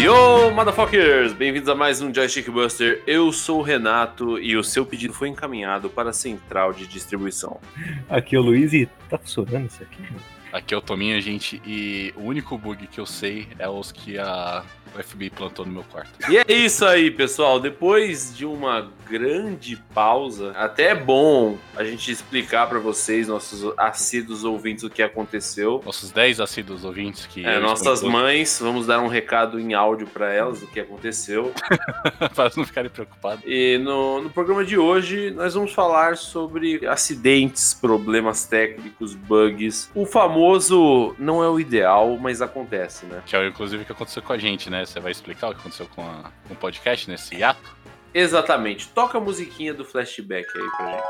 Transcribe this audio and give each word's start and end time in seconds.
Yo, 0.00 0.50
motherfuckers! 0.52 1.34
Bem-vindos 1.34 1.68
a 1.68 1.74
mais 1.74 2.00
um 2.00 2.12
Joystick 2.12 2.48
Buster. 2.48 3.02
Eu 3.06 3.30
sou 3.32 3.58
o 3.58 3.62
Renato 3.62 4.38
e 4.38 4.56
o 4.56 4.64
seu 4.64 4.86
pedido 4.86 5.12
foi 5.12 5.28
encaminhado 5.28 5.90
para 5.90 6.08
a 6.08 6.12
central 6.14 6.72
de 6.72 6.86
distribuição. 6.86 7.60
Aqui 8.08 8.34
é 8.34 8.38
o 8.38 8.42
Luiz 8.42 8.72
e 8.72 8.88
tá 9.10 9.18
funcionando 9.18 9.66
isso 9.66 9.82
aqui? 9.82 10.02
Aqui 10.50 10.72
é 10.72 10.76
o 10.78 10.80
Tominha, 10.80 11.20
gente, 11.20 11.60
e 11.66 12.14
o 12.16 12.22
único 12.22 12.56
bug 12.56 12.86
que 12.86 12.98
eu 12.98 13.04
sei 13.04 13.46
é 13.58 13.68
os 13.68 13.92
que 13.92 14.18
a 14.18 14.64
o 14.96 15.02
FBI 15.02 15.30
plantou 15.30 15.64
no 15.64 15.72
meu 15.72 15.84
quarto. 15.84 16.10
E 16.30 16.38
é 16.38 16.44
isso 16.48 16.84
aí, 16.84 17.10
pessoal. 17.10 17.60
Depois 17.60 18.36
de 18.36 18.44
uma 18.44 18.90
grande 19.08 19.76
pausa, 19.92 20.52
até 20.52 20.90
é 20.90 20.94
bom 20.94 21.58
a 21.76 21.84
gente 21.84 22.10
explicar 22.10 22.68
para 22.68 22.78
vocês, 22.78 23.28
nossos 23.28 23.72
assíduos 23.76 24.44
ouvintes, 24.44 24.84
o 24.84 24.90
que 24.90 25.02
aconteceu. 25.02 25.82
Nossos 25.84 26.10
10 26.10 26.40
assíduos 26.40 26.84
ouvintes 26.84 27.26
que. 27.26 27.44
É, 27.44 27.58
nossas 27.58 28.02
mães, 28.02 28.58
vamos 28.60 28.86
dar 28.86 29.00
um 29.00 29.08
recado 29.08 29.58
em 29.58 29.74
áudio 29.74 30.06
para 30.06 30.32
elas 30.32 30.60
do 30.60 30.66
que 30.66 30.80
aconteceu. 30.80 31.52
para 32.34 32.50
não 32.56 32.64
ficarem 32.64 32.90
preocupados. 32.90 33.42
E 33.46 33.78
no, 33.78 34.22
no 34.22 34.30
programa 34.30 34.64
de 34.64 34.78
hoje, 34.78 35.30
nós 35.30 35.54
vamos 35.54 35.72
falar 35.72 36.16
sobre 36.16 36.86
acidentes, 36.86 37.74
problemas 37.74 38.44
técnicos, 38.44 39.14
bugs. 39.14 39.90
O 39.94 40.06
famoso 40.06 41.14
não 41.18 41.42
é 41.42 41.48
o 41.48 41.58
ideal, 41.58 42.16
mas 42.16 42.42
acontece, 42.42 43.06
né? 43.06 43.22
Que 43.26 43.36
é 43.36 43.46
inclusive 43.46 43.82
o 43.82 43.86
que 43.86 43.92
aconteceu 43.92 44.22
com 44.22 44.32
a 44.32 44.38
gente, 44.38 44.70
né? 44.70 44.79
Você 44.86 45.00
vai 45.00 45.12
explicar 45.12 45.48
o 45.48 45.54
que 45.54 45.60
aconteceu 45.60 45.88
com, 45.94 46.02
a, 46.02 46.30
com 46.46 46.54
o 46.54 46.56
podcast 46.56 47.10
nesse 47.10 47.36
hiato? 47.36 47.76
Exatamente. 48.12 48.88
Toca 48.88 49.18
a 49.18 49.20
musiquinha 49.20 49.72
do 49.72 49.84
flashback 49.84 50.48
aí 50.56 50.70
pra 50.76 50.90
gente. 50.92 51.04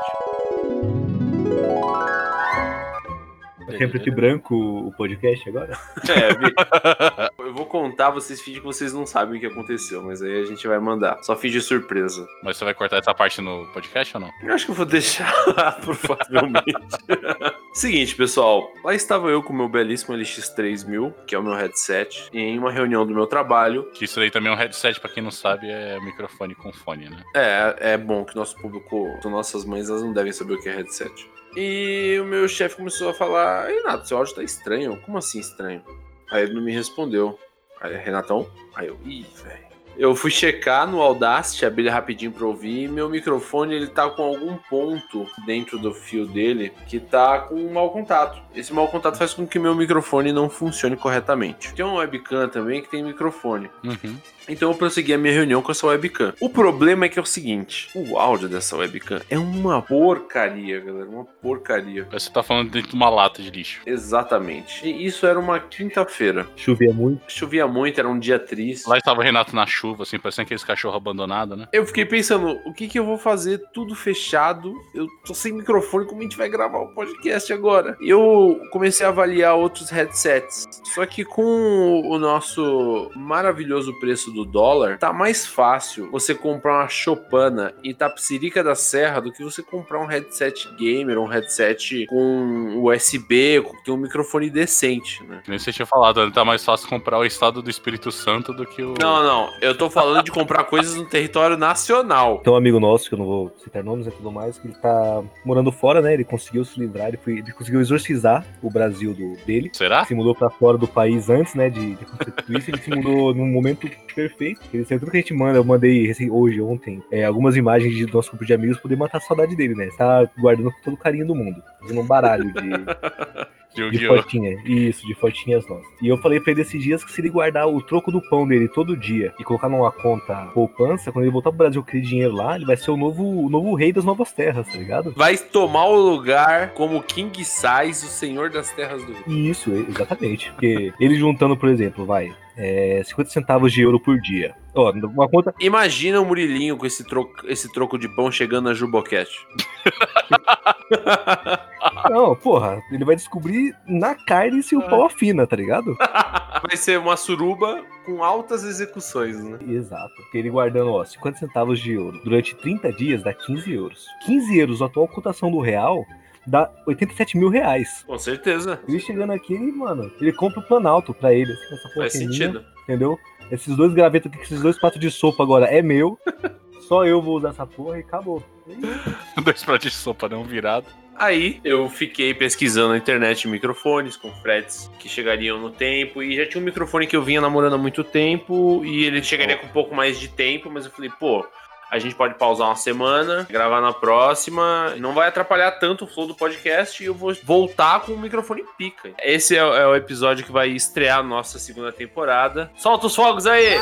É 3.67 3.87
preto 3.87 4.09
e 4.09 4.11
branco 4.11 4.55
o 4.55 4.91
podcast 4.93 5.47
agora? 5.47 5.77
É, 6.09 7.31
eu 7.39 7.53
vou 7.53 7.65
contar, 7.65 8.09
vocês 8.09 8.41
fingem 8.41 8.59
que 8.59 8.65
vocês 8.65 8.93
não 8.93 9.05
sabem 9.05 9.37
o 9.37 9.39
que 9.39 9.45
aconteceu, 9.45 10.01
mas 10.03 10.21
aí 10.21 10.41
a 10.41 10.45
gente 10.45 10.67
vai 10.67 10.79
mandar. 10.79 11.21
Só 11.23 11.35
finge 11.35 11.61
surpresa. 11.61 12.27
Mas 12.43 12.57
você 12.57 12.65
vai 12.65 12.73
cortar 12.73 12.97
essa 12.97 13.13
parte 13.13 13.41
no 13.41 13.65
podcast 13.73 14.17
ou 14.17 14.21
não? 14.21 14.31
Eu 14.43 14.53
acho 14.53 14.65
que 14.65 14.71
eu 14.71 14.75
vou 14.75 14.85
deixar 14.85 15.31
provavelmente. 15.81 16.73
Seguinte, 17.73 18.15
pessoal, 18.15 18.71
lá 18.83 18.93
estava 18.93 19.29
eu 19.29 19.41
com 19.41 19.53
o 19.53 19.55
meu 19.55 19.69
belíssimo 19.69 20.15
LX3000, 20.17 21.13
que 21.25 21.35
é 21.35 21.39
o 21.39 21.43
meu 21.43 21.53
headset, 21.53 22.29
em 22.33 22.57
uma 22.57 22.71
reunião 22.71 23.05
do 23.05 23.13
meu 23.13 23.25
trabalho. 23.25 23.89
Que 23.93 24.05
isso 24.05 24.19
aí 24.19 24.29
também 24.29 24.51
é 24.51 24.55
um 24.55 24.57
headset, 24.57 24.99
para 24.99 25.09
quem 25.09 25.23
não 25.23 25.31
sabe, 25.31 25.69
é 25.69 25.99
microfone 26.01 26.53
com 26.55 26.71
fone, 26.73 27.09
né? 27.09 27.23
É, 27.35 27.93
é 27.93 27.97
bom 27.97 28.25
que 28.25 28.35
nosso 28.35 28.55
público, 28.57 29.07
nossas 29.23 29.63
mães, 29.65 29.89
elas 29.89 30.03
não 30.03 30.13
devem 30.13 30.33
saber 30.33 30.53
o 30.53 30.61
que 30.61 30.67
é 30.67 30.75
headset. 30.75 31.29
E 31.55 32.17
o 32.21 32.25
meu 32.25 32.47
chefe 32.47 32.77
começou 32.77 33.09
a 33.09 33.13
falar: 33.13 33.67
Renato, 33.67 34.07
seu 34.07 34.17
áudio 34.17 34.35
tá 34.35 34.43
estranho. 34.43 34.99
Como 35.01 35.17
assim 35.17 35.39
estranho? 35.39 35.83
Aí 36.29 36.43
ele 36.43 36.53
não 36.53 36.61
me 36.61 36.71
respondeu. 36.71 37.37
Aí, 37.79 37.95
Renatão? 37.97 38.49
Aí 38.75 38.87
eu, 38.87 38.97
ih, 39.03 39.25
velho. 39.43 39.70
Eu 39.97 40.15
fui 40.15 40.31
checar 40.31 40.87
no 40.87 41.01
Audacity, 41.01 41.65
abri 41.65 41.87
rapidinho 41.87 42.31
pra 42.31 42.45
ouvir, 42.45 42.83
e 42.83 42.87
meu 42.87 43.09
microfone 43.09 43.75
ele 43.75 43.87
tá 43.87 44.09
com 44.09 44.23
algum 44.23 44.55
ponto 44.69 45.27
dentro 45.45 45.77
do 45.77 45.93
fio 45.93 46.25
dele 46.25 46.71
que 46.87 46.99
tá 46.99 47.39
com 47.39 47.55
um 47.55 47.71
mau 47.71 47.91
contato. 47.91 48.41
Esse 48.55 48.73
mau 48.73 48.87
contato 48.87 49.17
faz 49.17 49.33
com 49.33 49.47
que 49.47 49.59
meu 49.59 49.75
microfone 49.75 50.31
não 50.31 50.49
funcione 50.49 50.95
corretamente. 50.95 51.73
Tem 51.73 51.85
uma 51.85 51.99
webcam 51.99 52.47
também 52.49 52.81
que 52.81 52.89
tem 52.89 53.03
microfone. 53.03 53.69
Uhum. 53.83 54.17
Então 54.49 54.71
eu 54.71 54.77
prossegui 54.77 55.13
a 55.13 55.17
minha 55.17 55.33
reunião 55.33 55.61
com 55.61 55.71
essa 55.71 55.85
webcam. 55.87 56.33
O 56.39 56.49
problema 56.49 57.05
é 57.05 57.09
que 57.09 57.19
é 57.19 57.21
o 57.21 57.25
seguinte: 57.25 57.89
o 57.95 58.17
áudio 58.17 58.49
dessa 58.49 58.75
webcam 58.75 59.21
é 59.29 59.37
uma 59.37 59.81
porcaria, 59.81 60.79
galera. 60.79 61.07
Uma 61.07 61.25
porcaria. 61.25 62.07
Você 62.11 62.29
tá 62.29 62.41
falando 62.41 62.71
dentro 62.71 62.89
de 62.89 62.95
uma 62.95 63.09
lata 63.09 63.41
de 63.41 63.49
lixo. 63.49 63.81
Exatamente. 63.85 64.85
E 64.85 65.05
isso 65.05 65.25
era 65.25 65.39
uma 65.39 65.59
quinta-feira. 65.59 66.47
Chovia 66.55 66.91
muito. 66.91 67.21
Chovia 67.27 67.67
muito, 67.67 67.99
era 67.99 68.09
um 68.09 68.19
dia 68.19 68.39
triste. 68.39 68.89
Lá 68.89 68.97
estava 68.97 69.19
o 69.19 69.23
Renato 69.23 69.55
na 69.55 69.65
chuva, 69.65 69.80
assim, 69.99 70.19
parecendo 70.19 70.45
aqueles 70.45 70.63
cachorros 70.63 70.97
abandonados, 70.97 71.57
né? 71.57 71.67
Eu 71.71 71.85
fiquei 71.85 72.05
pensando, 72.05 72.59
o 72.65 72.73
que 72.73 72.87
que 72.87 72.99
eu 72.99 73.05
vou 73.05 73.17
fazer 73.17 73.59
tudo 73.73 73.95
fechado? 73.95 74.73
Eu 74.93 75.07
tô 75.25 75.33
sem 75.33 75.51
microfone, 75.51 76.05
como 76.05 76.19
a 76.19 76.23
gente 76.23 76.37
vai 76.37 76.49
gravar 76.49 76.79
o 76.79 76.93
podcast 76.93 77.51
agora? 77.51 77.97
E 78.01 78.09
eu 78.09 78.59
comecei 78.71 79.05
a 79.05 79.09
avaliar 79.09 79.55
outros 79.55 79.89
headsets. 79.89 80.67
Só 80.93 81.05
que 81.05 81.23
com 81.23 82.01
o 82.05 82.17
nosso 82.17 83.11
maravilhoso 83.15 83.97
preço 83.99 84.31
do 84.31 84.45
dólar, 84.45 84.97
tá 84.97 85.13
mais 85.13 85.45
fácil 85.45 86.09
você 86.11 86.33
comprar 86.35 86.79
uma 86.79 86.89
Chopana 86.89 87.73
e 87.83 87.93
Tapsirica 87.93 88.63
da 88.63 88.75
Serra 88.75 89.21
do 89.21 89.31
que 89.31 89.43
você 89.43 89.61
comprar 89.63 89.99
um 89.99 90.05
headset 90.05 90.69
gamer, 90.75 91.17
um 91.17 91.27
headset 91.27 92.05
com 92.07 92.83
USB, 92.83 93.61
que 93.61 93.83
tem 93.83 93.93
um 93.93 93.97
microfone 93.97 94.49
decente, 94.49 95.23
né? 95.23 95.41
Nem 95.47 95.57
você 95.57 95.71
tinha 95.71 95.85
falado, 95.85 96.31
tá 96.31 96.43
mais 96.43 96.63
fácil 96.63 96.87
comprar 96.87 97.17
o 97.17 97.25
estado 97.25 97.61
do 97.61 97.69
Espírito 97.69 98.11
Santo 98.11 98.53
do 98.53 98.65
que 98.65 98.81
o. 98.81 98.93
Não, 98.99 99.23
não. 99.23 99.49
Eu 99.61 99.70
tô 99.77 99.89
falando 99.89 100.23
de 100.23 100.31
comprar 100.31 100.63
coisas 100.65 100.95
no 100.95 101.05
território 101.05 101.57
nacional. 101.57 102.39
Tem 102.39 102.51
um 102.51 102.55
amigo 102.55 102.79
nosso, 102.79 103.07
que 103.07 103.15
eu 103.15 103.19
não 103.19 103.25
vou 103.25 103.55
citar 103.63 103.83
nomes 103.83 104.07
e 104.07 104.11
tudo 104.11 104.31
mais, 104.31 104.57
que 104.57 104.67
ele 104.67 104.75
tá 104.75 105.23
morando 105.45 105.71
fora, 105.71 106.01
né? 106.01 106.13
Ele 106.13 106.23
conseguiu 106.23 106.63
se 106.65 106.79
livrar, 106.79 107.09
ele, 107.09 107.17
foi, 107.17 107.39
ele 107.39 107.51
conseguiu 107.51 107.81
exorcizar 107.81 108.45
o 108.61 108.69
Brasil 108.69 109.13
do, 109.13 109.35
dele. 109.45 109.69
Será? 109.73 110.05
Se 110.05 110.13
mudou 110.13 110.35
pra 110.35 110.49
fora 110.49 110.77
do 110.77 110.87
país 110.87 111.29
antes, 111.29 111.55
né? 111.55 111.69
De, 111.69 111.95
de 111.95 112.57
isso. 112.57 112.69
Ele 112.69 112.77
se 112.77 112.89
mudou 112.89 113.33
num 113.35 113.47
momento 113.47 113.89
perfeito. 114.13 114.61
Ele 114.73 114.85
tudo 114.85 115.11
que 115.11 115.17
a 115.17 115.21
gente 115.21 115.33
manda, 115.33 115.57
eu 115.57 115.63
mandei 115.63 116.11
hoje, 116.29 116.61
ontem, 116.61 117.01
é, 117.11 117.25
algumas 117.25 117.55
imagens 117.55 117.95
de 117.95 118.11
nosso 118.11 118.29
grupo 118.29 118.45
de 118.45 118.53
amigos 118.53 118.79
poder 118.79 118.95
matar 118.95 119.17
a 119.17 119.21
saudade 119.21 119.55
dele, 119.55 119.75
né? 119.75 119.89
Tá 119.97 120.29
guardando 120.37 120.73
todo 120.83 120.93
o 120.93 120.97
carinho 120.97 121.25
do 121.25 121.35
mundo. 121.35 121.61
Fazendo 121.79 122.01
um 122.01 122.05
baralho 122.05 122.51
de. 122.51 122.61
de 123.73 124.07
fotinha. 124.07 124.61
Isso, 124.65 125.05
de 125.05 125.13
fotinhas 125.15 125.67
nossas. 125.67 125.87
E 126.01 126.07
eu 126.07 126.17
falei 126.17 126.39
pra 126.39 126.51
ele 126.51 126.61
esses 126.61 126.81
dias 126.81 127.03
que 127.03 127.11
se 127.11 127.21
ele 127.21 127.29
guardar 127.29 127.67
o 127.67 127.81
troco 127.81 128.11
do 128.11 128.21
pão 128.21 128.47
dele 128.47 128.67
todo 128.67 128.97
dia 128.97 129.33
e 129.39 129.43
colocar 129.43 129.69
numa 129.69 129.91
conta 129.91 130.49
poupança, 130.53 131.11
quando 131.11 131.25
ele 131.25 131.31
voltar 131.31 131.49
pro 131.49 131.59
Brasil 131.59 131.81
com 131.81 131.87
aquele 131.87 132.03
dinheiro 132.03 132.33
lá, 132.33 132.55
ele 132.55 132.65
vai 132.65 132.77
ser 132.77 132.91
o 132.91 132.97
novo, 132.97 133.23
o 133.23 133.49
novo 133.49 133.73
rei 133.73 133.91
das 133.91 134.05
novas 134.05 134.31
terras, 134.31 134.67
tá 134.67 134.77
ligado? 134.77 135.13
Vai 135.15 135.37
tomar 135.37 135.85
o 135.85 135.95
lugar 135.95 136.71
como 136.71 137.01
King 137.01 137.43
Size, 137.43 138.05
o 138.05 138.09
senhor 138.09 138.49
das 138.49 138.71
terras 138.71 139.03
do 139.03 139.13
Rio. 139.13 139.51
Isso, 139.51 139.71
exatamente. 139.89 140.51
Porque 140.51 140.93
ele 140.99 141.15
juntando, 141.15 141.55
por 141.55 141.69
exemplo, 141.69 142.05
vai, 142.05 142.33
é, 142.61 143.01
50 143.03 143.31
centavos 143.31 143.73
de 143.73 143.81
euro 143.81 143.99
por 143.99 144.21
dia. 144.21 144.55
Ó, 144.75 144.91
uma 144.91 145.27
conta. 145.27 145.53
Imagina 145.59 146.21
o 146.21 146.25
Murilinho 146.25 146.77
com 146.77 146.85
esse 146.85 147.03
troco, 147.03 147.47
esse 147.47 147.73
troco 147.73 147.97
de 147.97 148.07
pão 148.07 148.31
chegando 148.31 148.65
na 148.65 148.75
Juboquete. 148.75 149.35
Não, 152.09 152.35
porra, 152.35 152.81
ele 152.91 153.03
vai 153.03 153.15
descobrir 153.15 153.75
na 153.87 154.13
carne 154.13 154.61
se 154.61 154.75
o 154.75 154.81
pau 154.81 155.05
afina, 155.05 155.47
tá 155.47 155.55
ligado? 155.55 155.97
Vai 156.61 156.77
ser 156.77 156.99
uma 156.99 157.17
suruba 157.17 157.83
com 158.05 158.23
altas 158.23 158.63
execuções, 158.63 159.43
né? 159.43 159.57
Exato. 159.67 160.13
Ele 160.33 160.49
guardando, 160.49 160.91
ó, 160.91 161.03
50 161.03 161.39
centavos 161.39 161.79
de 161.79 161.93
euro. 161.93 162.21
Durante 162.23 162.55
30 162.55 162.93
dias 162.93 163.23
dá 163.23 163.33
15 163.33 163.73
euros. 163.73 164.05
15 164.25 164.59
euros, 164.59 164.81
a 164.81 164.85
atual 164.85 165.07
cotação 165.07 165.49
do 165.49 165.59
real, 165.59 166.05
dá 166.45 166.71
87 166.87 167.37
mil 167.37 167.49
reais. 167.49 168.03
Com 168.05 168.17
certeza. 168.17 168.79
Ele 168.87 168.99
chegando 168.99 169.33
aqui, 169.33 169.57
mano, 169.57 170.11
ele 170.19 170.33
compra 170.33 170.59
o 170.59 170.63
Planalto 170.63 171.13
pra 171.13 171.33
ele. 171.33 171.51
Assim, 171.51 171.75
essa 171.75 171.89
Faz 171.93 172.13
sentido. 172.13 172.65
Entendeu? 172.83 173.19
Esses 173.51 173.75
dois 173.75 173.93
gravetos 173.93 174.31
aqui, 174.31 174.41
esses 174.41 174.61
dois 174.61 174.79
pratos 174.79 174.99
de 174.99 175.11
sopa 175.11 175.43
agora 175.43 175.65
é 175.65 175.81
meu. 175.81 176.17
Só 176.87 177.05
eu 177.05 177.21
vou 177.21 177.37
usar 177.37 177.49
essa 177.49 177.65
porra 177.65 177.97
e 177.97 178.01
acabou. 178.01 178.43
dois 179.43 179.63
pratos 179.63 179.91
de 179.91 179.97
sopa 179.97 180.27
não 180.27 180.43
virado. 180.43 180.87
Aí 181.15 181.61
eu 181.63 181.87
fiquei 181.87 182.33
pesquisando 182.33 182.89
na 182.89 182.97
internet 182.97 183.47
microfones 183.47 184.17
com 184.17 184.31
fretes 184.41 184.89
que 184.97 185.07
chegariam 185.07 185.59
no 185.59 185.69
tempo. 185.69 186.23
E 186.23 186.35
já 186.35 186.47
tinha 186.47 186.59
um 186.61 186.65
microfone 186.65 187.05
que 187.05 187.15
eu 187.15 187.21
vinha 187.21 187.39
namorando 187.39 187.75
há 187.75 187.77
muito 187.77 188.03
tempo. 188.03 188.83
E 188.83 189.05
ele 189.05 189.21
chegaria 189.21 189.57
com 189.57 189.67
um 189.67 189.71
pouco 189.71 189.93
mais 189.93 190.19
de 190.19 190.27
tempo. 190.29 190.69
Mas 190.71 190.85
eu 190.85 190.91
falei, 190.91 191.11
pô, 191.19 191.45
a 191.91 191.99
gente 191.99 192.15
pode 192.15 192.35
pausar 192.35 192.67
uma 192.69 192.75
semana, 192.77 193.45
gravar 193.49 193.81
na 193.81 193.91
próxima. 193.91 194.95
Não 194.97 195.13
vai 195.13 195.27
atrapalhar 195.27 195.71
tanto 195.71 196.05
o 196.05 196.07
flow 196.07 196.25
do 196.25 196.33
podcast 196.33 197.03
e 197.03 197.07
eu 197.07 197.13
vou 197.13 197.35
voltar 197.43 197.99
com 197.99 198.13
o 198.13 198.17
microfone 198.17 198.63
pica. 198.77 199.11
Esse 199.21 199.57
é, 199.57 199.59
é 199.59 199.85
o 199.85 199.93
episódio 199.93 200.45
que 200.45 200.53
vai 200.53 200.69
estrear 200.69 201.19
a 201.19 201.23
nossa 201.23 201.59
segunda 201.59 201.91
temporada. 201.91 202.71
Solta 202.77 203.07
os 203.07 203.15
fogos 203.15 203.45
aí! 203.45 203.77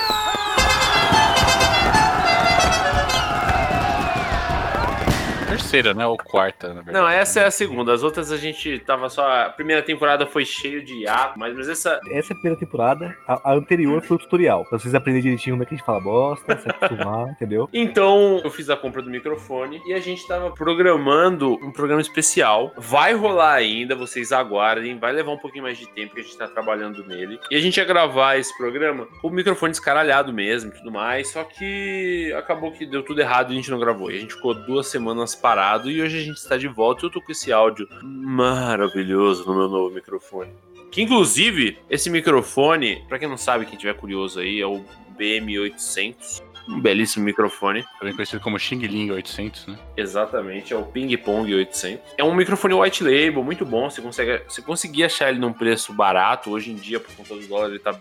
Terceira, 5.59 5.94
né? 5.94 6.07
Ou 6.07 6.17
quarta, 6.17 6.69
na 6.69 6.81
verdade. 6.81 6.97
Não, 6.97 7.07
essa 7.07 7.41
é 7.41 7.45
a 7.45 7.51
segunda. 7.51 7.94
As 7.94 8.01
outras 8.01 8.31
a 8.31 8.38
gente 8.38 8.79
tava 8.79 9.09
só. 9.09 9.44
A 9.44 9.50
primeira 9.50 9.81
temporada 9.81 10.25
foi 10.25 10.45
cheio 10.45 10.83
de 10.83 11.03
hiato, 11.03 11.38
mas, 11.38 11.56
mas 11.56 11.67
essa. 11.67 12.00
Essa 12.11 12.33
é 12.33 12.33
a 12.33 12.39
primeira 12.39 12.59
temporada. 12.59 13.15
A, 13.27 13.51
a, 13.51 13.53
anterior 13.53 14.01
foi 14.01 14.15
o 14.17 14.19
tutorial. 14.19 14.65
Pra 14.65 14.79
vocês 14.79 14.95
aprenderem 14.95 15.23
direitinho 15.23 15.56
como 15.56 15.63
é 15.63 15.65
que 15.65 15.75
a 15.75 15.77
gente 15.77 15.85
fala 15.85 16.00
bosta, 16.00 16.57
se 16.57 16.69
acostumar, 16.69 17.29
entendeu? 17.35 17.69
Então, 17.73 18.41
eu 18.44 18.50
fiz 18.50 18.69
a 18.69 18.77
compra 18.77 19.01
do 19.01 19.09
microfone 19.09 19.81
e 19.85 19.94
a 19.94 20.00
gente 20.00 20.25
tava 20.27 20.51
programando 20.51 21.53
um 21.62 21.71
programa 21.71 22.01
especial. 22.01 22.73
Vai 22.77 23.13
rolar 23.13 23.53
ainda, 23.53 23.95
vocês 23.95 24.31
aguardem. 24.31 24.97
Vai 24.97 25.12
levar 25.12 25.31
um 25.31 25.38
pouquinho 25.38 25.63
mais 25.63 25.77
de 25.77 25.88
tempo 25.89 26.13
que 26.13 26.21
a 26.21 26.23
gente 26.23 26.38
tá 26.38 26.47
trabalhando 26.47 27.05
nele. 27.05 27.39
E 27.51 27.55
a 27.55 27.59
gente 27.59 27.77
ia 27.77 27.85
gravar 27.85 28.38
esse 28.38 28.55
programa 28.57 29.07
com 29.21 29.27
o 29.27 29.31
microfone 29.31 29.71
descaralhado 29.71 30.31
mesmo 30.31 30.71
e 30.71 30.73
tudo 30.73 30.91
mais. 30.91 31.29
Só 31.29 31.44
que 31.44 32.33
acabou 32.38 32.71
que 32.71 32.85
deu 32.85 33.03
tudo 33.03 33.19
errado 33.21 33.51
e 33.51 33.53
a 33.53 33.55
gente 33.55 33.71
não 33.71 33.79
gravou. 33.79 34.12
E 34.12 34.15
a 34.15 34.19
gente 34.19 34.33
ficou 34.33 34.53
duas 34.53 34.88
semanas 34.88 35.35
parado 35.50 35.90
e 35.90 36.00
hoje 36.00 36.16
a 36.16 36.22
gente 36.22 36.38
está 36.38 36.57
de 36.57 36.68
volta 36.68 37.04
e 37.04 37.07
eu 37.07 37.10
tô 37.10 37.19
com 37.19 37.31
esse 37.31 37.51
áudio 37.51 37.88
maravilhoso 38.04 39.48
no 39.48 39.57
meu 39.57 39.68
novo 39.68 39.96
microfone. 39.96 40.51
Que 40.92 41.01
inclusive, 41.01 41.80
esse 41.90 42.07
microfone, 42.07 43.04
pra 43.07 43.18
quem 43.18 43.28
não 43.28 43.36
sabe, 43.36 43.66
quem 43.66 43.75
tiver 43.75 43.96
curioso 43.96 44.40
aí, 44.40 44.62
é 44.62 44.68
o 44.68 44.86
BM800. 45.18 46.44
Um 46.68 46.80
belíssimo 46.80 47.25
microfone. 47.25 47.84
Também 47.98 48.13
conhecido 48.13 48.40
como 48.44 48.60
Xing 48.60 48.78
Ling 48.86 49.10
800, 49.10 49.68
né? 49.68 49.80
Exatamente, 49.98 50.72
é 50.72 50.78
o 50.78 50.84
Ping 50.84 51.18
Pong 51.18 51.51
800. 51.51 52.13
É 52.16 52.24
um 52.24 52.36
microfone 52.36 52.75
white 52.75 53.04
label, 53.04 53.44
muito 53.44 53.66
bom. 53.66 53.90
Você 53.90 54.04
consegue, 54.04 54.44
você 54.48 54.62
conseguir 54.62 55.06
achar 55.06 55.30
ele 55.30 55.40
num 55.40 55.51
preço 55.51 55.92
barato. 55.94 56.51
Hoje 56.51 56.69
em 56.69 56.75
dia, 56.75 57.00
por 57.00 57.12
conta 57.16 57.34
do 57.34 57.48
dólar, 57.48 57.69
ele 57.69 57.80
tá 57.80 57.98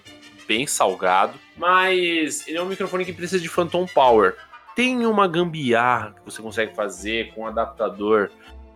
bem 0.47 0.67
salgado. 0.67 1.33
Mas 1.57 2.47
ele 2.47 2.59
é 2.59 2.63
um 2.63 2.67
microfone 2.67 3.07
que 3.07 3.13
precisa 3.15 3.41
de 3.41 3.49
Phantom 3.49 3.87
Power. 3.87 4.37
Tem 4.79 5.05
uma 5.05 5.27
gambiarra 5.27 6.13
que 6.13 6.25
você 6.25 6.41
consegue 6.41 6.73
fazer 6.73 7.35
com 7.35 7.41
um 7.41 7.47
adaptador 7.49 8.31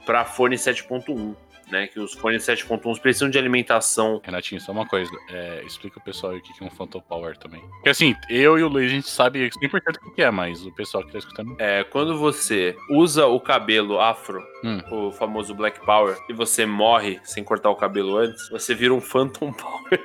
para 0.05 0.25
fone 0.25 0.57
7.1 0.57 1.37
né? 1.73 1.89
Que 1.89 1.99
os 1.99 2.13
fones 2.13 2.45
7.1 2.45 3.01
precisam 3.01 3.31
de 3.31 3.39
alimentação. 3.39 4.21
Renatinho, 4.23 4.61
só 4.61 4.71
uma 4.71 4.87
coisa. 4.87 5.11
É, 5.31 5.65
explica 5.67 5.99
o 5.99 6.03
pessoal 6.03 6.33
aí 6.33 6.39
o 6.39 6.43
que 6.43 6.53
é 6.63 6.67
um 6.67 6.71
Phantom 6.71 7.01
Power 7.01 7.37
também. 7.37 7.61
Porque 7.61 7.89
assim, 7.89 8.15
eu 8.29 8.59
e 8.59 8.63
o 8.63 8.69
Luiz, 8.69 8.93
a 8.93 8.95
gente 8.95 9.09
sabe 9.09 9.51
100% 9.51 9.97
o 10.07 10.11
que 10.13 10.23
é, 10.23 10.31
mas 10.31 10.65
o 10.65 10.71
pessoal 10.73 11.05
que 11.05 11.11
tá 11.11 11.19
escutando. 11.19 11.57
É, 11.59 11.83
quando 11.85 12.17
você 12.17 12.77
usa 12.91 13.27
o 13.27 13.41
cabelo 13.41 14.01
afro, 14.01 14.41
hum. 14.63 14.81
o 14.91 15.11
famoso 15.11 15.55
Black 15.55 15.85
Power, 15.85 16.17
e 16.29 16.33
você 16.33 16.67
morre 16.67 17.19
sem 17.25 17.43
cortar 17.43 17.71
o 17.71 17.77
cabelo 17.77 18.17
antes, 18.19 18.49
você 18.51 18.75
vira 18.75 18.93
um 18.93 19.01
Phantom 19.01 19.51
Power. 19.53 20.01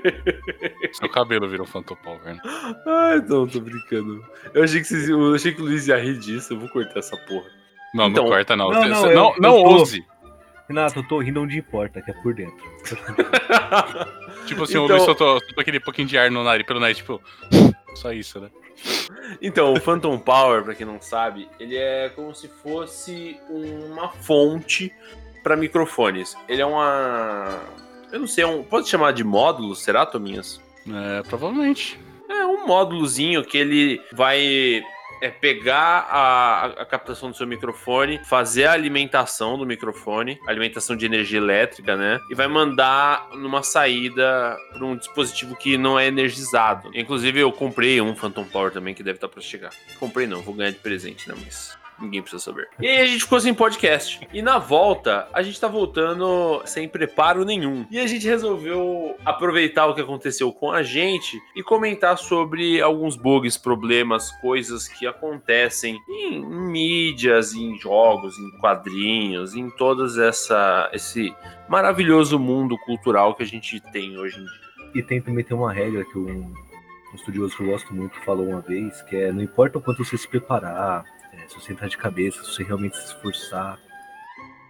Seu 0.93 1.09
cabelo 1.09 1.47
vira 1.47 1.61
um 1.61 1.67
Phantom 1.67 1.95
Power, 1.97 2.23
né? 2.23 2.39
Ai, 2.87 3.21
não, 3.27 3.45
tô 3.45 3.59
brincando. 3.59 4.25
Eu 4.53 4.63
achei 4.63 4.79
que, 4.79 4.87
vocês, 4.87 5.09
eu 5.09 5.35
achei 5.35 5.53
que 5.53 5.61
o 5.61 5.65
Luiz 5.65 5.87
ia 5.87 5.97
rir 5.97 6.17
disso, 6.17 6.53
eu 6.53 6.59
vou 6.59 6.69
cortar 6.69 6.99
essa 6.99 7.17
porra. 7.17 7.57
Não, 7.93 8.07
então, 8.07 8.23
não 8.23 8.31
corta 8.31 8.55
não. 8.55 8.69
Não, 8.69 8.87
não, 8.87 9.13
não, 9.13 9.35
não 9.39 9.55
ouse. 9.55 10.05
Renato, 10.67 10.99
eu 10.99 11.07
tô 11.07 11.19
rindo 11.19 11.41
onde 11.41 11.57
importa, 11.57 12.01
que 12.01 12.11
é 12.11 12.13
por 12.13 12.33
dentro. 12.33 12.57
tipo 14.45 14.63
assim, 14.63 14.73
então... 14.73 14.85
o 14.85 14.87
Luiz 14.87 15.03
soltou, 15.03 15.39
soltou 15.39 15.61
aquele 15.61 15.79
pouquinho 15.79 16.07
de 16.07 16.17
ar 16.17 16.29
no 16.29 16.43
nariz, 16.43 16.65
pelo 16.65 16.79
nariz, 16.79 16.97
tipo, 16.97 17.21
só 17.95 18.11
isso, 18.11 18.39
né? 18.39 18.49
Então, 19.41 19.73
o 19.73 19.79
Phantom 19.79 20.19
Power, 20.19 20.63
pra 20.63 20.75
quem 20.75 20.85
não 20.85 21.01
sabe, 21.01 21.47
ele 21.59 21.75
é 21.75 22.09
como 22.09 22.35
se 22.35 22.47
fosse 22.47 23.39
uma 23.49 24.09
fonte 24.09 24.93
para 25.43 25.55
microfones. 25.55 26.35
Ele 26.47 26.61
é 26.61 26.65
uma. 26.65 27.59
Eu 28.11 28.19
não 28.19 28.27
sei, 28.27 28.43
é 28.43 28.47
um... 28.47 28.63
pode 28.63 28.87
chamar 28.87 29.13
de 29.13 29.23
módulo, 29.23 29.75
será, 29.75 30.05
Tominhas? 30.05 30.61
É, 30.87 31.23
provavelmente. 31.23 31.99
É 32.29 32.45
um 32.45 32.67
módulozinho 32.67 33.43
que 33.43 33.57
ele 33.57 34.01
vai 34.13 34.83
é 35.21 35.29
pegar 35.29 36.07
a, 36.09 36.65
a, 36.65 36.85
captação 36.85 37.31
do 37.31 37.37
seu 37.37 37.47
microfone, 37.47 38.19
fazer 38.25 38.65
a 38.65 38.73
alimentação 38.73 39.57
do 39.57 39.65
microfone, 39.65 40.39
alimentação 40.47 40.95
de 40.95 41.05
energia 41.05 41.39
elétrica, 41.39 41.95
né? 41.95 42.19
E 42.29 42.35
vai 42.35 42.47
mandar 42.47 43.29
numa 43.33 43.63
saída 43.63 44.57
para 44.73 44.85
um 44.85 44.95
dispositivo 44.95 45.55
que 45.55 45.77
não 45.77 45.99
é 45.99 46.07
energizado. 46.07 46.91
Inclusive, 46.93 47.39
eu 47.39 47.51
comprei 47.51 47.99
um 48.01 48.15
Phantom 48.15 48.45
Power 48.45 48.71
também 48.71 48.93
que 48.93 49.03
deve 49.03 49.17
estar 49.17 49.27
para 49.27 49.41
chegar. 49.41 49.71
Comprei 49.99 50.27
não, 50.27 50.41
vou 50.41 50.53
ganhar 50.53 50.71
de 50.71 50.79
presente, 50.79 51.27
né? 51.27 51.35
Mas 51.43 51.77
Ninguém 51.99 52.21
precisa 52.21 52.43
saber. 52.43 52.67
E 52.79 52.87
aí 52.87 53.01
a 53.01 53.05
gente 53.05 53.23
ficou 53.23 53.39
sem 53.39 53.53
podcast. 53.53 54.27
E 54.31 54.41
na 54.41 54.59
volta, 54.59 55.27
a 55.33 55.41
gente 55.41 55.59
tá 55.59 55.67
voltando 55.67 56.61
sem 56.65 56.87
preparo 56.87 57.43
nenhum. 57.43 57.85
E 57.89 57.99
a 57.99 58.05
gente 58.05 58.27
resolveu 58.27 59.15
aproveitar 59.25 59.87
o 59.87 59.95
que 59.95 60.01
aconteceu 60.01 60.51
com 60.51 60.71
a 60.71 60.83
gente 60.83 61.41
e 61.55 61.63
comentar 61.63 62.17
sobre 62.17 62.81
alguns 62.81 63.15
bugs, 63.15 63.57
problemas, 63.57 64.31
coisas 64.41 64.87
que 64.87 65.07
acontecem 65.07 65.99
em 66.07 66.45
mídias, 66.45 67.53
em 67.53 67.77
jogos, 67.79 68.37
em 68.37 68.51
quadrinhos, 68.59 69.55
em 69.55 69.69
todas 69.71 70.17
essa 70.17 70.89
esse 70.93 71.35
maravilhoso 71.67 72.37
mundo 72.37 72.77
cultural 72.79 73.33
que 73.33 73.43
a 73.43 73.47
gente 73.47 73.79
tem 73.91 74.17
hoje 74.17 74.39
em 74.39 74.45
dia. 74.45 74.67
E 74.95 75.03
tem 75.03 75.21
também 75.21 75.43
tem 75.43 75.57
uma 75.57 75.73
regra 75.73 76.05
que 76.05 76.17
um, 76.17 76.53
um 77.11 77.15
estudioso 77.15 77.55
que 77.55 77.63
eu 77.63 77.67
gosto 77.67 77.93
muito 77.93 78.19
falou 78.21 78.47
uma 78.47 78.61
vez, 78.61 79.01
que 79.03 79.15
é 79.15 79.31
não 79.31 79.41
importa 79.41 79.77
o 79.77 79.81
quanto 79.81 80.03
você 80.03 80.17
se 80.17 80.27
preparar, 80.27 81.03
se 81.47 81.55
você 81.55 81.73
entrar 81.73 81.87
de 81.87 81.97
cabeça, 81.97 82.43
se 82.43 82.53
você 82.53 82.63
realmente 82.63 82.97
se 82.97 83.05
esforçar, 83.05 83.79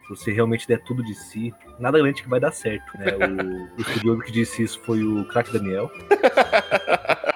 se 0.03 0.09
você 0.09 0.31
realmente 0.31 0.67
der 0.67 0.81
tudo 0.81 1.03
de 1.03 1.13
si, 1.13 1.53
nada 1.79 1.97
garante 1.97 2.23
que 2.23 2.29
vai 2.29 2.39
dar 2.39 2.51
certo. 2.51 2.97
Né? 2.97 3.05
O, 3.15 3.77
o 3.77 3.81
estudioso 3.81 4.21
que 4.21 4.31
disse 4.31 4.63
isso 4.63 4.79
foi 4.81 5.03
o 5.03 5.25
craque 5.25 5.51
Daniel. 5.51 5.91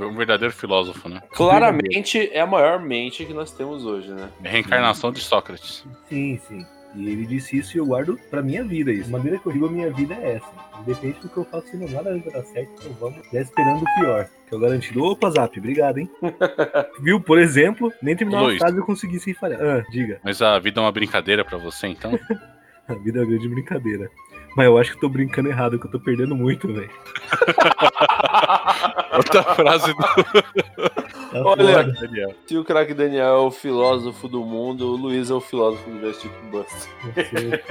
Um 0.00 0.14
verdadeiro 0.14 0.54
filósofo, 0.54 1.08
né? 1.08 1.20
Claramente 1.30 2.30
é 2.32 2.40
a 2.40 2.46
maior 2.46 2.78
mente 2.78 3.24
que 3.24 3.32
nós 3.32 3.50
temos 3.50 3.84
hoje, 3.84 4.12
né? 4.12 4.30
É 4.44 4.48
a 4.48 4.52
reencarnação 4.52 5.10
de 5.10 5.20
Sócrates. 5.20 5.84
Sim, 6.08 6.38
sim. 6.46 6.64
E 6.94 7.08
ele 7.08 7.26
disse 7.26 7.58
isso 7.58 7.76
e 7.76 7.80
eu 7.80 7.86
guardo 7.86 8.18
pra 8.30 8.42
minha 8.42 8.64
vida 8.64 8.90
isso. 8.90 9.08
A 9.08 9.18
maneira 9.18 9.38
que 9.38 9.46
eu 9.46 9.52
vivo 9.52 9.66
a 9.66 9.70
minha 9.70 9.90
vida 9.92 10.14
é 10.14 10.36
essa. 10.36 10.50
Independente 10.80 11.20
do 11.20 11.28
que 11.28 11.36
eu 11.36 11.44
faço, 11.44 11.68
se 11.68 11.76
não 11.76 11.88
nada 11.88 12.10
vai 12.10 12.32
dar 12.32 12.44
certo, 12.44 12.70
então 12.78 12.92
vamos 12.94 13.20
já 13.32 13.40
esperando 13.40 13.82
o 13.82 14.00
pior. 14.00 14.28
Que 14.48 14.54
é 14.54 14.56
o 14.56 14.60
garantido. 14.60 15.04
Opa, 15.04 15.30
Zap, 15.30 15.58
obrigado, 15.58 15.98
hein? 15.98 16.10
Viu? 17.00 17.20
Por 17.20 17.38
exemplo, 17.38 17.92
nem 18.00 18.16
terminar 18.16 18.42
Luiz, 18.42 18.56
a 18.56 18.58
frase 18.60 18.78
eu 18.78 18.84
consegui 18.84 19.20
sem 19.20 19.34
falhar. 19.34 19.60
Ah, 19.60 19.84
diga. 19.90 20.20
Mas 20.24 20.40
a 20.40 20.58
vida 20.58 20.80
é 20.80 20.82
uma 20.82 20.92
brincadeira 20.92 21.44
pra 21.44 21.58
você, 21.58 21.88
então? 21.88 22.18
a 22.88 22.94
vida 22.94 23.18
é 23.18 23.22
uma 23.22 23.28
grande 23.28 23.48
brincadeira. 23.48 24.10
Mas 24.56 24.66
eu 24.66 24.78
acho 24.78 24.90
que 24.92 24.96
eu 24.96 25.00
tô 25.02 25.08
brincando 25.08 25.48
errado, 25.48 25.78
que 25.78 25.86
eu 25.86 25.90
tô 25.90 26.00
perdendo 26.00 26.34
muito, 26.34 26.66
velho. 26.72 26.90
Outra 29.14 29.42
frase 29.42 29.92
do. 29.92 29.98
Tá 31.30 31.42
Olha, 31.44 31.84
Daniel. 31.84 32.34
se 32.46 32.56
o 32.56 32.64
craque 32.64 32.94
Daniel 32.94 33.26
é 33.26 33.38
o 33.38 33.50
filósofo 33.50 34.28
do 34.28 34.42
mundo, 34.44 34.92
o 34.92 34.96
Luiz 34.96 35.30
é 35.30 35.34
o 35.34 35.40
filósofo 35.40 35.88
do 35.90 35.98
Best 36.00 36.26
Buster. 36.50 37.62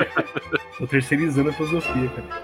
Tô 0.77 0.87
terceirizando 0.87 1.49
a 1.49 1.53
filosofia, 1.53 2.09
cara. 2.09 2.43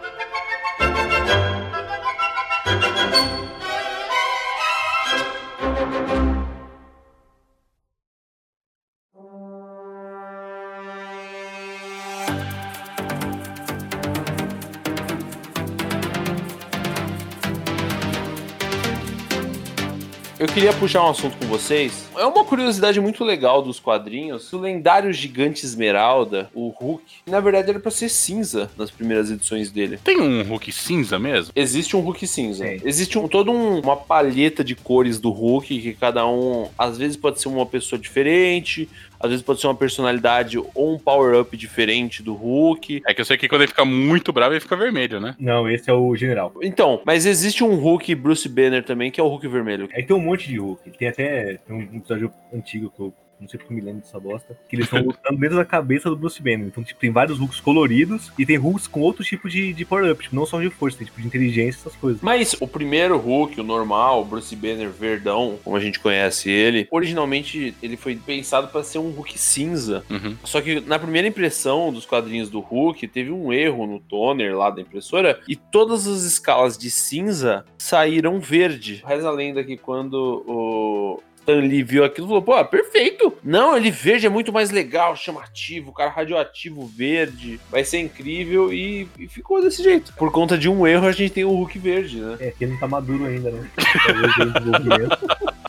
Eu 20.44 20.48
queria 20.50 20.74
puxar 20.74 21.06
um 21.06 21.10
assunto 21.10 21.38
com 21.38 21.46
vocês. 21.46 22.06
É 22.18 22.26
uma 22.26 22.44
curiosidade 22.44 23.00
muito 23.00 23.24
legal 23.24 23.62
dos 23.62 23.80
quadrinhos. 23.80 24.52
O 24.52 24.60
lendário 24.60 25.14
gigante 25.14 25.66
Esmeralda, 25.66 26.50
o 26.54 26.68
Hulk, 26.68 27.06
na 27.26 27.40
verdade 27.40 27.70
era 27.70 27.80
para 27.80 27.90
ser 27.90 28.10
cinza 28.10 28.70
nas 28.76 28.92
primeiras 28.92 29.32
edições 29.32 29.72
dele. 29.72 29.98
Tem 30.04 30.20
um 30.20 30.44
Hulk 30.44 30.70
cinza 30.70 31.18
mesmo? 31.18 31.54
Existe 31.56 31.96
um 31.96 32.02
Hulk 32.02 32.28
cinza. 32.28 32.66
É. 32.66 32.78
Existe 32.84 33.18
um, 33.18 33.26
toda 33.30 33.52
um, 33.52 33.80
uma 33.80 33.96
palheta 33.96 34.66
de 34.66 34.76
cores 34.76 35.18
do 35.18 35.30
Hulk 35.30 35.80
que 35.80 35.94
cada 35.94 36.28
um, 36.28 36.68
às 36.78 36.98
vezes 36.98 37.16
pode 37.16 37.40
ser 37.40 37.48
uma 37.48 37.66
pessoa 37.66 37.98
diferente, 37.98 38.90
às 39.24 39.30
vezes 39.30 39.44
pode 39.44 39.62
ser 39.62 39.68
uma 39.68 39.76
personalidade 39.76 40.58
ou 40.58 40.94
um 40.94 41.00
power-up 41.00 41.56
diferente 41.56 42.22
do 42.22 42.34
Hulk. 42.34 43.02
É 43.08 43.14
que 43.14 43.22
eu 43.22 43.26
sei 43.26 43.38
que 43.38 43.48
quando 43.48 43.62
ele 43.62 43.70
fica 43.70 43.86
muito 43.86 44.34
bravo, 44.34 44.54
ele 44.54 44.60
fica 44.60 44.76
vermelho, 44.76 45.22
né? 45.22 45.34
Não, 45.40 45.70
esse 45.70 45.90
é 45.90 45.94
o 45.94 46.14
general. 46.14 46.54
Então, 46.62 47.02
mas 47.06 47.26
existe 47.26 47.64
um 47.64 47.76
Hulk 47.76 48.14
Bruce 48.16 48.50
Banner 48.50 48.84
também, 48.84 49.10
que 49.10 49.22
é 49.22 49.24
o 49.24 49.28
Hulk 49.28 49.48
vermelho. 49.48 49.88
É 49.94 50.02
que 50.02 50.10
tem 50.10 50.16
um 50.16 50.20
monte 50.20 50.50
de 50.50 50.58
Hulk. 50.58 50.92
Tem 50.92 51.08
até 51.08 51.58
tem 51.66 51.76
um 51.76 51.82
episódio 51.82 52.34
antigo 52.54 52.92
que 52.94 53.00
eu 53.02 53.14
não 53.44 53.50
sei 53.50 53.60
porque 53.60 53.74
me 53.74 53.82
lembro 53.82 54.02
dessa 54.02 54.20
bosta, 54.20 54.58
que 54.68 54.76
eles 54.76 54.86
estão 54.86 55.02
lutando 55.04 55.40
dentro 55.40 55.58
da 55.58 55.66
cabeça 55.66 56.10
do 56.10 56.16
Bruce 56.16 56.42
Banner. 56.42 56.68
Então, 56.68 56.84
tipo, 56.84 57.00
tem 57.00 57.12
vários 57.12 57.40
Hulks 57.40 57.60
coloridos 57.60 58.32
e 58.38 58.46
tem 58.46 58.58
Hulks 58.58 58.88
com 58.88 59.02
outro 59.02 59.24
tipo 59.24 59.50
de, 59.50 59.74
de 59.74 59.86
power-up, 59.86 60.24
tipo, 60.24 60.36
não 60.36 60.46
só 60.46 60.60
de 60.60 60.70
força, 60.70 60.98
tem 60.98 61.08
tipo 61.08 61.22
de 61.22 61.28
inteligência, 61.28 61.82
essas 61.82 61.96
coisas. 61.96 62.22
Mas 62.22 62.56
o 62.60 62.68
primeiro 62.68 63.18
Hulk, 63.18 63.60
o 63.60 63.64
normal, 63.64 64.22
o 64.22 64.26
Bruce 64.26 64.56
Banner 64.56 64.90
verdão, 64.90 65.60
como 65.64 65.76
a 65.76 65.80
gente 65.80 66.00
conhece 66.00 66.50
ele, 66.50 66.88
originalmente 66.90 67.76
ele 67.82 67.98
foi 67.98 68.16
pensado 68.16 68.68
para 68.70 68.84
ser 68.84 68.98
um 68.98 69.12
Hulk 69.12 69.38
cinza. 69.38 70.04
Uhum. 70.10 70.38
Só 70.44 70.62
que 70.62 70.80
na 70.82 70.98
primeira 70.98 71.28
impressão 71.28 71.92
dos 71.92 72.06
quadrinhos 72.06 72.50
do 72.50 72.60
Hulk, 72.60 73.08
teve 73.08 73.32
um 73.32 73.52
erro 73.52 73.86
no 73.86 74.00
toner 74.00 74.58
lá 74.58 74.70
da 74.70 74.82
impressora 74.82 75.40
e 75.48 75.56
todas 75.56 76.08
as 76.08 76.24
escalas 76.24 76.78
de 76.78 76.90
cinza 76.90 77.66
saíram 77.78 78.40
verde. 78.40 79.04
Reza 79.06 79.28
a 79.28 79.32
lenda 79.32 79.64
que 79.64 79.78
quando 79.78 80.44
o 80.48 81.24
Stan 81.44 81.60
Lee 81.60 81.84
viu 81.84 82.06
aquilo 82.06 82.28
e 82.28 82.30
falou: 82.30 82.42
pô, 82.42 82.66
perfeito. 82.66 83.34
Não, 83.44 83.76
ele 83.76 83.92
verde 83.92 84.26
é 84.26 84.30
muito 84.30 84.54
mais 84.54 84.72
legal, 84.72 85.16
chamativo, 85.16 85.92
cara 85.92 86.10
radioativo 86.10 86.86
verde, 86.86 87.60
vai 87.70 87.84
ser 87.84 88.00
incrível 88.00 88.74
e, 88.74 89.08
e, 89.20 89.28
ficou 89.28 89.62
desse 89.62 89.84
jeito. 89.84 90.14
Por 90.14 90.32
conta 90.32 90.58
de 90.58 90.70
um 90.70 90.88
erro, 90.88 91.06
a 91.06 91.12
gente 91.12 91.34
tem 91.34 91.44
o 91.44 91.50
Hulk 91.50 91.78
verde, 91.78 92.20
né? 92.20 92.38
É, 92.40 92.52
que 92.52 92.64
ele 92.64 92.74
não 92.74 92.80
tá 92.80 92.88
maduro 92.88 93.26
ainda, 93.26 93.52
né? 93.52 93.70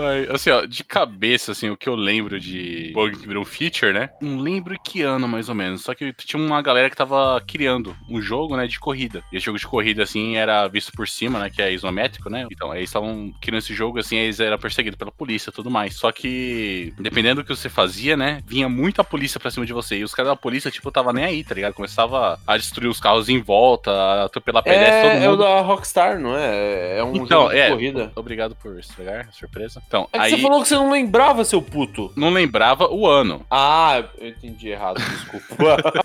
Ai, 0.00 0.26
assim, 0.30 0.50
ó, 0.50 0.64
de 0.64 0.82
cabeça, 0.84 1.52
assim, 1.52 1.68
o 1.70 1.76
que 1.76 1.88
eu 1.88 1.94
lembro 1.94 2.40
de 2.40 2.90
bug 2.94 3.16
que 3.18 3.26
virou 3.28 3.44
feature, 3.44 3.92
né? 3.92 4.10
Não 4.20 4.38
lembro 4.38 4.76
que 4.82 5.02
ano, 5.02 5.28
mais 5.28 5.48
ou 5.48 5.54
menos. 5.54 5.82
Só 5.82 5.94
que 5.94 6.12
tinha 6.12 6.42
uma 6.42 6.62
galera 6.62 6.88
que 6.88 6.96
tava 6.96 7.40
criando 7.46 7.94
um 8.08 8.20
jogo, 8.20 8.56
né, 8.56 8.66
de 8.66 8.78
corrida. 8.78 9.22
E 9.32 9.36
esse 9.36 9.46
jogo 9.46 9.58
de 9.58 9.66
corrida, 9.66 10.02
assim, 10.02 10.36
era 10.36 10.66
visto 10.68 10.92
por 10.92 11.06
cima, 11.08 11.38
né, 11.38 11.50
que 11.50 11.60
é 11.60 11.72
isométrico, 11.72 12.30
né? 12.30 12.46
Então, 12.50 12.70
aí 12.70 12.78
eles 12.80 12.88
estavam 12.90 13.32
criando 13.40 13.58
esse 13.62 13.74
jogo, 13.74 13.98
assim, 13.98 14.16
eles 14.16 14.40
eram 14.40 14.58
perseguidos 14.58 14.98
pela 14.98 15.12
polícia 15.12 15.50
e 15.50 15.52
tudo 15.52 15.70
mais. 15.70 15.96
Só 15.96 16.10
que, 16.12 16.92
dependendo 16.98 17.42
do 17.42 17.46
que 17.46 17.54
você 17.54 17.68
fazia, 17.68 18.16
né, 18.16 18.42
vinha 18.46 18.68
muita 18.68 19.04
polícia 19.04 19.38
pra 19.40 19.50
cima 19.50 19.66
de 19.66 19.72
você. 19.72 19.96
E 19.98 20.04
os 20.04 20.14
caras 20.14 20.30
da 20.32 20.36
polícia, 20.36 20.70
tipo, 20.70 20.90
tava 20.90 21.12
nem 21.12 21.24
aí, 21.24 21.44
tá 21.44 21.54
ligado? 21.54 21.74
Começava 21.74 22.38
a 22.46 22.56
destruir 22.56 22.88
os 22.88 23.00
carros 23.00 23.28
em 23.28 23.40
volta, 23.40 23.90
a 23.90 24.24
atropelar 24.24 24.62
pedestre, 24.62 25.00
todo 25.02 25.10
É, 25.10 25.14
mundo. 25.14 25.24
é 25.24 25.30
o 25.30 25.36
da 25.36 25.60
Rockstar, 25.60 26.18
não 26.18 26.36
é? 26.36 26.98
É 26.98 27.04
um 27.04 27.16
Então, 27.16 27.42
jogo 27.42 27.50
de 27.52 27.58
é. 27.58 27.70
corrida. 27.70 28.12
Obrigado 28.16 28.54
por 28.56 28.78
estragar 28.78 29.28
surpresa. 29.32 29.82
Então, 29.90 30.08
É 30.12 30.18
que 30.18 30.24
aí 30.26 30.30
você 30.30 30.38
falou 30.38 30.62
que 30.62 30.68
você 30.68 30.76
não 30.76 30.88
lembrava, 30.88 31.44
seu 31.44 31.60
puto. 31.60 32.12
não 32.14 32.30
lembrava 32.30 32.88
o 32.88 33.08
ano. 33.08 33.44
Ah, 33.50 34.04
eu 34.20 34.28
entendi 34.28 34.68
errado, 34.68 35.00
desculpa. 35.00 35.54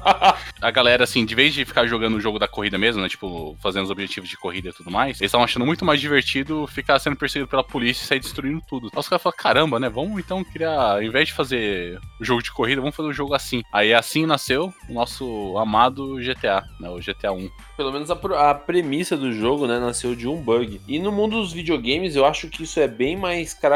A 0.59 0.71
galera, 0.71 1.03
assim, 1.03 1.23
de 1.23 1.35
vez 1.35 1.53
de 1.53 1.63
ficar 1.65 1.85
jogando 1.85 2.15
o 2.15 2.19
jogo 2.19 2.39
da 2.39 2.47
corrida 2.47 2.79
mesmo, 2.79 2.99
né? 2.99 3.07
Tipo, 3.07 3.55
fazendo 3.61 3.83
os 3.83 3.91
objetivos 3.91 4.27
de 4.27 4.37
corrida 4.37 4.69
e 4.69 4.73
tudo 4.73 4.89
mais, 4.89 5.21
eles 5.21 5.29
estavam 5.29 5.45
achando 5.45 5.67
muito 5.67 5.85
mais 5.85 6.01
divertido 6.01 6.65
ficar 6.65 6.97
sendo 6.97 7.15
perseguido 7.15 7.47
pela 7.47 7.63
polícia 7.63 8.03
e 8.03 8.07
sair 8.07 8.19
destruindo 8.19 8.59
tudo. 8.67 8.89
Aí 8.91 8.99
os 8.99 9.07
caras 9.07 9.21
falaram, 9.21 9.37
caramba, 9.37 9.79
né? 9.79 9.87
Vamos 9.87 10.19
então 10.19 10.43
criar, 10.43 10.93
ao 10.93 11.03
invés 11.03 11.27
de 11.27 11.35
fazer 11.35 11.99
o 12.19 12.25
jogo 12.25 12.41
de 12.41 12.51
corrida, 12.51 12.81
vamos 12.81 12.95
fazer 12.95 13.09
o 13.09 13.13
jogo 13.13 13.35
assim. 13.35 13.61
Aí 13.71 13.93
assim 13.93 14.25
nasceu 14.25 14.73
o 14.89 14.93
nosso 14.93 15.55
amado 15.59 16.15
GTA, 16.15 16.63
né? 16.79 16.89
O 16.89 16.97
GTA 16.97 17.31
1. 17.31 17.49
Pelo 17.77 17.91
menos 17.91 18.09
a, 18.09 18.15
a 18.49 18.55
premissa 18.55 19.15
do 19.15 19.31
jogo, 19.31 19.67
né, 19.67 19.77
nasceu 19.79 20.15
de 20.15 20.27
um 20.27 20.41
bug. 20.41 20.81
E 20.87 20.97
no 20.97 21.11
mundo 21.11 21.39
dos 21.41 21.51
videogames, 21.53 22.15
eu 22.15 22.25
acho 22.25 22.47
que 22.47 22.63
isso 22.63 22.79
é 22.79 22.87
bem 22.87 23.17
mais 23.17 23.53
característico, 23.53 23.74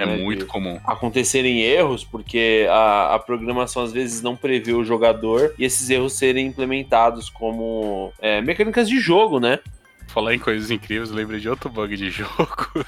É 0.00 0.06
né? 0.06 0.16
muito 0.16 0.46
comum. 0.46 0.80
acontecerem 0.84 1.62
erros, 1.62 2.04
porque 2.04 2.66
a, 2.70 3.14
a 3.14 3.18
programação 3.18 3.82
às 3.82 3.92
vezes 3.92 4.22
não 4.22 4.36
prevê 4.36 4.72
o 4.72 4.84
jogador 4.84 5.54
e 5.58 5.64
esses 5.64 5.88
erros 5.90 6.14
serem 6.14 6.46
implementados 6.46 7.30
como 7.30 8.12
é, 8.20 8.40
mecânicas 8.40 8.88
de 8.88 8.98
jogo, 8.98 9.40
né? 9.40 9.58
Falar 10.08 10.34
em 10.34 10.38
coisas 10.38 10.70
incríveis, 10.70 11.10
lembrei 11.10 11.40
de 11.40 11.48
outro 11.48 11.68
bug 11.68 11.96
de 11.96 12.08
jogo. 12.10 12.84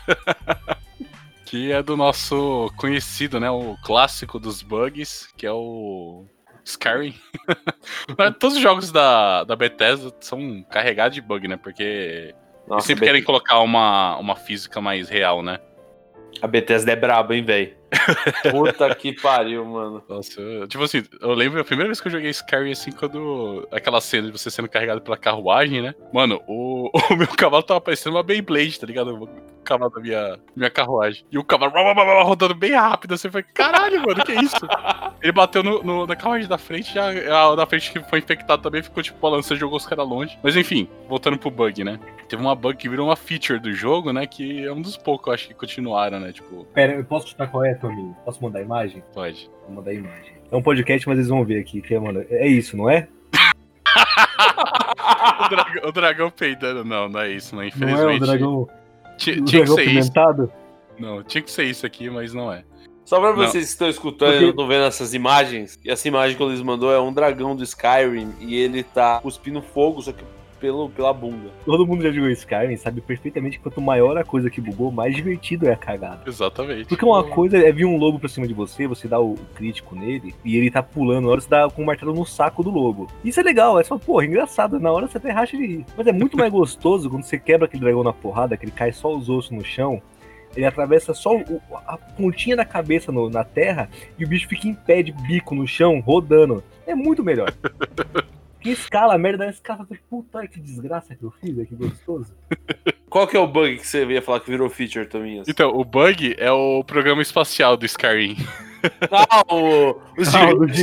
que 1.44 1.72
é 1.72 1.82
do 1.82 1.96
nosso 1.96 2.70
conhecido, 2.76 3.40
né? 3.40 3.50
O 3.50 3.76
clássico 3.84 4.38
dos 4.38 4.62
bugs, 4.62 5.28
que 5.36 5.46
é 5.46 5.52
o 5.52 6.24
Skyrim. 6.64 7.14
Mas 8.18 8.36
Todos 8.38 8.56
os 8.56 8.62
jogos 8.62 8.90
da, 8.90 9.44
da 9.44 9.56
Bethesda 9.56 10.12
são 10.20 10.62
carregados 10.70 11.14
de 11.14 11.20
bug, 11.20 11.46
né? 11.48 11.56
Porque 11.56 12.34
eles 12.66 12.68
Nossa, 12.68 12.86
sempre 12.86 13.04
a, 13.04 13.08
querem 13.08 13.22
colocar 13.22 13.60
uma, 13.60 14.16
uma 14.18 14.34
física 14.34 14.80
mais 14.80 15.08
real, 15.08 15.42
né? 15.42 15.58
A 16.42 16.46
Bethesda 16.46 16.92
é 16.92 16.96
braba, 16.96 17.34
hein, 17.34 17.44
velho? 17.44 17.72
Puta 18.50 18.94
que 18.94 19.12
pariu, 19.20 19.64
mano. 19.64 20.02
Nossa, 20.08 20.40
eu- 20.40 20.66
tipo 20.68 20.82
assim, 20.84 21.02
eu 21.20 21.32
lembro 21.34 21.60
a 21.60 21.64
primeira 21.64 21.88
vez 21.88 22.00
que 22.00 22.08
eu 22.08 22.12
joguei 22.12 22.30
Skyrim, 22.30 22.72
assim, 22.72 22.92
quando. 22.92 23.66
Aquela 23.72 24.00
cena 24.00 24.26
de 24.26 24.32
você 24.32 24.50
sendo 24.50 24.68
carregado 24.68 25.00
pela 25.00 25.16
carruagem, 25.16 25.82
né? 25.82 25.94
Mano, 26.12 26.40
o, 26.46 26.90
o 27.12 27.16
meu 27.16 27.28
cavalo 27.28 27.62
tava 27.62 27.80
parecendo 27.80 28.16
uma 28.16 28.22
Beyblade, 28.22 28.78
tá 28.80 28.86
ligado? 28.86 29.14
O 29.24 29.28
cavalo 29.64 29.90
da 29.90 30.00
minha, 30.00 30.38
minha 30.54 30.70
carruagem. 30.70 31.24
E 31.30 31.38
o 31.38 31.44
cavalo 31.44 31.72
blá, 31.72 31.82
blá, 31.94 32.04
blá, 32.04 32.22
rodando 32.22 32.54
bem 32.54 32.72
rápido, 32.72 33.14
assim, 33.14 33.28
eu 33.28 33.32
falei, 33.32 33.46
caralho, 33.52 34.00
mano, 34.06 34.24
que 34.24 34.32
isso? 34.32 34.56
Ele 35.22 35.32
bateu 35.32 35.62
no, 35.62 35.82
no- 35.82 36.06
na 36.06 36.14
carruagem 36.14 36.46
da 36.48 36.58
frente, 36.58 36.94
já 36.94 37.08
a 37.50 37.54
da 37.56 37.66
frente 37.66 37.90
que 37.90 38.00
foi 38.08 38.18
infectada 38.20 38.62
também 38.62 38.82
ficou, 38.82 39.02
tipo, 39.02 39.18
balançando, 39.18 39.58
jogou 39.58 39.76
os 39.76 39.86
caras 39.86 40.06
longe. 40.06 40.38
Mas 40.42 40.54
enfim, 40.56 40.88
voltando 41.08 41.38
pro 41.38 41.50
bug, 41.50 41.82
né? 41.82 41.98
Teve 42.28 42.42
uma 42.42 42.54
bug 42.54 42.76
que 42.76 42.88
virou 42.88 43.08
uma 43.08 43.16
feature 43.16 43.58
do 43.58 43.72
jogo, 43.72 44.12
né? 44.12 44.26
Que 44.26 44.64
é 44.66 44.72
um 44.72 44.80
dos 44.82 44.96
poucos, 44.96 45.26
eu 45.28 45.32
acho, 45.34 45.48
que 45.48 45.54
continuaram, 45.54 46.20
né? 46.20 46.32
Tipo, 46.32 46.64
Pera, 46.74 46.92
eu 46.94 47.04
posso 47.04 47.28
chutar 47.28 47.48
qual 47.50 47.64
é, 47.64 47.74
Tominho? 47.76 48.16
Posso 48.24 48.42
mandar 48.42 48.58
a 48.60 48.62
imagem? 48.62 49.02
pode. 49.14 49.50
Vou 49.66 49.76
mandar 49.76 49.90
a 49.90 49.94
imagem. 49.94 50.32
É 50.50 50.56
um 50.56 50.62
podcast, 50.62 51.06
mas 51.08 51.18
eles 51.18 51.28
vão 51.28 51.44
ver 51.44 51.60
aqui. 51.60 51.80
Que 51.80 51.94
é, 51.94 51.98
mano, 52.00 52.24
é 52.30 52.46
isso, 52.46 52.76
não 52.76 52.88
é? 52.90 53.08
O 55.38 55.48
dragão, 55.48 55.88
o 55.88 55.92
dragão 55.92 56.30
peidando, 56.30 56.84
não, 56.84 57.08
não 57.08 57.20
é 57.20 57.30
isso, 57.30 57.54
não, 57.54 57.60
Não 57.62 57.64
é 57.66 57.68
infelizmente. 57.68 58.22
o 58.22 58.26
dragão, 58.26 58.68
tinha 59.16 59.36
que 59.36 59.42
dragão 59.42 59.74
ser 59.74 59.82
isso. 59.82 59.90
pimentado? 60.12 60.52
Não, 60.98 61.22
tinha 61.22 61.42
que 61.42 61.50
ser 61.50 61.64
isso 61.64 61.86
aqui, 61.86 62.10
mas 62.10 62.32
não 62.34 62.52
é. 62.52 62.64
Só 63.04 63.20
pra 63.20 63.28
Não. 63.30 63.36
vocês 63.36 63.64
que 63.64 63.70
estão 63.70 63.88
escutando 63.88 64.30
e 64.30 64.32
Porque- 64.32 64.44
não 64.44 64.50
estão 64.50 64.66
vendo 64.66 64.84
essas 64.84 65.14
imagens, 65.14 65.78
e 65.84 65.90
essa 65.90 66.08
imagem 66.08 66.36
que 66.36 66.42
o 66.42 66.46
Luiz 66.46 66.60
mandou 66.62 66.92
é 66.92 67.00
um 67.00 67.12
dragão 67.12 67.54
do 67.54 67.62
Skyrim 67.62 68.32
e 68.40 68.56
ele 68.56 68.82
tá 68.82 69.20
cuspindo 69.20 69.62
fogo, 69.62 70.02
só 70.02 70.12
que 70.12 70.24
pelo, 70.60 70.88
pela 70.90 71.12
bunda. 71.12 71.50
Todo 71.64 71.86
mundo 71.86 72.02
já 72.02 72.10
jogou 72.10 72.28
Skyrim 72.30 72.72
e 72.74 72.76
sabe 72.78 73.00
perfeitamente 73.00 73.58
que 73.58 73.62
quanto 73.62 73.80
maior 73.80 74.16
a 74.18 74.24
coisa 74.24 74.50
que 74.50 74.60
bugou, 74.60 74.90
mais 74.90 75.14
divertido 75.14 75.68
é 75.68 75.72
a 75.72 75.76
cagada. 75.76 76.20
Exatamente. 76.26 76.86
Porque 76.88 77.04
uma 77.04 77.22
coisa 77.24 77.56
é 77.58 77.70
vir 77.72 77.84
um 77.84 77.96
lobo 77.96 78.18
pra 78.18 78.28
cima 78.28 78.46
de 78.46 78.54
você, 78.54 78.86
você 78.86 79.06
dá 79.08 79.20
o, 79.20 79.34
o 79.34 79.38
crítico 79.54 79.94
nele, 79.94 80.34
e 80.44 80.56
ele 80.56 80.70
tá 80.70 80.82
pulando, 80.82 81.24
na 81.26 81.30
hora 81.32 81.40
você 81.40 81.48
dá 81.48 81.68
com 81.70 81.82
o 81.82 81.86
martelo 81.86 82.14
no 82.14 82.24
saco 82.26 82.62
do 82.62 82.70
lobo. 82.70 83.06
Isso 83.24 83.40
é 83.40 83.42
legal, 83.42 83.78
é 83.78 83.84
só, 83.84 83.98
porra, 83.98 84.24
engraçado, 84.26 84.78
na 84.80 84.90
hora 84.90 85.06
você 85.06 85.18
até 85.18 85.30
racha 85.30 85.56
de 85.56 85.66
rir. 85.66 85.84
Mas 85.96 86.06
é 86.06 86.12
muito 86.12 86.36
mais 86.36 86.50
gostoso 86.52 87.08
quando 87.10 87.22
você 87.24 87.38
quebra 87.38 87.66
aquele 87.66 87.82
dragão 87.82 88.02
na 88.02 88.12
porrada, 88.12 88.56
que 88.56 88.64
ele 88.64 88.72
cai 88.72 88.92
só 88.92 89.14
os 89.14 89.28
ossos 89.28 89.50
no 89.50 89.64
chão, 89.64 90.00
ele 90.56 90.64
atravessa 90.64 91.12
só 91.12 91.36
o- 91.36 91.60
a 91.86 91.98
pontinha 91.98 92.56
da 92.56 92.64
cabeça 92.64 93.12
no- 93.12 93.28
na 93.28 93.44
terra, 93.44 93.90
e 94.18 94.24
o 94.24 94.28
bicho 94.28 94.48
fica 94.48 94.66
em 94.68 94.74
pé 94.74 95.02
de 95.02 95.12
bico 95.12 95.54
no 95.54 95.66
chão, 95.66 96.00
rodando. 96.00 96.64
É 96.86 96.94
muito 96.94 97.22
melhor. 97.22 97.52
Que 98.66 98.72
escala, 98.72 99.14
a 99.14 99.18
merda 99.18 99.44
da 99.44 99.50
escala, 99.50 99.86
você, 99.88 99.96
puta 100.10 100.44
que 100.48 100.58
desgraça 100.58 101.14
que 101.14 101.22
eu 101.22 101.30
fiz, 101.40 101.56
é 101.56 101.64
que 101.64 101.76
gostoso. 101.76 102.34
Qual 103.08 103.24
que 103.24 103.36
é 103.36 103.40
o 103.40 103.46
bug 103.46 103.76
que 103.76 103.86
você 103.86 104.04
ia 104.04 104.20
falar 104.20 104.40
que 104.40 104.50
virou 104.50 104.68
feature, 104.68 105.06
Tominhas? 105.06 105.46
Então, 105.46 105.70
o 105.70 105.84
bug 105.84 106.34
é 106.36 106.50
o 106.50 106.82
programa 106.82 107.22
espacial 107.22 107.76
do 107.76 107.86
Skyrim. 107.86 108.34
Ah, 109.08 109.42
o, 109.48 109.96
os 110.18 110.34
Ah, 110.34 110.50
o 110.50 110.66
do 110.66 110.68
gigantes. 110.74 110.76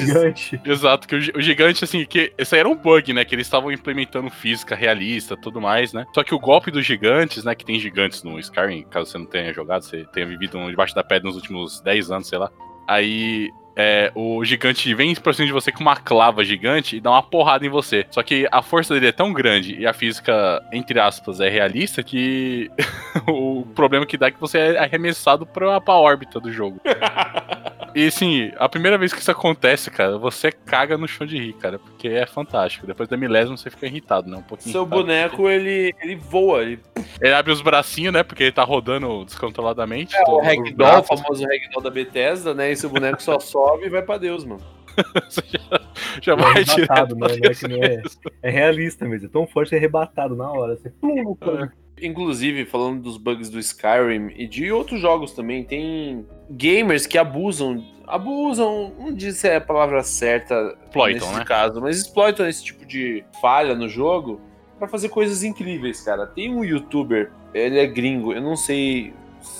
gigante. 0.47 0.61
Exato, 0.65 1.05
que 1.05 1.15
o, 1.15 1.19
o 1.37 1.41
gigante, 1.41 1.83
assim, 1.83 2.05
que 2.05 2.31
esse 2.37 2.55
aí 2.55 2.59
era 2.61 2.69
um 2.69 2.75
bug, 2.75 3.11
né? 3.11 3.25
Que 3.25 3.35
eles 3.35 3.47
estavam 3.47 3.69
implementando 3.69 4.29
física 4.29 4.75
realista 4.75 5.35
tudo 5.35 5.59
mais, 5.59 5.91
né? 5.91 6.05
Só 6.15 6.23
que 6.23 6.33
o 6.33 6.39
golpe 6.39 6.71
dos 6.71 6.85
gigantes, 6.85 7.43
né? 7.43 7.53
Que 7.53 7.65
tem 7.65 7.77
gigantes 7.77 8.23
no 8.23 8.39
Skyrim, 8.39 8.83
caso 8.83 9.11
você 9.11 9.17
não 9.17 9.25
tenha 9.25 9.53
jogado, 9.53 9.81
você 9.83 10.05
tenha 10.13 10.25
vivido 10.25 10.57
debaixo 10.69 10.95
da 10.95 11.03
pedra 11.03 11.27
nos 11.27 11.35
últimos 11.35 11.81
10 11.81 12.11
anos, 12.11 12.27
sei 12.29 12.39
lá. 12.39 12.49
Aí 12.87 13.49
é, 13.75 14.11
o 14.15 14.43
gigante 14.45 14.93
vem 14.93 15.15
pra 15.15 15.33
cima 15.33 15.47
de 15.47 15.53
você 15.53 15.71
com 15.71 15.81
uma 15.81 15.95
clava 15.95 16.43
gigante 16.43 16.97
e 16.97 17.01
dá 17.01 17.11
uma 17.11 17.23
porrada 17.23 17.65
em 17.65 17.69
você. 17.69 18.05
Só 18.11 18.21
que 18.21 18.47
a 18.51 18.61
força 18.61 18.93
dele 18.93 19.07
é 19.07 19.11
tão 19.11 19.33
grande 19.33 19.75
e 19.75 19.85
a 19.85 19.93
física, 19.93 20.61
entre 20.71 20.99
aspas, 20.99 21.39
é 21.39 21.49
realista 21.49 22.03
que 22.03 22.69
o 23.27 23.65
problema 23.73 24.05
que 24.05 24.17
dá 24.17 24.27
é 24.27 24.31
que 24.31 24.39
você 24.39 24.57
é 24.57 24.79
arremessado 24.79 25.45
pra, 25.45 25.81
pra 25.81 25.95
órbita 25.95 26.39
do 26.39 26.51
jogo. 26.51 26.79
E 27.95 28.07
assim, 28.07 28.51
a 28.57 28.67
primeira 28.67 28.97
vez 28.97 29.13
que 29.13 29.19
isso 29.19 29.29
acontece, 29.31 29.91
cara, 29.91 30.17
você 30.17 30.51
caga 30.51 30.97
no 30.97 31.07
chão 31.07 31.27
de 31.27 31.37
rir, 31.37 31.53
cara, 31.53 31.77
porque 31.77 32.07
é 32.07 32.25
fantástico. 32.25 32.87
Depois 32.87 33.07
da 33.07 33.15
milésima 33.15 33.55
você 33.55 33.69
fica 33.69 33.85
irritado, 33.85 34.29
né? 34.29 34.37
Um 34.37 34.41
pouquinho. 34.41 34.71
Seu 34.71 34.81
irritado. 34.81 35.01
boneco, 35.03 35.49
ele, 35.49 35.93
ele 36.01 36.15
voa. 36.15 36.63
Ele, 36.63 36.79
Ele 37.21 37.33
abre 37.33 37.51
os 37.51 37.61
bracinhos, 37.61 38.13
né? 38.13 38.23
Porque 38.23 38.43
ele 38.43 38.51
tá 38.51 38.63
rodando 38.63 39.23
descontroladamente. 39.25 40.15
é 40.15 40.21
o 40.27 40.39
ragdoll, 40.41 40.71
o 40.71 40.75
braços- 40.75 41.21
famoso 41.21 41.43
ragdoll 41.45 41.83
da 41.83 41.89
Bethesda, 41.89 42.53
né? 42.53 42.71
E 42.71 42.75
seu 42.75 42.89
boneco 42.89 43.21
só 43.21 43.37
sobe 43.41 43.85
e 43.85 43.89
vai 43.89 44.01
pra 44.01 44.17
Deus, 44.17 44.43
mano. 44.43 44.61
Você 45.27 45.41
já, 45.49 45.81
já 46.21 46.33
É 46.33 46.35
vai 46.35 46.51
arrebatado, 46.63 47.15
direto. 47.15 47.67
né? 47.67 47.77
Não 47.77 47.83
é 47.83 47.95
é. 47.95 48.01
É 48.43 48.49
realista 48.51 49.05
mesmo. 49.05 49.27
É 49.27 49.29
tão 49.29 49.47
forte 49.47 49.69
que 49.69 49.75
é 49.75 49.77
arrebatado 49.79 50.35
na 50.35 50.51
hora. 50.51 50.75
Você 50.75 50.89
plum 50.89 51.23
no 51.23 51.35
plano. 51.35 51.71
Inclusive, 52.03 52.65
falando 52.65 53.01
dos 53.01 53.17
bugs 53.17 53.49
do 53.49 53.59
Skyrim 53.59 54.31
e 54.35 54.45
de 54.45 54.71
outros 54.71 54.99
jogos 54.99 55.31
também, 55.31 55.63
tem 55.63 56.25
gamers 56.49 57.07
que 57.07 57.17
abusam. 57.17 57.83
Abusam, 58.05 58.93
não 58.99 59.13
diz 59.13 59.37
se 59.37 59.47
é 59.47 59.55
a 59.55 59.61
palavra 59.61 60.03
certa 60.03 60.77
Exploitam, 60.85 61.27
nesse 61.27 61.39
né? 61.39 61.45
caso, 61.45 61.79
mas 61.81 61.97
exploitam 61.97 62.47
esse 62.47 62.63
tipo 62.63 62.85
de 62.85 63.23
falha 63.41 63.73
no 63.73 63.87
jogo 63.87 64.41
pra 64.77 64.87
fazer 64.87 65.07
coisas 65.09 65.43
incríveis, 65.43 66.01
cara. 66.01 66.27
Tem 66.27 66.53
um 66.53 66.65
youtuber, 66.65 67.31
ele 67.53 67.79
é 67.79 67.87
gringo, 67.87 68.33
eu 68.33 68.41
não 68.41 68.57
sei 68.57 69.13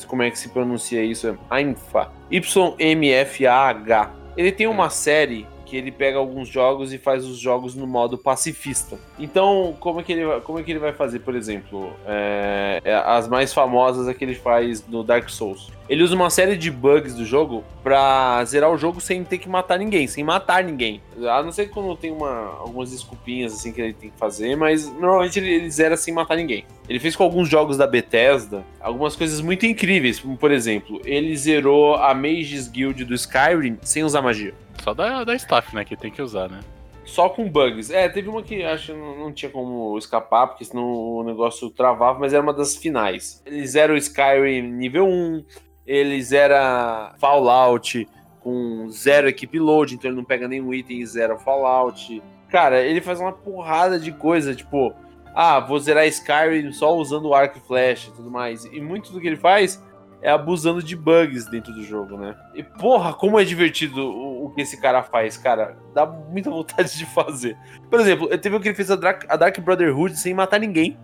como 0.07 0.21
é 0.21 0.29
que 0.29 0.37
se 0.37 0.49
pronuncia 0.49 1.03
isso, 1.03 1.27
é 1.27 1.37
Ainfa. 1.49 2.11
Y-M-F-A-H. 2.29 4.13
Ele 4.35 4.51
tem 4.51 4.67
uma 4.67 4.89
série 4.89 5.47
que 5.73 5.77
ele 5.77 5.91
pega 5.91 6.19
alguns 6.19 6.47
jogos 6.47 6.93
e 6.93 6.99
faz 6.99 7.25
os 7.25 7.39
jogos 7.39 7.73
no 7.73 7.87
modo 7.87 8.15
pacifista. 8.15 8.99
Então, 9.17 9.75
como 9.79 10.01
é 10.01 10.03
que 10.03 10.13
ele, 10.13 10.39
como 10.41 10.59
é 10.59 10.63
que 10.63 10.71
ele 10.71 10.77
vai 10.77 10.93
fazer, 10.93 11.17
por 11.17 11.33
exemplo? 11.33 11.91
É, 12.05 12.79
é, 12.83 12.93
as 12.93 13.27
mais 13.27 13.51
famosas 13.51 14.07
é 14.07 14.13
que 14.13 14.23
ele 14.23 14.35
faz 14.35 14.87
no 14.87 15.03
Dark 15.03 15.27
Souls. 15.29 15.71
Ele 15.89 16.03
usa 16.03 16.15
uma 16.15 16.29
série 16.29 16.55
de 16.55 16.69
bugs 16.69 17.15
do 17.15 17.25
jogo 17.25 17.63
pra 17.83 18.45
zerar 18.45 18.71
o 18.71 18.77
jogo 18.77 19.01
sem 19.01 19.23
ter 19.23 19.39
que 19.39 19.49
matar 19.49 19.77
ninguém, 19.77 20.07
sem 20.07 20.23
matar 20.23 20.63
ninguém. 20.63 21.01
A 21.27 21.41
não 21.41 21.51
ser 21.51 21.69
quando 21.71 21.95
tem 21.97 22.11
uma, 22.11 22.55
algumas 22.59 22.91
desculpinhas 22.91 23.53
assim 23.53 23.71
que 23.71 23.81
ele 23.81 23.93
tem 23.93 24.09
que 24.09 24.17
fazer, 24.17 24.55
mas 24.55 24.87
normalmente 24.93 25.39
ele, 25.39 25.53
ele 25.53 25.71
zera 25.71 25.97
sem 25.97 26.13
matar 26.13 26.37
ninguém. 26.37 26.65
Ele 26.87 26.99
fez 26.99 27.15
com 27.15 27.23
alguns 27.23 27.49
jogos 27.49 27.77
da 27.77 27.87
Bethesda 27.87 28.63
algumas 28.79 29.15
coisas 29.15 29.41
muito 29.41 29.65
incríveis, 29.65 30.19
como 30.19 30.37
por 30.37 30.51
exemplo, 30.51 31.01
ele 31.03 31.35
zerou 31.35 31.95
a 31.95 32.13
Mages 32.13 32.67
Guild 32.67 33.03
do 33.03 33.13
Skyrim 33.13 33.77
sem 33.81 34.03
usar 34.03 34.21
magia. 34.21 34.53
Só 34.83 34.93
da, 34.93 35.23
da 35.23 35.33
staff, 35.33 35.73
né? 35.73 35.85
Que 35.85 35.95
tem 35.95 36.11
que 36.11 36.21
usar, 36.21 36.49
né? 36.49 36.59
Só 37.05 37.29
com 37.29 37.49
bugs. 37.49 37.89
É, 37.89 38.09
teve 38.09 38.27
uma 38.27 38.43
que 38.43 38.63
acho 38.63 38.87
que 38.87 38.99
não, 38.99 39.17
não 39.17 39.31
tinha 39.31 39.49
como 39.49 39.97
escapar, 39.97 40.47
porque 40.47 40.65
senão 40.65 40.85
o 40.85 41.23
negócio 41.23 41.69
travava, 41.69 42.19
mas 42.19 42.33
era 42.33 42.43
uma 42.43 42.53
das 42.53 42.75
finais. 42.75 43.41
Eles 43.45 43.75
eram 43.75 43.95
Skyrim 43.95 44.61
nível 44.63 45.07
1, 45.07 45.45
ele 45.87 46.21
zera 46.21 47.13
Fallout 47.17 48.07
com 48.41 48.89
zero 48.89 49.29
equipe 49.29 49.57
load, 49.57 49.95
então 49.95 50.09
ele 50.09 50.17
não 50.17 50.25
pega 50.25 50.49
nenhum 50.49 50.73
item 50.73 50.99
e 50.99 51.05
zero 51.05 51.39
Fallout. 51.39 52.21
Cara, 52.49 52.81
ele 52.81 52.99
faz 52.99 53.21
uma 53.21 53.31
porrada 53.31 53.97
de 53.97 54.11
coisa, 54.11 54.53
tipo, 54.53 54.93
ah, 55.33 55.61
vou 55.61 55.79
zerar 55.79 56.05
Skyrim 56.07 56.73
só 56.73 56.93
usando 56.93 57.33
arco 57.33 57.57
e 57.57 57.61
flash 57.61 58.07
e 58.07 58.11
tudo 58.11 58.29
mais. 58.29 58.65
E 58.65 58.81
muito 58.81 59.13
do 59.13 59.21
que 59.21 59.27
ele 59.27 59.37
faz 59.37 59.81
é 60.23 60.31
abusando 60.31 60.81
de 60.81 60.95
bugs 60.95 61.45
dentro 61.45 61.73
do 61.73 61.83
jogo, 61.83 62.17
né? 62.17 62.33
E 62.55 62.63
porra, 62.63 63.13
como 63.13 63.37
é 63.37 63.43
divertido 63.43 64.01
o, 64.01 64.45
o 64.45 64.49
que 64.51 64.61
esse 64.61 64.79
cara 64.79 65.03
faz, 65.03 65.35
cara. 65.35 65.77
Dá 65.93 66.05
muita 66.05 66.49
vontade 66.49 66.97
de 66.97 67.05
fazer. 67.05 67.57
Por 67.89 67.99
exemplo, 67.99 68.27
teve 68.37 68.55
o 68.55 68.59
que 68.59 68.69
ele 68.69 68.75
fez 68.75 68.89
a 68.89 68.95
Dark, 68.95 69.25
a 69.27 69.35
Dark 69.35 69.59
Brotherhood 69.59 70.17
sem 70.17 70.33
matar 70.33 70.59
ninguém. 70.59 70.97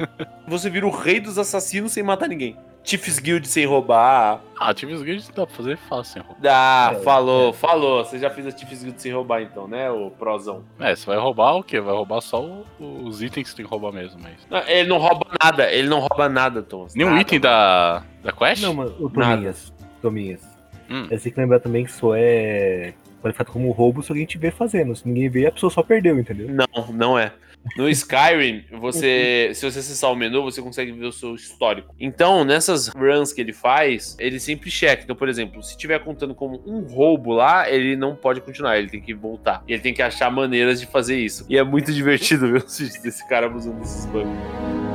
Você 0.46 0.68
vira 0.68 0.86
o 0.86 0.90
rei 0.90 1.18
dos 1.18 1.38
assassinos 1.38 1.92
sem 1.92 2.02
matar 2.02 2.28
ninguém. 2.28 2.56
Chiefs 2.86 3.18
Guild 3.18 3.48
sem 3.48 3.66
roubar. 3.66 4.40
Ah, 4.58 4.72
Chiefs 4.74 5.02
Guild 5.02 5.26
dá 5.34 5.44
pra 5.44 5.56
fazer 5.56 5.76
fácil 5.76 6.12
sem 6.12 6.22
roubar. 6.22 6.40
Ah, 6.48 6.92
é, 6.94 7.02
falou, 7.02 7.50
é. 7.50 7.52
falou. 7.52 8.04
Você 8.04 8.16
já 8.16 8.30
fez 8.30 8.46
a 8.46 8.56
Chiefs 8.56 8.84
Guild 8.84 9.02
sem 9.02 9.12
roubar 9.12 9.42
então, 9.42 9.66
né, 9.66 9.90
o 9.90 10.10
prozão? 10.12 10.62
É, 10.78 10.94
você 10.94 11.04
vai 11.04 11.18
roubar 11.18 11.56
o 11.56 11.64
quê? 11.64 11.80
Vai 11.80 11.92
roubar 11.92 12.20
só 12.20 12.40
o, 12.40 12.64
os 12.78 13.20
itens 13.20 13.50
que 13.50 13.56
tem 13.56 13.64
que 13.64 13.70
roubar 13.70 13.92
mesmo, 13.92 14.20
mas... 14.22 14.34
Não, 14.48 14.58
ele 14.68 14.88
não 14.88 14.98
rouba 14.98 15.26
nada, 15.42 15.70
ele 15.72 15.88
não 15.88 15.98
rouba 15.98 16.28
nada, 16.28 16.62
Thomas. 16.62 16.94
Nenhum 16.94 17.10
nada, 17.10 17.22
item 17.22 17.40
da, 17.40 18.04
da 18.22 18.32
quest? 18.32 18.62
Não, 18.62 18.72
mas 18.72 18.90
o 19.00 19.10
Tominhas, 19.10 19.72
Tominhas. 20.00 20.42
Hum. 20.88 21.08
É, 21.10 21.18
você 21.18 21.24
tem 21.24 21.32
que 21.32 21.40
lembrar 21.40 21.58
também 21.58 21.84
que 21.84 21.90
isso 21.90 22.14
é 22.14 22.94
qualificado 23.20 23.50
como 23.50 23.72
roubo 23.72 24.02
se 24.02 24.12
alguém 24.12 24.24
te 24.24 24.38
vê 24.38 24.52
fazendo. 24.52 24.94
Se 24.94 25.06
ninguém 25.06 25.28
vê, 25.28 25.46
a 25.46 25.52
pessoa 25.52 25.70
só 25.70 25.82
perdeu, 25.82 26.18
entendeu? 26.18 26.48
Não, 26.48 26.86
não 26.92 27.18
é. 27.18 27.32
No 27.76 27.88
Skyrim, 27.88 28.64
você, 28.78 29.50
se 29.54 29.70
você 29.70 29.78
acessar 29.78 30.10
o 30.12 30.16
menu, 30.16 30.42
você 30.42 30.62
consegue 30.62 30.92
ver 30.92 31.06
o 31.06 31.12
seu 31.12 31.34
histórico. 31.34 31.94
Então, 31.98 32.44
nessas 32.44 32.88
runs 32.88 33.32
que 33.32 33.40
ele 33.40 33.52
faz, 33.52 34.16
ele 34.18 34.38
sempre 34.38 34.70
checa. 34.70 35.02
Então, 35.02 35.16
por 35.16 35.28
exemplo, 35.28 35.62
se 35.62 35.76
tiver 35.76 35.98
contando 36.00 36.34
como 36.34 36.62
um 36.66 36.80
roubo 36.80 37.32
lá, 37.32 37.68
ele 37.70 37.96
não 37.96 38.14
pode 38.14 38.40
continuar, 38.40 38.78
ele 38.78 38.88
tem 38.88 39.00
que 39.00 39.14
voltar. 39.14 39.62
E 39.66 39.72
ele 39.72 39.82
tem 39.82 39.94
que 39.94 40.02
achar 40.02 40.30
maneiras 40.30 40.80
de 40.80 40.86
fazer 40.86 41.18
isso. 41.18 41.44
E 41.48 41.58
é 41.58 41.64
muito 41.64 41.92
divertido 41.94 42.50
ver 42.50 42.64
os 42.64 42.78
vídeos 42.78 43.02
desse 43.02 43.26
cara 43.28 43.46
abusando 43.46 43.80
desses 43.80 44.06
bugs. 44.06 44.85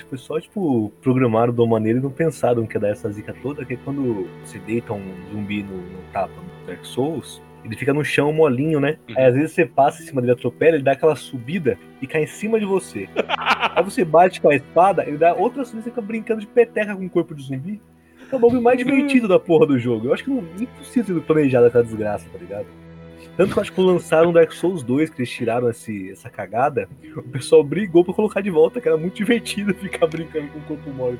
Acho 0.00 0.04
que 0.04 0.10
foi 0.10 0.18
só, 0.18 0.40
tipo, 0.40 0.90
programaram 1.02 1.52
de 1.52 1.60
uma 1.60 1.68
maneira 1.68 1.98
e 1.98 2.02
não 2.02 2.10
pensaram 2.10 2.66
que 2.66 2.76
ia 2.76 2.80
dar 2.80 2.88
essa 2.88 3.10
zica 3.10 3.34
toda, 3.42 3.64
que 3.64 3.74
é 3.74 3.78
quando 3.84 4.28
você 4.44 4.58
deita 4.58 4.92
um 4.92 5.02
zumbi 5.30 5.62
no, 5.62 5.76
no 5.76 5.98
tapa 6.12 6.32
no 6.34 6.66
Dark 6.66 6.84
Souls, 6.84 7.42
ele 7.64 7.76
fica 7.76 7.92
no 7.92 8.04
chão 8.04 8.32
molinho, 8.32 8.80
né? 8.80 8.96
Uhum. 9.08 9.14
Aí 9.18 9.24
às 9.26 9.34
vezes 9.34 9.52
você 9.52 9.66
passa 9.66 10.02
em 10.02 10.06
cima 10.06 10.20
dele, 10.20 10.32
atropela, 10.32 10.76
ele 10.76 10.82
dá 10.82 10.92
aquela 10.92 11.14
subida 11.14 11.78
e 12.00 12.06
cai 12.06 12.22
em 12.22 12.26
cima 12.26 12.58
de 12.58 12.64
você. 12.64 13.08
Aí 13.76 13.84
você 13.84 14.04
bate 14.04 14.40
com 14.40 14.48
a 14.48 14.54
espada, 14.54 15.04
ele 15.06 15.18
dá 15.18 15.34
outra 15.34 15.64
subida 15.64 15.80
e 15.80 15.84
você 15.84 15.90
fica 15.90 16.00
brincando 16.00 16.40
de 16.40 16.46
peteca 16.46 16.96
com 16.96 17.04
o 17.04 17.10
corpo 17.10 17.34
de 17.34 17.42
zumbi. 17.42 17.80
É 18.32 18.36
o 18.36 18.38
bagulho 18.38 18.62
mais 18.62 18.78
divertido 18.78 19.26
da 19.26 19.40
porra 19.40 19.66
do 19.66 19.78
jogo. 19.78 20.06
Eu 20.06 20.14
acho 20.14 20.24
que 20.24 20.30
não 20.30 20.38
é 20.38 20.62
impossível 20.62 21.16
ter 21.16 21.26
planejado 21.26 21.66
essa 21.66 21.82
desgraça, 21.82 22.28
tá 22.30 22.38
ligado? 22.38 22.66
Tanto 23.40 23.54
que 23.54 23.58
eu 23.58 23.62
acho 23.62 23.70
que 23.70 23.76
quando 23.76 23.92
lançaram 23.94 24.34
Dark 24.34 24.52
Souls 24.52 24.82
2, 24.82 25.08
que 25.08 25.22
eles 25.22 25.30
tiraram 25.30 25.70
esse, 25.70 26.10
essa 26.10 26.28
cagada, 26.28 26.86
o 27.16 27.22
pessoal 27.22 27.64
brigou 27.64 28.04
pra 28.04 28.12
colocar 28.12 28.42
de 28.42 28.50
volta, 28.50 28.82
que 28.82 28.86
era 28.86 28.98
muito 28.98 29.14
divertido 29.14 29.72
ficar 29.80 30.06
brincando 30.08 30.48
com 30.48 30.58
o 30.58 30.62
corpo 30.64 30.90
mole. 30.90 31.18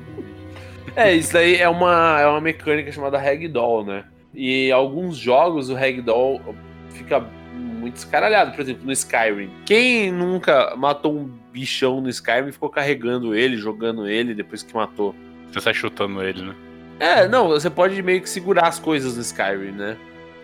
É, 0.95 1.15
isso 1.15 1.33
daí 1.33 1.55
é 1.55 1.67
uma, 1.67 2.21
é 2.21 2.27
uma 2.27 2.39
mecânica 2.39 2.91
chamada 2.91 3.17
Ragdoll, 3.17 3.83
né? 3.83 4.03
E 4.35 4.71
alguns 4.71 5.17
jogos 5.17 5.71
o 5.71 5.73
Ragdoll 5.73 6.39
fica 6.91 7.21
muito 7.55 7.95
escaralhado. 7.95 8.51
Por 8.51 8.61
exemplo, 8.61 8.85
no 8.85 8.91
Skyrim. 8.91 9.49
Quem 9.65 10.11
nunca 10.11 10.75
matou 10.75 11.17
um 11.17 11.27
bichão 11.51 12.01
no 12.01 12.09
Skyrim 12.09 12.49
e 12.49 12.51
ficou 12.51 12.69
carregando 12.69 13.33
ele, 13.33 13.57
jogando 13.57 14.07
ele 14.07 14.35
depois 14.35 14.61
que 14.61 14.75
matou? 14.75 15.15
Você 15.51 15.59
sai 15.59 15.73
chutando 15.73 16.21
ele, 16.21 16.43
né? 16.43 16.55
É, 16.99 17.27
não, 17.27 17.47
você 17.47 17.67
pode 17.67 17.99
meio 18.03 18.21
que 18.21 18.29
segurar 18.29 18.67
as 18.67 18.77
coisas 18.77 19.15
no 19.15 19.23
Skyrim, 19.23 19.71
né? 19.71 19.97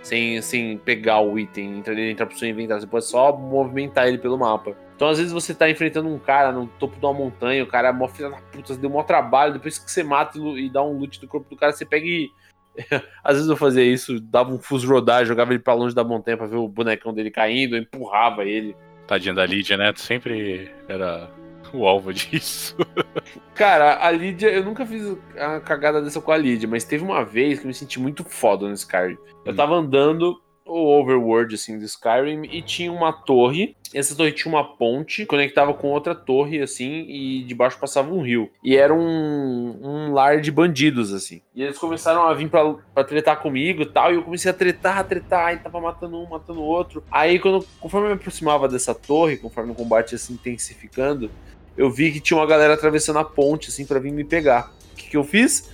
Sem, 0.08 0.42
sem 0.42 0.78
pegar 0.78 1.20
o 1.20 1.38
item, 1.38 1.84
ele 1.86 2.12
entrar 2.12 2.26
pro 2.26 2.38
seu 2.38 2.48
inventário. 2.48 2.82
Você 2.82 2.88
pode 2.88 3.06
só 3.06 3.36
movimentar 3.36 4.08
ele 4.08 4.18
pelo 4.18 4.38
mapa. 4.38 4.76
Então, 4.96 5.10
às 5.10 5.18
vezes, 5.18 5.34
você 5.34 5.54
tá 5.54 5.70
enfrentando 5.70 6.10
um 6.10 6.18
cara 6.18 6.52
no 6.52 6.66
topo 6.66 6.98
de 6.98 7.06
uma 7.06 7.14
montanha, 7.14 7.64
o 7.64 7.68
cara 7.68 7.90
é 7.90 7.92
mó 7.92 8.08
filha 8.08 8.30
da 8.30 8.38
puta, 8.38 8.76
deu 8.76 8.90
mó 8.90 9.04
trabalho, 9.04 9.54
depois 9.54 9.78
que 9.78 9.92
você 9.92 10.04
mata 10.04 10.40
e 10.40 10.70
dá 10.70 10.82
um 10.82 10.98
loot 10.98 11.20
do 11.20 11.28
corpo 11.28 11.50
do 11.50 11.56
cara, 11.56 11.72
você 11.72 11.86
pega 11.86 12.06
e. 12.06 12.32
às 13.24 13.36
vezes 13.36 13.50
eu 13.50 13.58
fazia 13.58 13.84
isso, 13.84 14.20
dava 14.20 14.52
um 14.52 14.60
fuso 14.60 14.88
rodar, 14.88 15.26
jogava 15.26 15.52
ele 15.52 15.60
pra 15.62 15.74
longe 15.74 15.94
da 15.94 16.04
montanha 16.04 16.38
pra 16.38 16.48
ver 16.48 16.58
o 16.58 16.68
bonecão 16.68 17.14
dele 17.14 17.30
caindo, 17.30 17.78
empurrava 17.78 18.46
ele. 18.46 18.76
Tadinha 19.06 19.34
da 19.34 19.46
Lídia, 19.46 19.78
né? 19.78 19.94
Sempre 19.96 20.72
era 20.88 21.30
o 21.74 21.88
alvo 21.88 22.14
disso. 22.14 22.76
Cara, 23.56 24.06
a 24.06 24.12
Lídia, 24.12 24.50
eu 24.50 24.64
nunca 24.64 24.86
fiz 24.86 25.18
a 25.38 25.60
cagada 25.60 26.02
dessa 26.02 26.22
com 26.22 26.32
a 26.32 26.38
Lídia, 26.38 26.68
mas 26.68 26.84
teve 26.84 27.04
uma 27.04 27.24
vez 27.24 27.60
que 27.60 27.66
eu 27.66 27.68
me 27.68 27.74
senti 27.74 28.00
muito 28.00 28.24
foda 28.24 28.68
no 28.68 28.74
Skyrim. 28.74 29.18
Eu 29.46 29.54
hum. 29.54 29.56
tava 29.56 29.76
andando 29.76 30.40
o 30.68 31.00
overworld 31.00 31.56
assim 31.56 31.78
do 31.78 31.86
Skyrim 31.86 32.44
e 32.52 32.62
tinha 32.62 32.92
uma 32.92 33.12
torre. 33.12 33.76
Essa 33.94 34.16
torre 34.16 34.34
tinha 34.34 34.54
uma 34.54 34.64
ponte, 34.64 35.26
conectava 35.26 35.74
com 35.74 35.88
outra 35.88 36.14
torre 36.14 36.62
assim 36.62 37.06
e 37.08 37.44
debaixo 37.44 37.80
passava 37.80 38.14
um 38.14 38.22
rio. 38.22 38.50
E 38.64 38.76
era 38.76 38.94
um, 38.94 39.80
um 39.82 40.14
lar 40.14 40.42
de 40.42 40.52
bandidos 40.52 41.14
assim. 41.14 41.42
E 41.56 41.64
eles 41.64 41.78
começaram 41.78 42.24
a 42.24 42.34
vir 42.34 42.50
pra, 42.50 42.74
pra 42.94 43.04
tretar 43.04 43.42
comigo 43.42 43.82
e 43.82 43.86
tal, 43.86 44.12
e 44.12 44.16
eu 44.16 44.24
comecei 44.24 44.52
a 44.52 44.54
tretar, 44.54 45.00
a 45.00 45.04
tretar, 45.04 45.54
e 45.54 45.58
tava 45.58 45.80
matando 45.80 46.18
um, 46.18 46.28
matando 46.28 46.60
o 46.60 46.66
outro. 46.66 47.04
Aí 47.10 47.40
quando 47.40 47.66
conforme 47.80 48.08
eu 48.08 48.12
me 48.12 48.18
aproximava 48.18 48.68
dessa 48.68 48.94
torre, 48.94 49.38
conforme 49.38 49.72
o 49.72 49.76
combate 49.76 50.12
ia 50.12 50.18
se 50.18 50.34
intensificando, 50.34 51.32
eu 51.78 51.92
vi 51.92 52.12
que 52.12 52.20
tinha 52.20 52.38
uma 52.38 52.46
galera 52.46 52.74
atravessando 52.74 53.20
a 53.20 53.24
ponte, 53.24 53.70
assim, 53.70 53.86
para 53.86 54.00
vir 54.00 54.12
me 54.12 54.24
pegar. 54.24 54.72
O 54.94 54.96
que, 54.96 55.10
que 55.12 55.18
eu 55.18 55.24
fiz? 55.24 55.70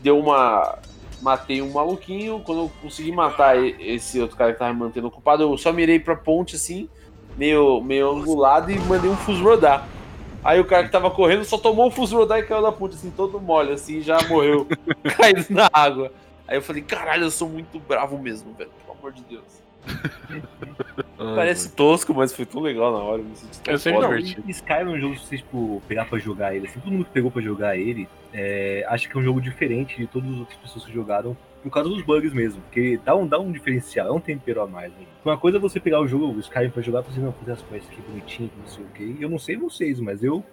Deu 0.00 0.18
uma. 0.18 0.78
Matei 1.22 1.62
um 1.62 1.72
maluquinho. 1.72 2.40
Quando 2.40 2.62
eu 2.62 2.72
consegui 2.82 3.12
matar 3.12 3.56
esse 3.56 4.20
outro 4.20 4.36
cara 4.36 4.52
que 4.52 4.58
tava 4.58 4.72
me 4.74 4.80
mantendo 4.80 5.06
ocupado, 5.06 5.42
eu 5.42 5.56
só 5.56 5.72
mirei 5.72 5.98
pra 5.98 6.14
ponte, 6.14 6.56
assim, 6.56 6.88
meio, 7.36 7.80
meio 7.80 8.10
angulado 8.10 8.70
e 8.70 8.78
mandei 8.80 9.08
um 9.08 9.16
fuso 9.16 9.42
rodar. 9.42 9.88
Aí 10.44 10.58
o 10.58 10.64
cara 10.64 10.84
que 10.84 10.90
tava 10.90 11.10
correndo 11.10 11.44
só 11.44 11.56
tomou 11.56 11.86
o 11.86 11.90
fuso 11.90 12.16
rodar 12.16 12.40
e 12.40 12.42
caiu 12.42 12.60
da 12.60 12.72
ponte, 12.72 12.96
assim, 12.96 13.10
todo 13.10 13.40
mole, 13.40 13.72
assim, 13.72 14.00
já 14.00 14.20
morreu, 14.28 14.66
caído 15.16 15.46
na 15.50 15.70
água. 15.72 16.12
Aí 16.48 16.56
eu 16.56 16.62
falei, 16.62 16.82
caralho, 16.82 17.24
eu 17.24 17.30
sou 17.30 17.48
muito 17.48 17.78
bravo 17.78 18.18
mesmo, 18.18 18.52
velho, 18.54 18.70
pelo 18.84 18.98
amor 18.98 19.12
de 19.12 19.22
Deus. 19.22 19.61
Parece 21.16 21.70
tosco, 21.72 22.12
mas 22.12 22.32
foi 22.32 22.44
tão 22.44 22.60
legal 22.60 22.92
na 22.92 22.98
hora. 22.98 23.22
Eu, 23.22 23.24
me 23.24 23.36
senti 23.36 23.60
tão 23.60 23.74
eu 23.74 23.78
sempre 23.78 24.00
divertido. 24.00 24.50
Skyrim 24.50 24.80
é 24.80 24.84
um 24.84 25.00
jogo 25.00 25.14
que 25.14 25.26
você 25.26 25.36
tipo, 25.36 25.82
pegar 25.86 26.04
pra 26.06 26.18
jogar 26.18 26.54
ele. 26.54 26.66
Assim, 26.66 26.80
todo 26.80 26.92
mundo 26.92 27.04
que 27.04 27.10
pegou 27.10 27.30
pra 27.30 27.40
jogar 27.40 27.76
ele 27.76 28.08
é, 28.32 28.84
acha 28.88 29.08
que 29.08 29.16
é 29.16 29.20
um 29.20 29.22
jogo 29.22 29.40
diferente 29.40 29.96
de 29.96 30.06
todas 30.06 30.30
as 30.30 30.38
outras 30.38 30.58
pessoas 30.58 30.84
que 30.84 30.92
jogaram 30.92 31.36
por 31.62 31.70
causa 31.70 31.88
dos 31.88 32.02
bugs 32.02 32.32
mesmo. 32.32 32.60
Porque 32.62 32.98
dá 33.04 33.14
um, 33.14 33.26
dá 33.26 33.38
um 33.38 33.52
diferencial, 33.52 34.08
é 34.08 34.12
um 34.12 34.20
tempero 34.20 34.62
a 34.62 34.66
mais. 34.66 34.90
Né? 34.92 35.06
Uma 35.24 35.38
coisa 35.38 35.58
é 35.58 35.60
você 35.60 35.78
pegar 35.78 36.00
o 36.00 36.08
jogo, 36.08 36.26
o 36.26 36.40
Skyrim 36.40 36.70
pra 36.70 36.82
jogar, 36.82 37.02
fazer, 37.02 37.20
não, 37.20 37.32
fazer 37.32 37.52
as 37.52 37.62
coisas 37.62 37.88
aqui 37.88 38.00
bonitinho, 38.02 38.50
não 38.58 38.66
sei 38.66 38.84
o 38.84 38.88
que. 38.88 39.16
Eu 39.22 39.30
não 39.30 39.38
sei 39.38 39.56
vocês, 39.56 40.00
mas 40.00 40.22
eu. 40.22 40.44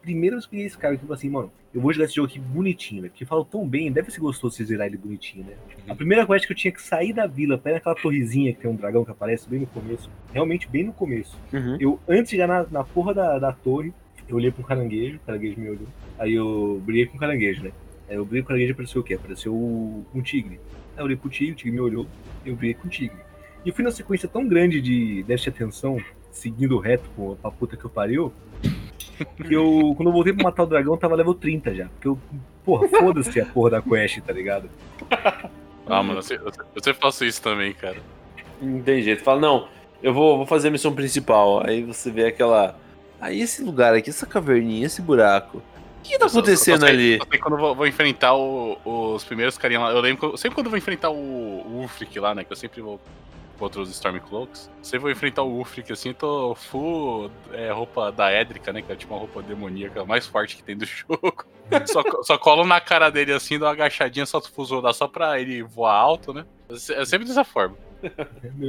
A 0.00 0.02
primeira 0.02 0.38
esse 0.52 0.78
cara, 0.78 0.96
tipo 0.96 1.12
assim, 1.12 1.28
mano, 1.28 1.52
eu 1.74 1.80
vou 1.80 1.92
jogar 1.92 2.06
esse 2.06 2.14
jogo 2.14 2.26
aqui 2.26 2.38
bonitinho, 2.38 3.02
né? 3.02 3.08
Porque 3.08 3.26
fala 3.26 3.44
tão 3.44 3.68
bem, 3.68 3.92
deve 3.92 4.10
ser 4.10 4.18
gostoso 4.18 4.56
você 4.56 4.64
zerar 4.64 4.86
ele 4.86 4.96
bonitinho, 4.96 5.44
né? 5.44 5.52
Uhum. 5.52 5.92
A 5.92 5.94
primeira 5.94 6.26
coisa 6.26 6.46
que 6.46 6.52
eu 6.52 6.56
tinha 6.56 6.72
que 6.72 6.80
sair 6.80 7.12
da 7.12 7.26
vila, 7.26 7.58
pra 7.58 7.72
ir 7.72 7.74
naquela 7.74 7.94
torrezinha 7.94 8.52
que 8.54 8.60
tem 8.60 8.70
um 8.70 8.74
dragão 8.74 9.04
que 9.04 9.10
aparece 9.10 9.48
bem 9.48 9.60
no 9.60 9.66
começo, 9.66 10.10
realmente 10.32 10.66
bem 10.66 10.84
no 10.84 10.92
começo. 10.92 11.38
Uhum. 11.52 11.76
Eu, 11.78 12.00
antes 12.08 12.24
de 12.24 12.30
chegar 12.30 12.48
na, 12.48 12.66
na 12.70 12.82
porra 12.82 13.12
da, 13.12 13.38
da 13.38 13.52
torre, 13.52 13.92
eu 14.26 14.36
olhei 14.36 14.50
pro 14.50 14.64
caranguejo, 14.64 15.16
o 15.16 15.20
caranguejo 15.20 15.60
me 15.60 15.68
olhou. 15.68 15.86
Aí 16.18 16.32
eu 16.32 16.80
briguei 16.84 17.06
com 17.06 17.16
o 17.16 17.20
caranguejo, 17.20 17.62
né? 17.62 17.72
Aí 18.08 18.16
eu 18.16 18.24
briguei 18.24 18.42
com 18.42 18.46
o 18.46 18.48
caranguejo 18.48 18.70
e 18.70 18.72
apareceu 18.72 19.00
o 19.00 19.04
quê? 19.04 19.14
Apareceu 19.14 19.54
um 19.54 20.22
tigre. 20.22 20.58
Aí 20.96 21.02
eu 21.02 21.04
olhei 21.04 21.16
pro 21.16 21.28
tigre, 21.28 21.52
o 21.52 21.56
tigre 21.56 21.72
me 21.72 21.80
olhou, 21.80 22.06
eu 22.44 22.56
briguei 22.56 22.74
com 22.74 22.88
o 22.88 22.90
tigre. 22.90 23.18
E 23.64 23.68
eu 23.68 23.74
fui 23.74 23.84
numa 23.84 23.92
sequência 23.92 24.28
tão 24.28 24.46
grande 24.48 24.80
de 24.80 25.22
déficit 25.24 25.52
de 25.52 25.62
atenção, 25.62 26.02
seguindo 26.32 26.78
reto 26.78 27.04
pra 27.42 27.50
puta 27.50 27.76
que 27.76 27.84
eu 27.84 27.90
pariu, 27.90 28.32
que 29.24 29.52
eu, 29.54 29.94
quando 29.96 30.08
eu 30.08 30.12
voltei 30.12 30.32
pra 30.32 30.44
matar 30.44 30.62
o 30.62 30.66
dragão, 30.66 30.96
tava 30.96 31.14
level 31.14 31.34
30 31.34 31.74
já. 31.74 31.86
Porque 31.86 32.08
eu, 32.08 32.18
porra, 32.64 32.88
foda-se 32.88 33.40
a 33.40 33.46
porra 33.46 33.70
da 33.70 33.82
quest, 33.82 34.20
tá 34.20 34.32
ligado? 34.32 34.68
Ah, 35.86 36.02
mano, 36.02 36.20
eu, 36.30 36.36
eu 36.74 36.82
sempre 36.82 37.00
faço 37.00 37.24
isso 37.24 37.42
também, 37.42 37.72
cara. 37.72 37.96
Não 38.60 38.80
tem 38.82 39.02
jeito. 39.02 39.22
Fala, 39.22 39.40
não, 39.40 39.68
eu 40.02 40.12
vou, 40.14 40.36
vou 40.36 40.46
fazer 40.46 40.68
a 40.68 40.70
missão 40.70 40.94
principal. 40.94 41.66
Aí 41.66 41.82
você 41.82 42.10
vê 42.10 42.26
aquela. 42.26 42.76
Aí 43.20 43.40
esse 43.40 43.62
lugar 43.62 43.94
aqui, 43.94 44.10
essa 44.10 44.26
caverninha, 44.26 44.86
esse 44.86 45.02
buraco. 45.02 45.58
O 45.58 46.02
que 46.02 46.18
tá 46.18 46.24
Eu 46.26 46.28
só- 46.28 46.38
acontecendo 46.38 46.80
só 46.80 46.86
sei- 46.86 46.94
ali? 46.94 47.18
Só 47.18 47.24
sei 47.30 47.38
quando 47.38 47.54
eu 47.54 47.60
vou, 47.60 47.74
vou 47.74 47.86
enfrentar 47.86 48.34
o- 48.34 48.78
os 48.84 49.24
primeiros 49.24 49.58
carinha 49.58 49.80
lá. 49.80 49.90
Eu 49.90 50.00
lembro 50.00 50.30
eu- 50.30 50.36
sempre 50.36 50.54
quando 50.54 50.66
eu 50.66 50.70
vou 50.70 50.78
enfrentar 50.78 51.10
o, 51.10 51.14
o 51.16 51.80
Ulfric 51.82 52.18
lá, 52.18 52.34
né? 52.34 52.44
Que 52.44 52.52
eu 52.52 52.56
sempre 52.56 52.80
vou 52.80 52.98
contra 53.60 53.80
os 53.82 53.90
Stormcloaks. 53.90 54.70
Sempre 54.82 55.00
vou 55.00 55.10
enfrentar 55.10 55.42
o 55.42 55.58
Ulfric 55.58 55.92
assim, 55.92 56.14
tô 56.14 56.54
full 56.54 57.30
é, 57.52 57.70
roupa 57.70 58.10
da 58.10 58.30
Édrica, 58.30 58.72
né? 58.72 58.80
Que 58.80 58.90
é 58.90 58.96
tipo 58.96 59.12
uma 59.12 59.20
roupa 59.20 59.42
demoníaca 59.42 60.04
mais 60.04 60.26
forte 60.26 60.56
que 60.56 60.64
tem 60.64 60.76
do 60.76 60.86
jogo. 60.88 61.44
só, 61.86 62.02
só 62.22 62.38
colo 62.38 62.64
na 62.66 62.80
cara 62.80 63.10
dele 63.10 63.32
assim, 63.32 63.58
dou 63.58 63.68
uma 63.68 63.74
agachadinha, 63.74 64.24
só 64.26 64.40
fuso 64.40 64.80
dá 64.80 64.92
só 64.94 65.06
pra 65.06 65.38
ele 65.38 65.62
voar 65.62 65.94
alto, 65.94 66.32
né? 66.32 66.44
É 66.70 67.02
é 67.02 67.04
sempre 67.04 67.28
dessa 67.28 67.44
forma. 67.44 67.76
É 68.02 68.10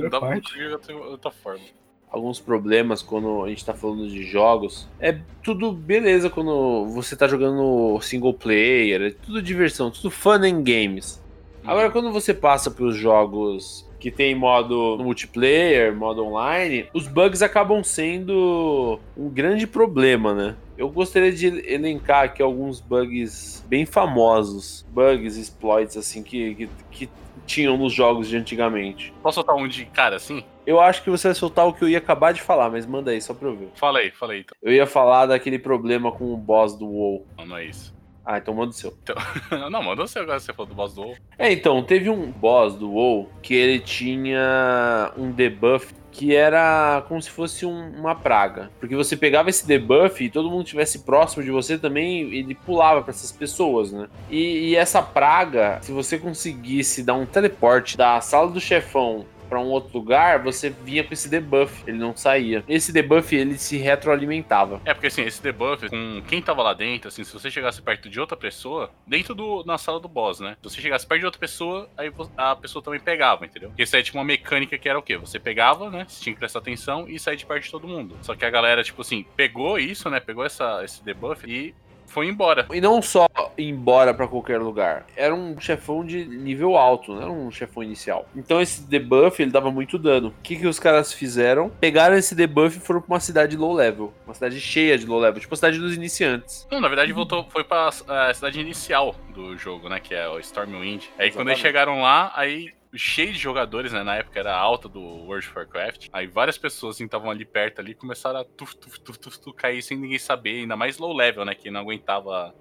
dá 0.09 0.19
pra 0.19 0.19
parte. 0.19 0.51
jogar 0.51 0.67
de 0.67 0.73
outra, 0.73 0.95
outra 0.97 1.31
forma. 1.31 1.63
alguns 2.09 2.39
problemas 2.41 3.01
quando 3.01 3.43
a 3.45 3.47
gente 3.49 3.63
tá 3.65 3.73
falando 3.73 4.07
de 4.09 4.23
jogos. 4.23 4.89
É 4.99 5.17
tudo 5.41 5.71
beleza 5.71 6.29
quando 6.29 6.85
você 6.89 7.15
tá 7.15 7.27
jogando 7.27 7.97
single 8.01 8.33
player, 8.33 9.01
é 9.01 9.11
tudo 9.11 9.41
diversão, 9.41 9.89
tudo 9.89 10.11
fun 10.11 10.43
and 10.43 10.63
games. 10.63 11.23
Agora, 11.63 11.89
quando 11.91 12.11
você 12.11 12.33
passa 12.33 12.69
pros 12.71 12.95
jogos 12.95 13.87
que 14.01 14.09
tem 14.09 14.33
modo 14.33 14.97
multiplayer, 14.99 15.95
modo 15.95 16.25
online, 16.25 16.87
os 16.91 17.07
bugs 17.07 17.43
acabam 17.43 17.83
sendo 17.83 18.99
um 19.15 19.29
grande 19.29 19.67
problema, 19.67 20.33
né? 20.33 20.55
Eu 20.75 20.89
gostaria 20.89 21.31
de 21.31 21.45
elencar 21.71 22.23
aqui 22.23 22.41
alguns 22.41 22.81
bugs 22.81 23.63
bem 23.69 23.85
famosos, 23.85 24.83
bugs, 24.89 25.37
exploits, 25.37 25.95
assim, 25.95 26.23
que, 26.23 26.55
que, 26.55 26.69
que 26.89 27.09
tinham 27.45 27.77
nos 27.77 27.93
jogos 27.93 28.27
de 28.27 28.35
antigamente. 28.35 29.13
Posso 29.21 29.35
soltar 29.35 29.55
um 29.55 29.67
de 29.67 29.85
cara 29.85 30.15
assim? 30.15 30.43
Eu 30.65 30.81
acho 30.81 31.03
que 31.03 31.09
você 31.11 31.27
vai 31.27 31.35
soltar 31.35 31.67
o 31.67 31.73
que 31.73 31.83
eu 31.83 31.89
ia 31.89 31.99
acabar 31.99 32.33
de 32.33 32.41
falar, 32.41 32.71
mas 32.71 32.87
manda 32.87 33.11
aí, 33.11 33.21
só 33.21 33.35
pra 33.35 33.49
eu 33.49 33.55
ver. 33.55 33.69
Fala 33.75 33.99
aí, 33.99 34.09
fala 34.09 34.33
aí 34.33 34.39
então. 34.39 34.57
Eu 34.63 34.73
ia 34.73 34.87
falar 34.87 35.27
daquele 35.27 35.59
problema 35.59 36.11
com 36.11 36.33
o 36.33 36.37
boss 36.37 36.75
do 36.75 36.87
WoW. 36.87 37.27
Não, 37.37 37.45
não 37.45 37.57
é 37.57 37.65
isso. 37.65 37.93
Ah, 38.25 38.37
então 38.37 38.53
manda 38.53 38.69
o 38.69 38.73
seu. 38.73 38.93
não, 39.71 39.81
manda 39.83 40.05
você 40.05 40.19
agora, 40.19 40.39
você 40.39 40.53
falou 40.53 40.67
do 40.69 40.75
boss 40.75 40.93
do 40.93 41.01
WoW. 41.01 41.15
É, 41.37 41.51
então, 41.51 41.81
teve 41.83 42.09
um 42.09 42.29
boss 42.31 42.75
do 42.75 42.91
WoW 42.91 43.29
que 43.41 43.53
ele 43.53 43.79
tinha 43.79 45.11
um 45.17 45.31
debuff 45.31 45.93
que 46.11 46.35
era 46.35 47.03
como 47.07 47.21
se 47.21 47.29
fosse 47.29 47.65
um- 47.65 47.89
uma 47.97 48.13
praga. 48.13 48.69
Porque 48.81 48.95
você 48.97 49.15
pegava 49.15 49.49
esse 49.49 49.65
debuff 49.65 50.21
e 50.21 50.29
todo 50.29 50.49
mundo 50.51 50.63
estivesse 50.65 50.99
próximo 50.99 51.41
de 51.41 51.49
você 51.49 51.77
também, 51.77 52.33
ele 52.33 52.53
pulava 52.53 53.01
pra 53.01 53.11
essas 53.11 53.31
pessoas, 53.31 53.93
né? 53.93 54.09
E, 54.29 54.71
e 54.71 54.75
essa 54.75 55.01
praga, 55.01 55.79
se 55.81 55.93
você 55.93 56.17
conseguisse 56.17 57.01
dar 57.01 57.13
um 57.13 57.25
teleporte 57.25 57.95
da 57.97 58.19
sala 58.19 58.51
do 58.51 58.59
chefão 58.59 59.25
pra 59.51 59.59
um 59.59 59.67
outro 59.67 59.91
lugar, 59.93 60.41
você 60.41 60.69
vinha 60.69 61.03
com 61.03 61.13
esse 61.13 61.27
debuff, 61.27 61.83
ele 61.85 61.97
não 61.97 62.15
saía. 62.15 62.63
Esse 62.69 62.93
debuff, 62.93 63.35
ele 63.35 63.57
se 63.57 63.75
retroalimentava. 63.75 64.79
É, 64.85 64.93
porque 64.93 65.07
assim, 65.07 65.23
esse 65.23 65.43
debuff, 65.43 65.89
com 65.89 66.23
quem 66.25 66.41
tava 66.41 66.63
lá 66.63 66.73
dentro, 66.73 67.09
assim, 67.09 67.25
se 67.25 67.33
você 67.33 67.51
chegasse 67.51 67.81
perto 67.81 68.09
de 68.09 68.17
outra 68.17 68.37
pessoa, 68.37 68.89
dentro 69.05 69.35
do, 69.35 69.61
na 69.65 69.77
sala 69.77 69.99
do 69.99 70.07
boss, 70.07 70.39
né? 70.39 70.55
Se 70.63 70.69
você 70.69 70.81
chegasse 70.81 71.05
perto 71.05 71.19
de 71.19 71.25
outra 71.25 71.39
pessoa, 71.41 71.89
aí 71.97 72.09
a 72.37 72.55
pessoa 72.55 72.81
também 72.81 73.01
pegava, 73.01 73.45
entendeu? 73.45 73.71
Porque 73.71 73.83
isso 73.83 73.93
aí 73.93 74.01
tinha 74.01 74.17
uma 74.17 74.25
mecânica 74.25 74.77
que 74.77 74.87
era 74.87 74.97
o 74.97 75.01
quê? 75.01 75.17
Você 75.17 75.37
pegava, 75.37 75.89
né? 75.89 76.05
Você 76.07 76.23
tinha 76.23 76.33
que 76.33 76.39
prestar 76.39 76.59
atenção 76.59 77.05
e 77.09 77.19
sair 77.19 77.35
de 77.35 77.45
perto 77.45 77.65
de 77.65 77.71
todo 77.71 77.85
mundo. 77.85 78.17
Só 78.21 78.33
que 78.33 78.45
a 78.45 78.49
galera, 78.49 78.81
tipo 78.85 79.01
assim, 79.01 79.25
pegou 79.35 79.77
isso, 79.77 80.09
né? 80.09 80.21
Pegou 80.21 80.45
essa, 80.45 80.81
esse 80.85 81.03
debuff 81.03 81.45
e 81.45 81.75
foi 82.11 82.27
embora. 82.27 82.67
E 82.71 82.81
não 82.81 83.01
só 83.01 83.27
embora 83.57 84.13
pra 84.13 84.27
qualquer 84.27 84.59
lugar. 84.59 85.05
Era 85.15 85.33
um 85.33 85.59
chefão 85.59 86.05
de 86.05 86.25
nível 86.25 86.77
alto, 86.77 87.13
não 87.13 87.21
era 87.21 87.31
um 87.31 87.51
chefão 87.51 87.81
inicial. 87.83 88.27
Então 88.35 88.61
esse 88.61 88.83
debuff, 88.83 89.41
ele 89.41 89.51
dava 89.51 89.71
muito 89.71 89.97
dano. 89.97 90.29
O 90.29 90.33
que, 90.43 90.57
que 90.57 90.67
os 90.67 90.79
caras 90.79 91.13
fizeram? 91.13 91.69
Pegaram 91.79 92.15
esse 92.15 92.35
debuff 92.35 92.77
e 92.77 92.81
foram 92.81 93.01
pra 93.01 93.15
uma 93.15 93.19
cidade 93.19 93.55
low 93.57 93.73
level. 93.73 94.13
Uma 94.25 94.33
cidade 94.33 94.59
cheia 94.59 94.97
de 94.97 95.05
low 95.05 95.19
level, 95.19 95.39
tipo 95.39 95.53
a 95.53 95.57
cidade 95.57 95.79
dos 95.79 95.95
iniciantes. 95.95 96.67
Não, 96.69 96.79
na 96.81 96.87
verdade 96.87 97.11
voltou, 97.13 97.45
foi 97.49 97.63
pra 97.63 97.89
a 98.07 98.33
cidade 98.33 98.59
inicial 98.59 99.15
do 99.33 99.57
jogo, 99.57 99.89
né? 99.89 99.99
Que 99.99 100.13
é 100.13 100.27
o 100.27 100.39
Stormwind. 100.39 101.05
Aí 101.17 101.31
quando 101.31 101.47
eles 101.49 101.59
Exatamente. 101.59 101.61
chegaram 101.61 102.01
lá, 102.01 102.31
aí 102.35 102.71
cheio 102.93 103.31
de 103.31 103.39
jogadores, 103.39 103.93
né? 103.93 104.03
Na 104.03 104.15
época 104.15 104.39
era 104.39 104.55
alta 104.55 104.89
do 104.89 104.99
World 104.99 105.47
of 105.47 105.57
Warcraft. 105.57 106.09
Aí 106.11 106.27
várias 106.27 106.57
pessoas 106.57 106.95
assim 106.95 107.05
estavam 107.05 107.29
ali 107.31 107.45
perto 107.45 107.79
ali 107.79 107.93
começaram 107.93 108.39
a 108.39 108.43
tuf, 108.43 108.75
tuf, 108.75 108.99
tuf, 108.99 109.19
tuf, 109.19 109.39
tuf, 109.39 109.55
cair 109.55 109.81
sem 109.81 109.97
ninguém 109.97 110.19
saber. 110.19 110.61
Ainda 110.61 110.75
mais 110.75 110.97
low 110.97 111.13
level, 111.13 111.45
né? 111.45 111.55
Que 111.55 111.71
não 111.71 111.81
aguentava 111.81 112.53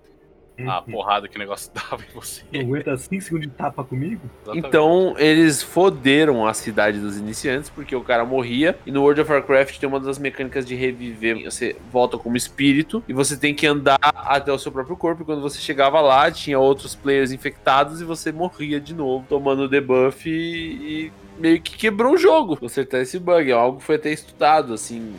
a 0.68 0.82
porrada 0.82 1.28
que 1.28 1.36
o 1.36 1.38
negócio 1.38 1.70
dava 1.74 2.02
em 2.02 2.14
você. 2.14 2.42
Não 2.52 2.60
aguenta 2.60 2.96
5 2.96 3.22
segundos 3.22 3.48
de 3.48 3.54
tapa 3.54 3.84
comigo? 3.84 4.22
Exatamente. 4.42 4.66
Então 4.66 5.14
eles 5.18 5.62
foderam 5.62 6.46
a 6.46 6.54
cidade 6.54 6.98
dos 6.98 7.16
iniciantes, 7.16 7.70
porque 7.70 7.94
o 7.94 8.02
cara 8.02 8.24
morria. 8.24 8.78
E 8.84 8.90
no 8.90 9.02
World 9.02 9.20
of 9.20 9.32
Warcraft 9.32 9.78
tem 9.78 9.88
uma 9.88 10.00
das 10.00 10.18
mecânicas 10.18 10.64
de 10.64 10.74
reviver. 10.74 11.44
Você 11.44 11.76
volta 11.92 12.18
como 12.18 12.36
espírito 12.36 13.02
e 13.08 13.12
você 13.12 13.36
tem 13.36 13.54
que 13.54 13.66
andar 13.66 13.98
até 14.00 14.52
o 14.52 14.58
seu 14.58 14.72
próprio 14.72 14.96
corpo. 14.96 15.22
E 15.22 15.24
quando 15.24 15.40
você 15.40 15.58
chegava 15.58 16.00
lá, 16.00 16.30
tinha 16.30 16.58
outros 16.58 16.94
players 16.94 17.32
infectados 17.32 18.00
e 18.00 18.04
você 18.04 18.32
morria 18.32 18.80
de 18.80 18.94
novo, 18.94 19.24
tomando 19.28 19.68
debuff 19.68 20.28
e. 20.28 21.12
Meio 21.40 21.60
que 21.60 21.76
quebrou 21.76 22.14
o 22.14 22.16
jogo. 22.18 22.56
Consertar 22.56 23.00
esse 23.00 23.18
bug. 23.18 23.50
É 23.50 23.54
algo 23.54 23.78
que 23.78 23.84
foi 23.84 23.96
até 23.96 24.12
estudado, 24.12 24.74
assim. 24.74 25.12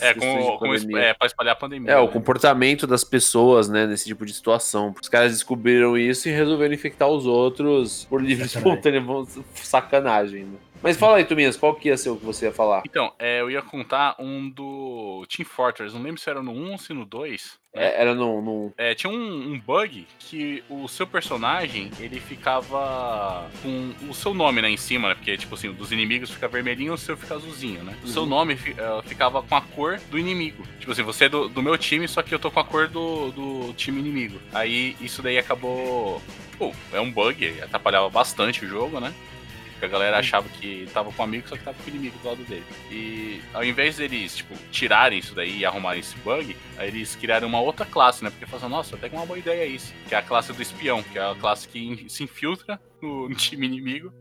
É, 0.00 0.14
com, 0.14 0.58
com, 0.58 0.74
é, 0.96 1.12
pra 1.12 1.26
espalhar 1.26 1.52
a 1.52 1.56
pandemia. 1.56 1.90
É, 1.90 1.98
o 1.98 2.06
né? 2.06 2.12
comportamento 2.12 2.86
das 2.86 3.04
pessoas, 3.04 3.68
né, 3.68 3.86
nesse 3.86 4.06
tipo 4.06 4.24
de 4.24 4.32
situação. 4.32 4.94
Os 5.00 5.08
caras 5.08 5.32
descobriram 5.32 5.98
isso 5.98 6.28
e 6.28 6.32
resolveram 6.32 6.72
infectar 6.72 7.08
os 7.08 7.26
outros 7.26 8.06
por 8.08 8.22
livre 8.22 8.46
e 8.46 8.48
Sacanagem. 8.48 8.78
espontânea 8.78 9.44
sacanagem, 9.54 10.44
né? 10.44 10.58
Mas 10.84 10.98
fala 10.98 11.16
aí, 11.16 11.24
Tominhas, 11.24 11.56
qual 11.56 11.74
que 11.74 11.88
ia 11.88 11.96
ser 11.96 12.10
o 12.10 12.16
que 12.16 12.26
você 12.26 12.44
ia 12.44 12.52
falar? 12.52 12.82
Então, 12.84 13.10
é, 13.18 13.40
eu 13.40 13.50
ia 13.50 13.62
contar 13.62 14.14
um 14.18 14.50
do 14.50 15.24
Team 15.34 15.48
Fortress. 15.48 15.94
Não 15.94 16.02
lembro 16.02 16.20
se 16.20 16.28
era 16.28 16.42
no 16.42 16.52
1 16.52 16.72
ou 16.72 16.78
se 16.78 16.92
no 16.92 17.06
2. 17.06 17.58
né? 17.74 17.82
É, 17.86 18.02
era 18.02 18.14
no, 18.14 18.42
no- 18.42 18.72
É, 18.76 18.94
tinha 18.94 19.10
um, 19.10 19.52
um 19.54 19.58
bug 19.58 20.06
que 20.18 20.62
o 20.68 20.86
seu 20.86 21.06
personagem, 21.06 21.90
ele 21.98 22.20
ficava 22.20 23.50
com 23.62 23.92
o 24.10 24.14
seu 24.14 24.34
nome, 24.34 24.60
né, 24.60 24.68
em 24.68 24.76
cima, 24.76 25.08
né? 25.08 25.14
Porque, 25.14 25.36
tipo 25.38 25.54
assim, 25.54 25.68
o 25.68 25.72
dos 25.72 25.90
inimigos 25.90 26.30
fica 26.30 26.46
vermelhinho 26.48 26.92
e 26.92 26.94
o 26.94 26.98
seu 26.98 27.16
fica 27.16 27.34
azulzinho, 27.34 27.82
né? 27.82 27.96
O 28.04 28.06
seu 28.06 28.22
Uhum. 28.24 28.28
nome 28.28 28.52
eh, 28.54 29.02
ficava 29.06 29.42
com 29.42 29.56
a 29.56 29.62
cor 29.62 29.98
do 30.10 30.18
inimigo. 30.18 30.62
Tipo 30.80 30.92
assim, 30.92 31.02
você 31.02 31.24
é 31.24 31.28
do, 31.30 31.48
do 31.48 31.62
meu 31.62 31.78
time, 31.78 32.06
só 32.06 32.22
que 32.22 32.34
eu 32.34 32.38
tô 32.38 32.50
com 32.50 32.60
a 32.60 32.64
cor 32.64 32.88
do, 32.88 33.30
do 33.32 33.72
time 33.72 34.00
inimigo. 34.00 34.38
Aí 34.52 34.96
isso 35.00 35.22
daí 35.22 35.38
acabou. 35.38 36.20
Pô, 36.58 36.72
é 36.92 37.00
um 37.00 37.10
bug, 37.10 37.58
atrapalhava 37.62 38.08
bastante 38.10 38.64
o 38.64 38.68
jogo, 38.68 39.00
né? 39.00 39.12
Porque 39.84 39.96
a 39.96 39.98
galera 39.98 40.18
achava 40.18 40.48
que 40.48 40.88
tava 40.94 41.12
com 41.12 41.22
um 41.22 41.24
amigo, 41.24 41.46
só 41.46 41.56
que 41.56 41.62
tava 41.62 41.76
com 41.76 41.84
o 41.84 41.88
inimigo 41.90 42.18
do 42.18 42.28
lado 42.28 42.42
dele. 42.44 42.64
E 42.90 43.42
ao 43.52 43.62
invés 43.62 43.96
deles, 43.96 44.36
tipo, 44.36 44.54
tirarem 44.70 45.18
isso 45.18 45.34
daí 45.34 45.58
e 45.58 45.66
arrumarem 45.66 46.00
esse 46.00 46.16
bug, 46.18 46.56
aí 46.78 46.88
eles 46.88 47.14
criaram 47.14 47.48
uma 47.48 47.60
outra 47.60 47.84
classe, 47.84 48.24
né? 48.24 48.30
Porque 48.30 48.46
falaram, 48.46 48.70
nossa, 48.70 48.96
até 48.96 49.08
que 49.08 49.14
uma 49.14 49.26
boa 49.26 49.38
ideia 49.38 49.66
isso. 49.66 49.92
Que 50.08 50.14
é 50.14 50.18
a 50.18 50.22
classe 50.22 50.52
do 50.52 50.62
espião, 50.62 51.02
que 51.02 51.18
é 51.18 51.22
a 51.22 51.34
classe 51.34 51.68
que 51.68 52.06
se 52.08 52.24
infiltra 52.24 52.80
no, 53.02 53.28
no 53.28 53.34
time 53.34 53.66
inimigo 53.66 54.12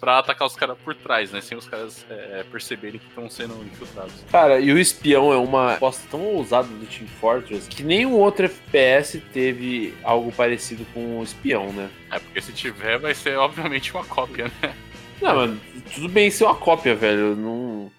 pra 0.00 0.18
atacar 0.18 0.46
os 0.46 0.56
caras 0.56 0.76
por 0.78 0.94
trás, 0.94 1.32
né? 1.32 1.40
Sem 1.40 1.56
os 1.56 1.68
caras 1.68 2.04
é, 2.10 2.44
perceberem 2.50 2.98
que 2.98 3.08
estão 3.08 3.28
sendo 3.28 3.54
infiltrados. 3.64 4.12
Cara, 4.30 4.58
e 4.60 4.72
o 4.72 4.78
espião 4.78 5.32
é 5.32 5.36
uma 5.36 5.74
aposta 5.74 6.06
tão 6.10 6.20
ousada 6.20 6.68
do 6.68 6.86
Team 6.86 7.08
Fortress 7.20 7.68
que 7.68 7.82
nenhum 7.82 8.12
outro 8.12 8.46
FPS 8.46 9.22
teve 9.32 9.94
algo 10.02 10.32
parecido 10.32 10.84
com 10.92 11.20
o 11.20 11.22
espião, 11.22 11.72
né? 11.72 11.90
É, 12.10 12.18
porque 12.18 12.40
se 12.40 12.52
tiver, 12.52 12.98
vai 12.98 13.14
ser 13.14 13.38
obviamente 13.38 13.92
uma 13.94 14.04
cópia, 14.04 14.50
né? 14.62 14.74
Não, 15.22 15.34
mano, 15.34 15.60
tudo 15.94 16.08
bem 16.08 16.30
ser 16.30 16.44
uma 16.44 16.54
cópia, 16.54 16.94
velho. 16.94 17.34
Não... 17.36 17.90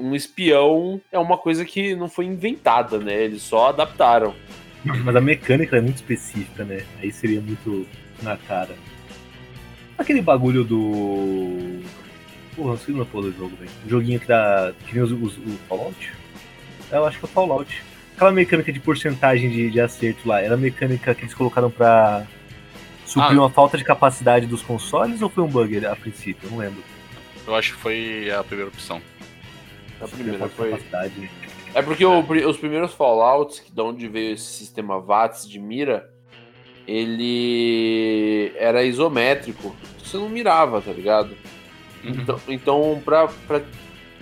Um 0.00 0.14
espião 0.14 1.00
é 1.12 1.18
uma 1.18 1.36
coisa 1.36 1.64
que 1.64 1.94
não 1.94 2.08
foi 2.08 2.24
inventada, 2.26 2.98
né? 2.98 3.24
Eles 3.24 3.42
só 3.42 3.68
adaptaram. 3.68 4.34
Mas 4.84 5.16
a 5.16 5.20
mecânica 5.20 5.76
é 5.76 5.80
muito 5.80 5.96
específica, 5.96 6.64
né? 6.64 6.84
Aí 7.00 7.10
seria 7.12 7.40
muito 7.40 7.86
na 8.22 8.36
cara. 8.36 8.74
Aquele 9.98 10.20
bagulho 10.22 10.64
do. 10.64 11.80
Porra, 12.56 12.70
não 12.70 12.78
sei 12.78 12.94
o 12.94 12.98
nome 12.98 13.10
do 13.10 13.32
jogo, 13.38 13.56
velho. 13.56 13.70
Um 13.86 13.88
joguinho 13.88 14.20
que 14.20 14.26
dá. 14.26 14.72
Que 14.86 14.94
nem 14.94 15.02
os, 15.04 15.10
os- 15.12 15.36
o 15.38 15.58
Fallout? 15.68 16.12
Eu 16.90 17.06
acho 17.06 17.18
que 17.18 17.24
é 17.24 17.28
o 17.28 17.30
Fallout. 17.30 17.82
Aquela 18.14 18.32
mecânica 18.32 18.72
de 18.72 18.78
porcentagem 18.80 19.50
de, 19.50 19.70
de 19.70 19.80
acerto 19.80 20.28
lá, 20.28 20.40
era 20.40 20.54
a 20.54 20.58
mecânica 20.58 21.14
que 21.14 21.22
eles 21.22 21.34
colocaram 21.34 21.70
pra 21.70 22.24
suprir 23.06 23.38
Ah. 23.38 23.42
uma 23.42 23.50
falta 23.50 23.76
de 23.78 23.84
capacidade 23.84 24.46
dos 24.46 24.62
consoles 24.62 25.20
ou 25.22 25.28
foi 25.28 25.42
um 25.44 25.48
bug 25.48 25.84
a 25.86 25.94
princípio? 25.96 26.46
Eu 26.46 26.50
não 26.52 26.58
lembro. 26.58 26.82
Eu 27.46 27.54
acho 27.54 27.74
que 27.74 27.78
foi 27.80 28.30
a 28.30 28.42
primeira 28.42 28.70
opção. 28.70 29.00
A 30.00 30.08
primeira 30.08 30.48
foi. 30.48 30.70
capacidade. 30.70 31.30
É 31.74 31.82
porque 31.82 32.04
o 32.04 32.22
pri- 32.22 32.44
os 32.46 32.56
primeiros 32.56 32.92
Fallouts, 32.94 33.58
que 33.60 33.70
de 33.72 33.80
onde 33.80 34.06
veio 34.08 34.34
esse 34.34 34.44
sistema 34.46 35.00
VATS 35.00 35.48
de 35.48 35.58
mira, 35.58 36.08
ele 36.86 38.52
era 38.56 38.82
isométrico. 38.84 39.74
Você 40.02 40.16
não 40.16 40.28
mirava, 40.28 40.80
tá 40.80 40.92
ligado? 40.92 41.30
Uhum. 42.02 42.10
Então, 42.10 42.40
então 42.48 43.02
pra, 43.04 43.28
pra 43.46 43.60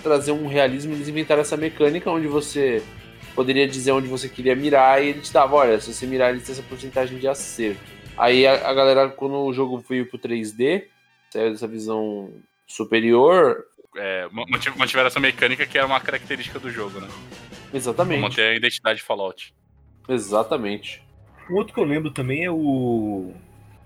trazer 0.02 0.32
um 0.32 0.46
realismo, 0.46 0.94
eles 0.94 1.08
inventaram 1.08 1.42
essa 1.42 1.56
mecânica 1.56 2.10
onde 2.10 2.26
você 2.26 2.82
poderia 3.34 3.66
dizer 3.66 3.92
onde 3.92 4.08
você 4.08 4.28
queria 4.28 4.54
mirar 4.54 5.02
e 5.02 5.08
ele 5.08 5.20
te 5.20 5.32
dava, 5.32 5.56
olha, 5.56 5.80
se 5.80 5.92
você 5.92 6.06
mirar, 6.06 6.30
ele 6.30 6.40
tem 6.40 6.52
essa 6.52 6.62
porcentagem 6.62 7.18
de 7.18 7.26
acerto. 7.28 7.80
Aí 8.16 8.46
a, 8.46 8.68
a 8.68 8.74
galera, 8.74 9.08
quando 9.08 9.36
o 9.36 9.52
jogo 9.52 9.78
veio 9.78 10.06
pro 10.06 10.18
3D, 10.18 10.84
saiu 11.30 11.50
dessa 11.52 11.66
visão 11.66 12.30
superior, 12.66 13.64
É, 13.96 14.26
mantiv- 14.32 14.76
mantiveram 14.76 15.06
essa 15.08 15.20
mecânica 15.20 15.66
que 15.66 15.76
era 15.76 15.86
uma 15.86 16.00
característica 16.00 16.58
do 16.58 16.70
jogo, 16.70 16.98
né? 17.00 17.08
Pra 17.70 17.76
exatamente. 17.78 18.20
manter 18.20 18.42
a 18.42 18.54
identidade 18.54 19.02
Fallout. 19.02 19.54
Exatamente. 20.08 21.02
Um 21.50 21.56
outro 21.56 21.74
que 21.74 21.80
eu 21.80 21.84
lembro 21.84 22.10
também 22.10 22.44
é 22.44 22.50
o 22.50 23.34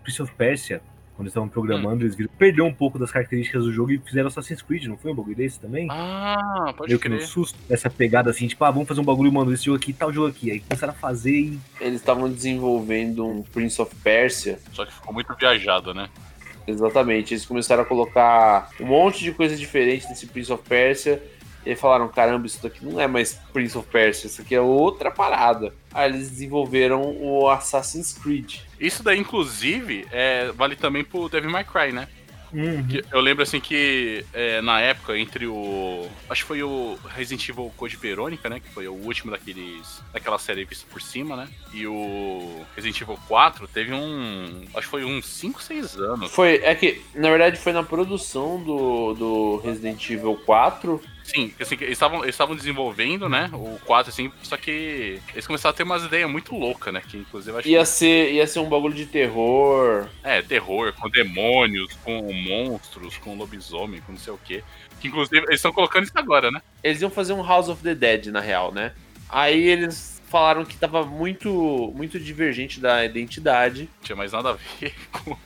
Prince 0.02 0.22
of 0.22 0.32
Persia. 0.34 0.80
Quando 1.16 1.26
eles 1.26 1.30
estavam 1.30 1.48
programando, 1.48 2.04
eles 2.04 2.14
viram 2.14 2.30
perdeu 2.36 2.66
um 2.66 2.72
pouco 2.74 2.98
das 2.98 3.10
características 3.10 3.64
do 3.64 3.72
jogo 3.72 3.90
e 3.90 3.98
fizeram 3.98 4.28
Assassin's 4.28 4.60
Creed, 4.60 4.84
não 4.84 4.98
foi 4.98 5.12
um 5.12 5.14
bagulho 5.14 5.34
desse 5.34 5.58
também? 5.58 5.88
Ah, 5.90 6.74
pode 6.76 6.90
Meio 6.90 7.00
que 7.00 7.08
no 7.08 7.20
susto, 7.22 7.58
essa 7.70 7.88
pegada 7.88 8.30
assim, 8.30 8.46
tipo, 8.46 8.62
ah, 8.64 8.70
vamos 8.70 8.86
fazer 8.86 9.00
um 9.00 9.04
bagulho, 9.04 9.32
mano, 9.32 9.50
esse 9.50 9.64
jogo 9.64 9.78
aqui, 9.78 9.94
tal 9.94 10.12
jogo 10.12 10.28
aqui. 10.28 10.50
Aí 10.50 10.60
começaram 10.60 10.92
a 10.92 10.96
fazer 10.96 11.34
e 11.34 11.58
Eles 11.80 12.00
estavam 12.00 12.30
desenvolvendo 12.30 13.26
um 13.26 13.42
Prince 13.42 13.80
of 13.80 13.94
Persia. 13.96 14.58
Só 14.72 14.84
que 14.84 14.92
ficou 14.92 15.14
muito 15.14 15.34
viajado, 15.34 15.94
né? 15.94 16.10
Exatamente. 16.66 17.32
Eles 17.32 17.46
começaram 17.46 17.82
a 17.82 17.86
colocar 17.86 18.68
um 18.78 18.86
monte 18.86 19.22
de 19.22 19.32
coisa 19.32 19.56
diferente 19.56 20.06
nesse 20.08 20.26
Prince 20.26 20.52
of 20.52 20.62
Persia. 20.68 21.22
E 21.66 21.70
aí 21.70 21.76
falaram: 21.76 22.08
caramba, 22.08 22.46
isso 22.46 22.62
daqui 22.62 22.84
não 22.84 23.00
é 23.00 23.08
mais 23.08 23.34
Prince 23.52 23.76
of 23.76 23.88
Persia, 23.88 24.28
isso 24.28 24.40
aqui 24.40 24.54
é 24.54 24.60
outra 24.60 25.10
parada. 25.10 25.74
Aí 25.92 26.08
eles 26.08 26.30
desenvolveram 26.30 27.02
o 27.02 27.50
Assassin's 27.50 28.12
Creed. 28.12 28.60
Isso 28.78 29.02
daí, 29.02 29.18
inclusive, 29.18 30.06
é, 30.12 30.52
vale 30.52 30.76
também 30.76 31.02
pro 31.02 31.28
Devil 31.28 31.50
May 31.50 31.64
Cry, 31.64 31.92
né? 31.92 32.06
Uhum. 32.52 32.86
Eu 33.10 33.20
lembro 33.20 33.42
assim 33.42 33.58
que 33.58 34.24
é, 34.32 34.62
na 34.62 34.80
época, 34.80 35.18
entre 35.18 35.48
o. 35.48 36.08
Acho 36.30 36.42
que 36.42 36.48
foi 36.48 36.62
o 36.62 36.96
Resident 37.14 37.48
Evil 37.48 37.72
Code 37.76 37.96
Verônica, 37.96 38.48
né? 38.48 38.60
Que 38.60 38.68
foi 38.68 38.86
o 38.86 38.94
último 38.94 39.32
daqueles. 39.32 40.00
daquela 40.12 40.38
série 40.38 40.64
vista 40.64 40.86
por 40.88 41.02
cima, 41.02 41.34
né? 41.34 41.48
E 41.74 41.84
o 41.84 42.64
Resident 42.76 43.00
Evil 43.00 43.18
4 43.26 43.66
teve 43.66 43.92
um. 43.92 44.64
Acho 44.72 44.86
que 44.86 44.90
foi 44.90 45.04
uns 45.04 45.26
5, 45.26 45.60
6 45.60 45.96
anos. 45.96 46.30
Foi, 46.30 46.60
é 46.62 46.74
que, 46.76 47.02
na 47.14 47.28
verdade, 47.28 47.58
foi 47.58 47.72
na 47.72 47.82
produção 47.82 48.62
do, 48.62 49.14
do 49.14 49.56
Resident 49.58 50.08
Evil 50.08 50.40
4. 50.46 51.02
Sim, 51.26 51.52
assim, 51.60 51.76
que 51.76 51.82
eles 51.82 51.98
estavam 51.98 52.22
eles 52.24 52.56
desenvolvendo, 52.62 53.28
né? 53.28 53.50
O 53.52 53.78
4, 53.84 54.10
assim, 54.10 54.30
só 54.44 54.56
que 54.56 55.20
eles 55.32 55.46
começaram 55.46 55.74
a 55.74 55.76
ter 55.76 55.82
umas 55.82 56.04
ideias 56.04 56.30
muito 56.30 56.54
loucas, 56.54 56.94
né? 56.94 57.02
Que 57.06 57.16
inclusive 57.18 57.58
acho 57.58 57.68
Ia 57.68 57.84
ser, 57.84 58.32
ia 58.32 58.46
ser 58.46 58.60
um 58.60 58.68
bagulho 58.68 58.94
de 58.94 59.06
terror. 59.06 60.06
que. 60.22 60.28
É, 60.28 60.40
terror, 60.40 60.92
com 60.92 61.10
demônios, 61.10 61.92
com 62.04 62.32
monstros, 62.32 63.16
com 63.18 63.36
lobisomem, 63.36 64.00
com 64.02 64.12
não 64.12 64.18
sei 64.18 64.32
o 64.32 64.38
quê. 64.38 64.62
Que 65.00 65.08
inclusive 65.08 65.38
eles 65.38 65.56
estão 65.56 65.72
colocando 65.72 66.04
isso 66.04 66.12
agora, 66.16 66.50
né? 66.50 66.62
Eles 66.82 67.02
iam 67.02 67.10
fazer 67.10 67.32
um 67.32 67.44
House 67.44 67.68
of 67.68 67.82
the 67.82 67.94
Dead, 67.94 68.26
na 68.26 68.40
real, 68.40 68.72
né? 68.72 68.92
Aí 69.28 69.68
eles 69.68 70.22
falaram 70.28 70.64
que 70.64 70.76
tava 70.76 71.04
muito, 71.04 71.92
muito 71.94 72.20
divergente 72.20 72.78
da 72.78 73.04
identidade. 73.04 73.88
Não 73.98 74.04
tinha 74.04 74.16
mais 74.16 74.30
nada 74.30 74.50
a 74.50 74.52
ver 74.52 74.94
com 75.10 75.36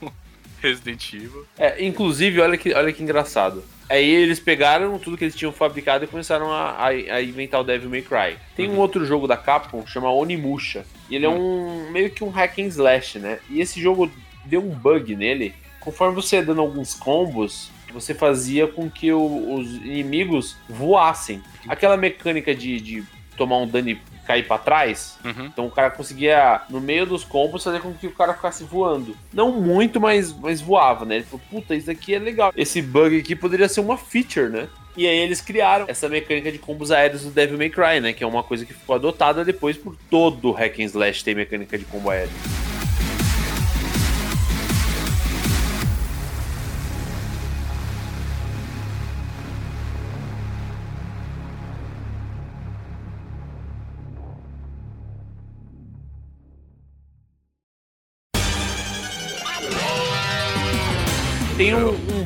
Resident 0.61 1.13
Evil. 1.15 1.47
É, 1.59 1.83
inclusive, 1.83 2.39
olha 2.41 2.59
que, 2.59 2.75
olha 2.75 2.93
que 2.93 3.03
engraçado. 3.03 3.65
Aí 3.91 4.09
eles 4.09 4.39
pegaram 4.39 4.97
tudo 5.01 5.17
que 5.17 5.25
eles 5.25 5.35
tinham 5.35 5.53
fabricado 5.53 6.05
e 6.05 6.07
começaram 6.07 6.53
a, 6.53 6.71
a- 6.79 6.87
a 6.89 7.21
inventar 7.23 7.61
o 7.61 7.65
Devil 7.65 7.91
May 7.91 8.03
Cry. 8.03 8.39
Tem 8.55 8.71
um 8.71 8.79
outro 8.79 9.05
jogo 9.05 9.27
da 9.27 9.37
Capcom, 9.37 9.85
chama 9.85 10.11
Onimusha. 10.13 10.87
E 11.11 11.17
ele 11.17 11.27
é 11.27 11.29
um 11.29 11.91
meio 11.91 12.09
que 12.09 12.23
um 12.23 12.31
hack 12.31 12.59
and 12.61 12.67
slash, 12.69 13.19
né? 13.19 13.41
E 13.51 13.61
esse 13.61 13.81
jogo 13.81 14.09
deu 14.45 14.61
um 14.65 14.71
bug 14.71 15.17
nele. 15.17 15.53
Conforme 15.81 16.15
você 16.15 16.37
ia 16.37 16.43
dando 16.45 16.61
alguns 16.61 16.95
combos, 16.95 17.69
você 17.93 18.15
fazia 18.15 18.69
com 18.69 18.89
que 18.89 19.13
o- 19.13 19.55
os 19.55 19.75
inimigos 19.77 20.57
voassem. 20.69 21.43
Aquela 21.67 21.97
mecânica 21.97 22.55
de, 22.55 22.81
de 22.81 23.03
tomar 23.37 23.59
um 23.59 23.67
dano 23.67 23.91
cair 24.31 24.47
pra 24.47 24.59
trás, 24.59 25.19
Uhum. 25.25 25.47
então 25.47 25.67
o 25.67 25.71
cara 25.71 25.91
conseguia, 25.91 26.63
no 26.71 26.81
meio 26.81 27.05
dos 27.07 27.25
combos, 27.25 27.65
fazer 27.65 27.81
com 27.81 27.93
que 27.93 28.07
o 28.07 28.13
cara 28.13 28.35
ficasse 28.35 28.65
voando. 28.65 29.17
Não 29.33 29.53
muito, 29.61 30.01
mas, 30.01 30.33
mas 30.33 30.61
voava, 30.61 31.05
né? 31.05 31.17
Ele 31.17 31.25
falou, 31.25 31.41
puta, 31.51 31.75
isso 31.75 31.91
aqui 31.91 32.15
é 32.15 32.19
legal. 32.19 32.53
Esse 32.57 32.81
bug 32.81 33.19
aqui 33.19 33.35
poderia 33.35 33.69
ser 33.69 33.81
uma 33.81 33.97
feature, 33.97 34.49
né? 34.49 34.69
E 34.97 35.07
aí 35.07 35.19
eles 35.19 35.41
criaram 35.41 35.87
essa 35.89 36.09
mecânica 36.09 36.51
de 36.51 36.59
combos 36.59 36.91
aéreos 36.91 37.23
do 37.23 37.31
Devil 37.31 37.57
May 37.59 37.71
Cry, 37.71 38.01
né? 38.01 38.13
Que 38.13 38.25
é 38.25 38.27
uma 38.27 38.43
coisa 38.43 38.67
que 38.67 38.75
ficou 38.75 38.95
adotada 38.97 39.45
depois 39.45 39.77
por 39.77 39.97
todo 40.11 40.51
hack 40.53 40.79
and 40.81 40.85
slash 40.85 41.23
ter 41.25 41.35
mecânica 41.35 41.79
de 41.79 41.85
combo 41.85 42.11
aéreo. 42.11 42.31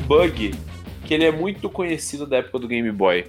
Bug 0.05 0.53
que 1.05 1.13
ele 1.13 1.23
é 1.25 1.31
muito 1.31 1.69
conhecido 1.69 2.25
da 2.25 2.37
época 2.37 2.59
do 2.59 2.67
Game 2.67 2.91
Boy. 2.91 3.25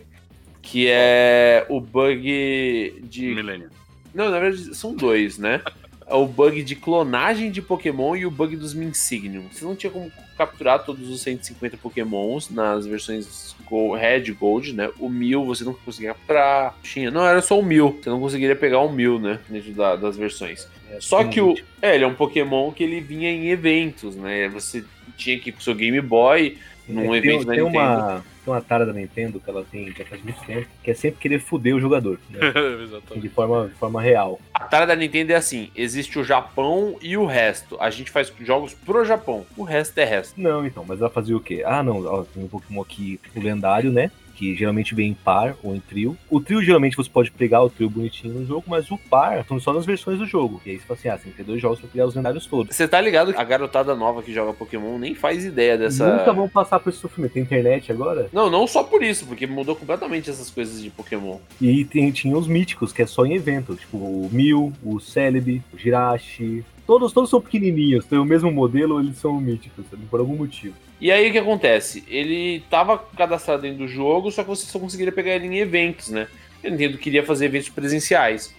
Que 0.62 0.88
é 0.88 1.64
o 1.68 1.80
bug 1.80 3.00
de 3.04 3.34
Millennium. 3.34 3.68
Não, 4.14 4.30
na 4.30 4.40
verdade 4.40 4.74
são 4.74 4.94
dois, 4.94 5.38
né? 5.38 5.60
É 6.08 6.14
o 6.14 6.26
bug 6.26 6.62
de 6.62 6.74
clonagem 6.76 7.50
de 7.50 7.60
Pokémon 7.60 8.16
e 8.16 8.26
o 8.26 8.30
bug 8.30 8.56
dos 8.56 8.74
Minsignium. 8.74 9.44
Você 9.52 9.64
não 9.64 9.76
tinha 9.76 9.90
como 9.90 10.10
capturar 10.38 10.84
todos 10.84 11.08
os 11.08 11.20
150 11.22 11.76
Pokémons 11.76 12.50
nas 12.50 12.86
versões 12.86 13.54
Go- 13.68 13.94
Red 13.94 14.30
Gold, 14.32 14.72
né? 14.72 14.90
O 14.98 15.08
Mil 15.08 15.44
você 15.44 15.64
não 15.64 15.74
conseguia 15.74 16.14
capturar. 16.14 16.76
Tinha, 16.82 17.10
não, 17.10 17.24
era 17.26 17.40
só 17.42 17.58
o 17.58 17.62
Mil. 17.64 17.98
Você 18.02 18.08
não 18.10 18.20
conseguiria 18.20 18.54
pegar 18.56 18.80
o 18.80 18.92
Mil, 18.92 19.18
né? 19.18 19.38
Dentro 19.48 19.72
da- 19.72 19.96
das 19.96 20.16
versões. 20.16 20.68
Só 21.00 21.24
que 21.24 21.40
o. 21.40 21.54
É, 21.82 21.94
ele 21.94 22.04
é 22.04 22.06
um 22.06 22.14
Pokémon 22.14 22.70
que 22.72 22.82
ele 22.84 23.00
vinha 23.00 23.30
em 23.30 23.48
eventos, 23.48 24.14
né? 24.16 24.48
Você 24.48 24.84
tinha 25.16 25.38
que 25.38 25.50
ir 25.50 25.52
com 25.52 25.60
o 25.60 25.62
seu 25.62 25.74
Game 25.74 26.00
Boy 26.00 26.56
num 26.88 27.14
É, 27.14 27.20
tem, 27.20 27.30
evento 27.30 27.46
da 27.46 27.52
tem 27.54 27.64
Nintendo. 27.64 27.84
uma, 27.84 28.24
tem 28.46 28.54
uma 28.54 28.60
tara 28.60 28.86
da 28.86 28.92
Nintendo 28.92 29.40
que 29.40 29.50
ela 29.50 29.64
tem 29.64 29.92
já 29.92 30.04
faz 30.04 30.22
muito 30.22 30.40
tempo, 30.44 30.68
que 30.82 30.90
é 30.90 30.94
sempre 30.94 31.20
querer 31.20 31.40
foder 31.40 31.74
o 31.74 31.80
jogador, 31.80 32.18
né? 32.30 32.38
Exatamente. 32.84 33.20
de, 33.20 33.28
forma, 33.28 33.66
de 33.66 33.74
forma 33.74 34.00
real. 34.00 34.40
A 34.54 34.64
tara 34.64 34.86
da 34.86 34.94
Nintendo 34.94 35.32
é 35.32 35.36
assim: 35.36 35.70
existe 35.74 36.18
o 36.18 36.24
Japão 36.24 36.96
e 37.02 37.16
o 37.16 37.26
resto. 37.26 37.76
A 37.80 37.90
gente 37.90 38.10
faz 38.10 38.32
jogos 38.40 38.72
pro 38.72 39.04
Japão. 39.04 39.44
O 39.56 39.64
resto 39.64 39.98
é 39.98 40.04
resto. 40.04 40.40
Não, 40.40 40.64
então, 40.64 40.84
mas 40.86 41.00
ela 41.00 41.10
fazia 41.10 41.36
o 41.36 41.40
quê? 41.40 41.62
Ah, 41.66 41.82
não, 41.82 42.04
ó, 42.04 42.22
tem 42.22 42.44
um 42.44 42.48
Pokémon 42.48 42.82
aqui, 42.82 43.18
o 43.34 43.40
lendário, 43.40 43.90
né? 43.90 44.10
Que 44.34 44.54
geralmente 44.54 44.94
vem 44.94 45.08
em 45.08 45.14
par 45.14 45.56
ou 45.62 45.74
em 45.74 45.80
trio. 45.80 46.14
O 46.28 46.40
trio, 46.40 46.62
geralmente, 46.62 46.94
você 46.94 47.08
pode 47.08 47.30
pegar 47.30 47.62
o 47.62 47.70
trio 47.70 47.88
bonitinho 47.88 48.34
no 48.34 48.46
jogo, 48.46 48.64
mas 48.66 48.90
o 48.90 48.98
par 48.98 49.42
são 49.46 49.58
só 49.58 49.72
nas 49.72 49.86
versões 49.86 50.18
do 50.18 50.26
jogo. 50.26 50.60
E 50.66 50.72
aí 50.72 50.78
você 50.78 50.84
fala 50.84 50.98
assim, 50.98 51.08
ah, 51.08 51.16
tem 51.16 51.32
que 51.32 51.38
ter 51.38 51.42
dois 51.42 51.58
jogos 51.58 51.80
pra 51.80 51.88
pegar 51.88 52.06
os 52.06 52.14
lendários 52.14 52.44
todos. 52.44 52.76
Você 52.76 52.86
tá 52.86 53.00
ligado 53.00 53.32
que 53.32 53.40
a 53.40 53.44
garotada 53.44 53.94
nova 53.94 54.22
que 54.22 54.34
joga 54.34 54.52
Pokémon 54.52 54.98
nem 54.98 55.14
faz 55.14 55.42
ideia 55.42 55.78
dessa. 55.78 56.18
Nunca 56.18 56.34
vão 56.34 56.50
passar 56.50 56.78
por 56.78 56.90
esse 56.90 56.98
sofrimento. 56.98 57.32
Tem 57.32 57.42
internet 57.44 57.90
agora? 57.90 58.28
Não, 58.36 58.50
não 58.50 58.66
só 58.66 58.84
por 58.84 59.02
isso, 59.02 59.24
porque 59.24 59.46
mudou 59.46 59.74
completamente 59.74 60.28
essas 60.28 60.50
coisas 60.50 60.82
de 60.82 60.90
Pokémon. 60.90 61.38
E 61.58 61.86
tem, 61.86 62.12
tinha 62.12 62.36
os 62.36 62.46
míticos, 62.46 62.92
que 62.92 63.00
é 63.00 63.06
só 63.06 63.24
em 63.24 63.32
evento. 63.32 63.74
Tipo, 63.74 63.96
o 63.96 64.28
Mil, 64.30 64.74
o 64.84 65.00
Celebi, 65.00 65.62
o 65.72 65.78
Jirachi. 65.78 66.62
Todos, 66.86 67.14
todos 67.14 67.30
são 67.30 67.40
pequenininhos, 67.40 68.04
tem 68.04 68.18
o 68.18 68.26
mesmo 68.26 68.52
modelo, 68.52 69.00
eles 69.00 69.16
são 69.16 69.40
míticos, 69.40 69.86
por 70.10 70.20
algum 70.20 70.36
motivo. 70.36 70.74
E 71.00 71.10
aí 71.10 71.30
o 71.30 71.32
que 71.32 71.38
acontece? 71.38 72.04
Ele 72.06 72.62
tava 72.68 72.98
cadastrado 72.98 73.62
dentro 73.62 73.78
do 73.78 73.88
jogo, 73.88 74.30
só 74.30 74.42
que 74.42 74.50
você 74.50 74.66
só 74.66 74.78
conseguiria 74.78 75.12
pegar 75.12 75.34
ele 75.34 75.46
em 75.46 75.56
eventos, 75.56 76.10
né? 76.10 76.28
A 76.62 76.68
Nintendo 76.68 76.98
queria 76.98 77.24
fazer 77.24 77.46
eventos 77.46 77.70
presenciais. 77.70 78.54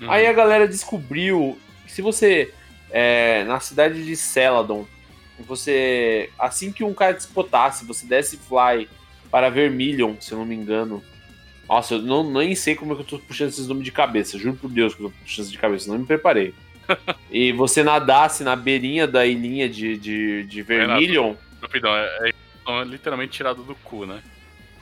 Uhum. 0.00 0.10
Aí 0.10 0.26
a 0.26 0.32
galera 0.32 0.66
descobriu 0.66 1.58
que 1.84 1.92
se 1.92 2.00
você, 2.00 2.50
é, 2.90 3.44
na 3.44 3.60
cidade 3.60 4.02
de 4.06 4.16
Celadon, 4.16 4.86
você, 5.46 6.30
assim 6.38 6.72
que 6.72 6.82
um 6.82 6.94
cara 6.94 7.12
te 7.12 7.20
spotasse, 7.20 7.84
você 7.84 8.06
desse 8.06 8.38
fly 8.38 8.88
para 9.30 9.50
Vermilion, 9.50 10.14
se 10.20 10.32
eu 10.32 10.38
não 10.38 10.46
me 10.46 10.54
engano. 10.54 11.02
Nossa, 11.68 11.94
eu 11.94 12.02
não, 12.02 12.28
nem 12.30 12.54
sei 12.54 12.74
como 12.74 12.92
é 12.92 12.96
que 12.96 13.02
eu 13.02 13.06
tô 13.06 13.18
puxando 13.18 13.48
esses 13.48 13.68
nomes 13.68 13.84
de 13.84 13.92
cabeça, 13.92 14.38
juro 14.38 14.56
por 14.56 14.70
Deus 14.70 14.94
que 14.94 15.02
eu 15.02 15.10
tô 15.10 15.14
puxando 15.22 15.40
esses 15.40 15.52
de 15.52 15.58
cabeça, 15.58 15.90
não 15.90 15.98
me 15.98 16.06
preparei. 16.06 16.54
e 17.30 17.52
você 17.52 17.82
nadasse 17.82 18.42
na 18.42 18.56
beirinha 18.56 19.06
da 19.06 19.26
ilhinha 19.26 19.68
de, 19.68 19.98
de, 19.98 20.44
de 20.44 20.62
Vermilion, 20.62 21.34
Rapidão, 21.60 21.94
é, 21.94 22.30
é 22.30 22.84
literalmente 22.84 23.32
tirado 23.32 23.62
do 23.62 23.74
cu, 23.74 24.06
né? 24.06 24.22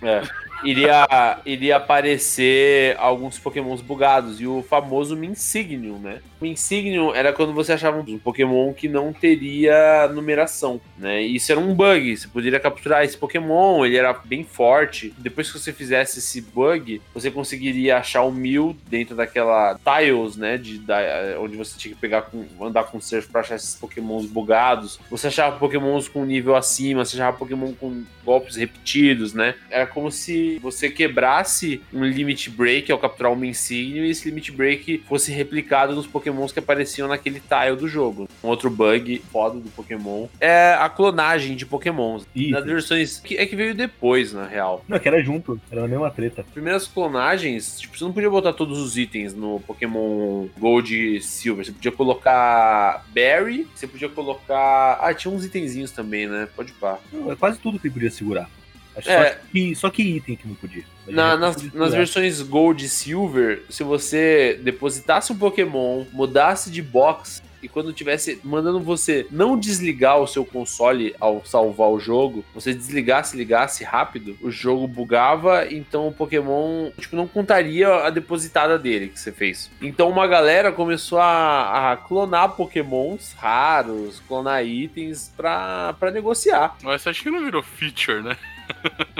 É. 0.02 0.22
Iria, 0.64 1.38
iria 1.44 1.76
aparecer 1.76 2.96
alguns 2.98 3.38
pokémons 3.38 3.80
bugados. 3.80 4.40
E 4.40 4.46
o 4.46 4.62
famoso 4.62 5.16
Minsignium, 5.16 5.98
né? 5.98 6.20
O 6.40 6.44
Minsignium 6.44 7.14
era 7.14 7.32
quando 7.32 7.52
você 7.52 7.72
achava 7.72 7.98
um 7.98 8.18
pokémon 8.18 8.72
que 8.72 8.88
não 8.88 9.12
teria 9.12 10.08
numeração, 10.12 10.80
né? 10.98 11.22
E 11.22 11.36
isso 11.36 11.50
era 11.50 11.60
um 11.60 11.74
bug. 11.74 12.16
Você 12.16 12.28
poderia 12.28 12.60
capturar 12.60 13.04
esse 13.04 13.16
pokémon, 13.16 13.84
ele 13.84 13.96
era 13.96 14.12
bem 14.12 14.44
forte. 14.44 15.14
Depois 15.18 15.50
que 15.50 15.58
você 15.58 15.72
fizesse 15.72 16.18
esse 16.18 16.40
bug, 16.40 17.00
você 17.14 17.30
conseguiria 17.30 17.98
achar 17.98 18.22
o 18.22 18.32
Mil 18.32 18.76
dentro 18.88 19.16
daquela 19.16 19.78
tiles, 19.84 20.36
né? 20.36 20.56
De, 20.58 20.78
da, 20.78 20.98
onde 21.40 21.56
você 21.56 21.78
tinha 21.78 21.94
que 21.94 22.00
pegar 22.00 22.22
com, 22.22 22.44
andar 22.60 22.84
com 22.84 23.00
surf 23.00 23.28
pra 23.28 23.40
achar 23.40 23.56
esses 23.56 23.74
pokémons 23.74 24.26
bugados. 24.26 24.98
Você 25.10 25.28
achava 25.28 25.58
pokémons 25.58 26.08
com 26.08 26.24
nível 26.24 26.54
acima, 26.54 27.04
você 27.04 27.16
achava 27.16 27.36
pokémon 27.36 27.72
com 27.72 28.04
golpes 28.24 28.56
repetidos, 28.56 29.32
né? 29.32 29.54
Era 29.70 29.86
como 29.86 30.10
se 30.10 30.45
você 30.60 30.88
quebrasse 30.90 31.80
um 31.92 32.04
limit 32.04 32.50
break 32.50 32.90
ao 32.92 32.98
capturar 32.98 33.32
um 33.32 33.44
insígnio 33.44 34.04
e 34.04 34.10
esse 34.10 34.28
limit 34.28 34.52
break 34.52 35.02
fosse 35.08 35.30
replicado 35.32 35.94
nos 35.94 36.06
pokémons 36.06 36.52
que 36.52 36.58
apareciam 36.58 37.08
naquele 37.08 37.40
tile 37.40 37.76
do 37.76 37.88
jogo. 37.88 38.28
Um 38.42 38.48
outro 38.48 38.70
bug 38.70 39.22
foda 39.32 39.58
do 39.58 39.68
Pokémon 39.70 40.26
é 40.40 40.74
a 40.78 40.88
clonagem 40.88 41.56
de 41.56 41.66
pokémons. 41.66 42.26
Isso. 42.34 42.50
Nas 42.50 42.64
versões. 42.64 43.20
que- 43.20 43.36
É 43.36 43.46
que 43.46 43.54
veio 43.56 43.74
depois, 43.74 44.32
na 44.32 44.46
real. 44.46 44.84
Não, 44.88 44.98
que 44.98 45.08
era 45.08 45.22
junto, 45.22 45.60
era 45.70 45.82
na 45.82 45.88
mesma 45.88 46.10
treta. 46.10 46.42
As 46.42 46.46
primeiras 46.50 46.86
clonagens, 46.86 47.78
tipo, 47.80 47.96
você 47.96 48.04
não 48.04 48.12
podia 48.12 48.30
botar 48.30 48.52
todos 48.52 48.78
os 48.78 48.96
itens 48.96 49.34
no 49.34 49.60
Pokémon 49.60 50.46
Gold 50.58 50.94
e 51.16 51.20
Silver. 51.20 51.64
Você 51.64 51.72
podia 51.72 51.92
colocar 51.92 53.04
Berry, 53.12 53.66
você 53.74 53.86
podia 53.86 54.08
colocar. 54.08 54.98
Ah, 55.00 55.12
tinha 55.14 55.32
uns 55.32 55.44
itenzinhos 55.44 55.90
também, 55.90 56.26
né? 56.26 56.48
Pode 56.54 56.72
pá. 56.72 56.98
Não, 57.12 57.30
é 57.32 57.36
quase 57.36 57.58
tudo 57.58 57.78
que 57.78 57.86
ele 57.86 57.94
podia 57.94 58.10
segurar. 58.10 58.48
Acho 58.96 59.10
É. 59.10 59.30
só, 59.32 59.38
que, 59.52 59.74
só 59.74 59.90
que 59.90 60.02
item 60.02 60.36
que 60.36 60.48
não 60.48 60.54
podia. 60.54 60.84
Na- 61.06 61.36
nas, 61.36 61.56
podia 61.56 61.70
nas 61.78 61.92
versões 61.92 62.40
Gold 62.42 62.84
e 62.84 62.88
Silver, 62.88 63.62
se 63.68 63.84
você 63.84 64.58
depositasse 64.62 65.32
um 65.32 65.36
Pokémon, 65.38 66.04
mudasse 66.12 66.70
de 66.70 66.82
box 66.82 67.42
e 67.62 67.68
quando 67.68 67.92
tivesse 67.92 68.38
mandando 68.44 68.78
você 68.80 69.26
não 69.30 69.58
desligar 69.58 70.18
o 70.20 70.26
seu 70.26 70.44
console 70.44 71.14
ao 71.18 71.44
salvar 71.44 71.88
o 71.88 71.98
jogo, 71.98 72.44
você 72.54 72.72
desligasse 72.72 73.34
e 73.34 73.38
ligasse 73.38 73.82
rápido, 73.82 74.36
o 74.42 74.50
jogo 74.50 74.86
bugava, 74.86 75.66
então 75.72 76.06
o 76.08 76.12
Pokémon 76.12 76.90
tipo, 76.98 77.16
não 77.16 77.26
contaria 77.26 77.88
a 77.88 78.10
depositada 78.10 78.78
dele 78.78 79.08
que 79.08 79.18
você 79.18 79.32
fez. 79.32 79.70
Então 79.80 80.08
uma 80.08 80.26
galera 80.26 80.70
começou 80.70 81.18
a, 81.18 81.92
a 81.92 81.96
clonar 81.96 82.50
Pokémons 82.56 83.32
raros, 83.38 84.20
clonar 84.28 84.64
itens 84.64 85.32
pra, 85.36 85.94
pra 85.98 86.10
negociar. 86.10 86.76
Mas 86.82 87.06
acho 87.06 87.22
que 87.22 87.30
não 87.30 87.44
virou 87.44 87.62
feature, 87.62 88.22
né? 88.22 88.36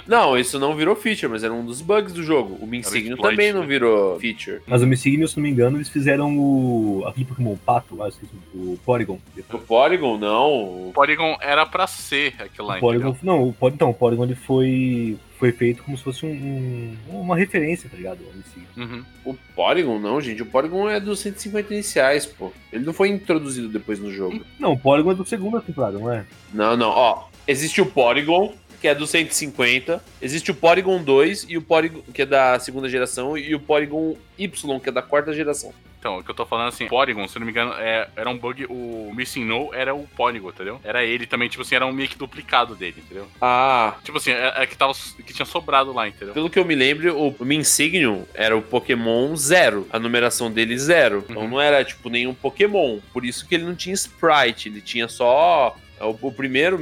Não, 0.07 0.39
isso 0.39 0.59
não 0.59 0.75
virou 0.77 0.95
feature, 0.95 1.29
mas 1.31 1.43
era 1.43 1.53
um 1.53 1.65
dos 1.65 1.81
bugs 1.81 2.13
do 2.13 2.23
jogo. 2.23 2.57
O 2.61 2.67
Minsigno 2.67 3.17
também 3.17 3.53
não 3.53 3.63
né? 3.63 3.67
virou 3.67 4.19
feature. 4.21 4.61
Mas 4.67 4.83
o 4.83 4.87
Missigno, 4.87 5.27
se 5.27 5.37
não 5.37 5.43
me 5.43 5.51
engano, 5.51 5.77
eles 5.79 5.89
fizeram 5.89 6.37
o. 6.39 7.05
aquele 7.07 7.25
Pokémon 7.27 7.57
Pato, 7.57 7.97
lá, 7.97 8.09
esqueci, 8.09 8.33
o 8.55 8.79
Porygon. 8.85 9.19
O 9.53 9.59
Porygon, 9.59 10.17
não. 10.19 10.89
O 10.89 10.93
Porygon 10.95 11.37
era 11.41 11.67
pra 11.67 11.87
ser 11.87 12.35
aquilo 12.41 12.69
lá, 12.69 12.77
O 12.77 12.81
Porygon 12.81 13.09
entendeu? 13.11 13.35
não, 13.35 13.49
o, 13.49 13.53
Pory- 13.53 13.75
então, 13.75 13.91
o 13.91 13.95
Porygon 13.95 14.25
ele 14.25 14.35
foi, 14.37 15.17
foi 15.39 15.51
feito 15.51 15.83
como 15.83 15.97
se 15.99 16.05
fosse 16.05 16.25
um, 16.25 16.31
um- 16.31 16.97
uma 17.21 17.37
referência, 17.37 17.89
tá 17.91 17.97
ligado? 17.97 18.21
Uhum. 18.77 19.03
O 19.25 19.35
Porygon, 19.57 19.99
não, 19.99 20.21
gente. 20.21 20.43
O 20.43 20.47
Porygon 20.47 20.89
é 20.89 21.01
dos 21.01 21.19
150 21.21 21.73
iniciais, 21.75 22.27
pô. 22.27 22.53
Ele 22.73 22.85
não 22.85 22.93
foi 22.93 23.09
introduzido 23.09 23.69
depois 23.69 23.99
no 23.99 24.13
jogo. 24.13 24.41
Não, 24.59 24.73
o 24.75 24.79
Porygon 24.79 25.11
é 25.13 25.15
do 25.15 25.25
segunda 25.27 25.61
temporada, 25.61 25.99
não 25.99 26.13
é? 26.13 26.25
Não, 26.55 26.77
não. 26.77 26.91
Ó, 26.91 27.25
existe 27.49 27.81
o 27.81 27.87
Porygon, 27.87 28.55
que 28.81 28.89
é 28.89 28.95
do 28.95 29.07
150. 29.07 30.03
Existe 30.21 30.51
o 30.51 30.55
Porygon 30.55 31.03
2, 31.03 31.47
e 31.49 31.57
o 31.57 31.63
Porygon, 31.63 32.03
que 32.13 32.23
é 32.23 32.27
da 32.27 32.59
segunda 32.59 32.89
geração, 32.89 33.37
e 33.37 33.55
o 33.55 33.61
Porygon 33.61 34.17
Y, 34.39 34.81
que 34.81 34.89
é 34.89 34.93
da 34.93 35.03
quarta 35.03 35.33
geração. 35.33 35.73
Então, 35.99 36.19
o 36.19 36.23
que 36.23 36.31
eu 36.31 36.35
tô 36.35 36.47
falando 36.47 36.69
assim, 36.69 36.87
Porygon, 36.87 37.27
se 37.27 37.37
não 37.39 37.45
me 37.47 37.51
engano, 37.51 37.73
é- 37.73 38.07
era 38.15 38.31
um 38.31 38.37
bug, 38.39 38.65
o 38.69 39.11
Missing 39.13 39.45
No 39.45 39.75
era 39.75 39.93
o 39.93 40.07
Porygon, 40.17 40.51
entendeu? 40.51 40.81
Era 40.85 41.03
ele 41.03 41.27
também, 41.27 41.49
tipo 41.49 41.63
assim, 41.63 41.75
era 41.75 41.85
um 41.85 41.91
meio 41.93 42.09
que 42.09 42.17
duplicado 42.17 42.77
dele, 42.77 43.03
entendeu? 43.05 43.27
Ah, 43.41 43.95
Tipo 44.05 44.19
assim, 44.19 44.31
é, 44.31 44.53
é 44.59 44.67
que, 44.67 44.77
tava, 44.77 44.93
que 45.27 45.33
tinha 45.33 45.47
sobrado 45.47 45.93
lá, 45.93 46.07
entendeu? 46.07 46.33
Pelo 46.33 46.49
que 46.49 46.59
eu 46.61 46.65
me 46.65 46.77
lembro, 46.77 47.19
o 47.19 47.45
Minsignium 47.45 48.25
era 48.35 48.57
o 48.57 48.63
Pokémon 48.63 49.35
zero. 49.35 49.87
A 49.91 49.99
numeração 49.99 50.49
dele 50.51 50.79
zero. 50.79 51.25
Então 51.29 51.43
Uhum. 51.43 51.49
não 51.49 51.61
era, 51.61 51.83
tipo, 51.85 52.09
nenhum 52.09 52.35
Pokémon. 52.35 53.01
Por 53.13 53.25
isso 53.25 53.49
que 53.49 53.57
ele 53.57 53.65
não 53.65 53.75
tinha 53.75 53.95
sprite. 53.95 54.69
Ele 54.69 54.81
tinha 54.81 55.09
só... 55.09 55.77
O, 56.01 56.29
o 56.29 56.33
primeiro 56.33 56.79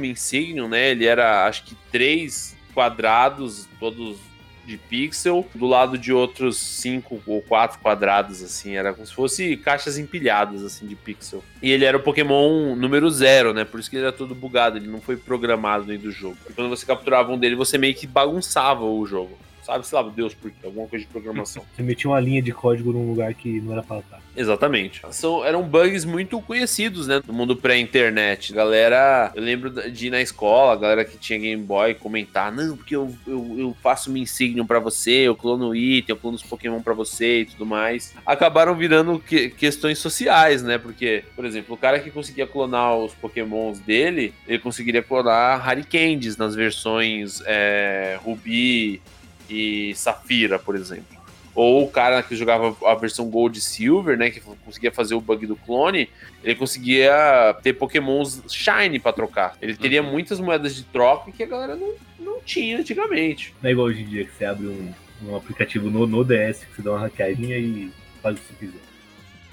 né? 0.67 0.91
Ele 0.91 1.05
era, 1.05 1.45
acho 1.47 1.63
que, 1.63 1.75
três 1.91 2.55
quadrados, 2.73 3.67
todos 3.79 4.17
de 4.65 4.77
pixel, 4.77 5.47
do 5.53 5.67
lado 5.67 5.97
de 5.97 6.11
outros 6.11 6.57
cinco 6.57 7.21
ou 7.25 7.41
quatro 7.41 7.79
quadrados, 7.79 8.41
assim. 8.41 8.75
Era 8.75 8.93
como 8.93 9.05
se 9.05 9.13
fosse 9.13 9.55
caixas 9.57 9.97
empilhadas, 9.97 10.63
assim, 10.63 10.87
de 10.87 10.95
pixel. 10.95 11.43
E 11.61 11.71
ele 11.71 11.85
era 11.85 11.97
o 11.97 12.01
Pokémon 12.01 12.75
número 12.75 13.09
zero, 13.09 13.53
né? 13.53 13.63
Por 13.63 13.79
isso 13.79 13.89
que 13.89 13.95
ele 13.95 14.05
era 14.05 14.11
todo 14.11 14.33
bugado. 14.33 14.77
Ele 14.77 14.87
não 14.87 14.99
foi 14.99 15.15
programado 15.15 15.85
dentro 15.85 16.07
do 16.07 16.11
jogo. 16.11 16.37
E 16.49 16.53
quando 16.53 16.69
você 16.69 16.85
capturava 16.85 17.31
um 17.31 17.37
dele, 17.37 17.55
você 17.55 17.77
meio 17.77 17.93
que 17.93 18.07
bagunçava 18.07 18.83
o 18.83 19.05
jogo. 19.05 19.37
Sabe, 19.65 19.87
sei 19.87 19.97
lá, 19.97 20.07
Deus, 20.09 20.33
por 20.35 20.51
quê? 20.51 20.57
Alguma 20.63 20.87
coisa 20.87 21.03
de 21.03 21.11
programação. 21.11 21.63
Você 21.75 21.81
metia 21.81 22.09
uma 22.09 22.19
linha 22.19 22.41
de 22.41 22.51
código 22.51 22.91
num 22.91 23.09
lugar 23.09 23.33
que 23.33 23.59
não 23.61 23.71
era 23.73 23.81
pra 23.81 23.97
estar. 23.99 24.21
Exatamente. 24.37 25.01
São, 25.11 25.43
eram 25.43 25.63
bugs 25.63 26.05
muito 26.05 26.39
conhecidos, 26.41 27.07
né? 27.07 27.21
No 27.25 27.33
mundo 27.33 27.55
pré-internet. 27.55 28.53
Galera, 28.53 29.31
eu 29.33 29.41
lembro 29.41 29.69
de 29.69 30.07
ir 30.07 30.09
na 30.09 30.21
escola, 30.21 30.73
a 30.73 30.75
galera 30.75 31.05
que 31.05 31.17
tinha 31.17 31.39
Game 31.39 31.63
Boy 31.63 31.95
comentar: 31.95 32.51
Não, 32.51 32.75
porque 32.77 32.95
eu, 32.95 33.11
eu, 33.25 33.55
eu 33.57 33.77
faço 33.81 34.09
uma 34.09 34.19
Insignium 34.19 34.65
pra 34.67 34.79
você, 34.79 35.11
eu 35.27 35.35
clono 35.35 35.75
item, 35.75 36.13
eu 36.13 36.17
clono 36.19 36.35
os 36.35 36.43
Pokémon 36.43 36.81
pra 36.81 36.93
você 36.93 37.41
e 37.41 37.45
tudo 37.45 37.65
mais. 37.65 38.13
Acabaram 38.25 38.75
virando 38.75 39.19
que- 39.19 39.49
questões 39.49 39.97
sociais, 39.99 40.61
né? 40.61 40.77
Porque, 40.77 41.23
por 41.35 41.45
exemplo, 41.45 41.73
o 41.73 41.77
cara 41.77 41.99
que 41.99 42.11
conseguia 42.11 42.45
clonar 42.45 42.95
os 42.97 43.13
Pokémons 43.13 43.79
dele, 43.79 44.33
ele 44.47 44.59
conseguiria 44.59 45.01
clonar 45.01 45.63
Candies 45.89 46.37
nas 46.37 46.55
versões 46.55 47.41
é, 47.45 48.17
Ruby 48.23 49.01
e 49.49 49.93
Safira, 49.95 50.57
por 50.59 50.75
exemplo. 50.75 51.15
Ou 51.53 51.83
o 51.85 51.87
cara 51.89 52.21
que 52.21 52.35
jogava 52.35 52.75
a 52.85 52.95
versão 52.95 53.29
Gold 53.29 53.57
e 53.57 53.61
Silver, 53.61 54.17
né? 54.17 54.29
Que 54.29 54.41
conseguia 54.41 54.91
fazer 54.91 55.15
o 55.15 55.21
bug 55.21 55.47
do 55.47 55.55
clone, 55.55 56.09
ele 56.43 56.55
conseguia 56.55 57.55
ter 57.63 57.71
pokémons 57.73 58.41
shiny 58.49 58.99
pra 58.99 59.13
trocar. 59.13 59.57
Ele 59.61 59.75
teria 59.75 60.03
Uhum. 60.03 60.11
muitas 60.11 60.39
moedas 60.39 60.75
de 60.75 60.83
troca 60.83 61.31
que 61.31 61.41
a 61.43 61.45
galera 61.45 61.75
não, 61.77 61.93
não 62.19 62.41
tinha 62.41 62.77
antigamente. 62.79 63.55
Não 63.63 63.69
é 63.69 63.71
igual 63.71 63.87
hoje 63.87 64.01
em 64.01 64.05
dia 64.05 64.25
que 64.25 64.31
você 64.37 64.43
abre 64.43 64.67
um, 64.67 64.91
um 65.23 65.35
aplicativo 65.35 65.89
no, 65.89 66.05
no 66.05 66.25
DS 66.25 66.65
que 66.65 66.75
você 66.75 66.81
dá 66.81 66.91
uma 66.91 66.99
hackeadinha 66.99 67.57
e 67.57 67.89
faz 68.21 68.35
o 68.35 68.39
que 68.41 68.47
você 68.47 68.53
quiser. 68.65 68.79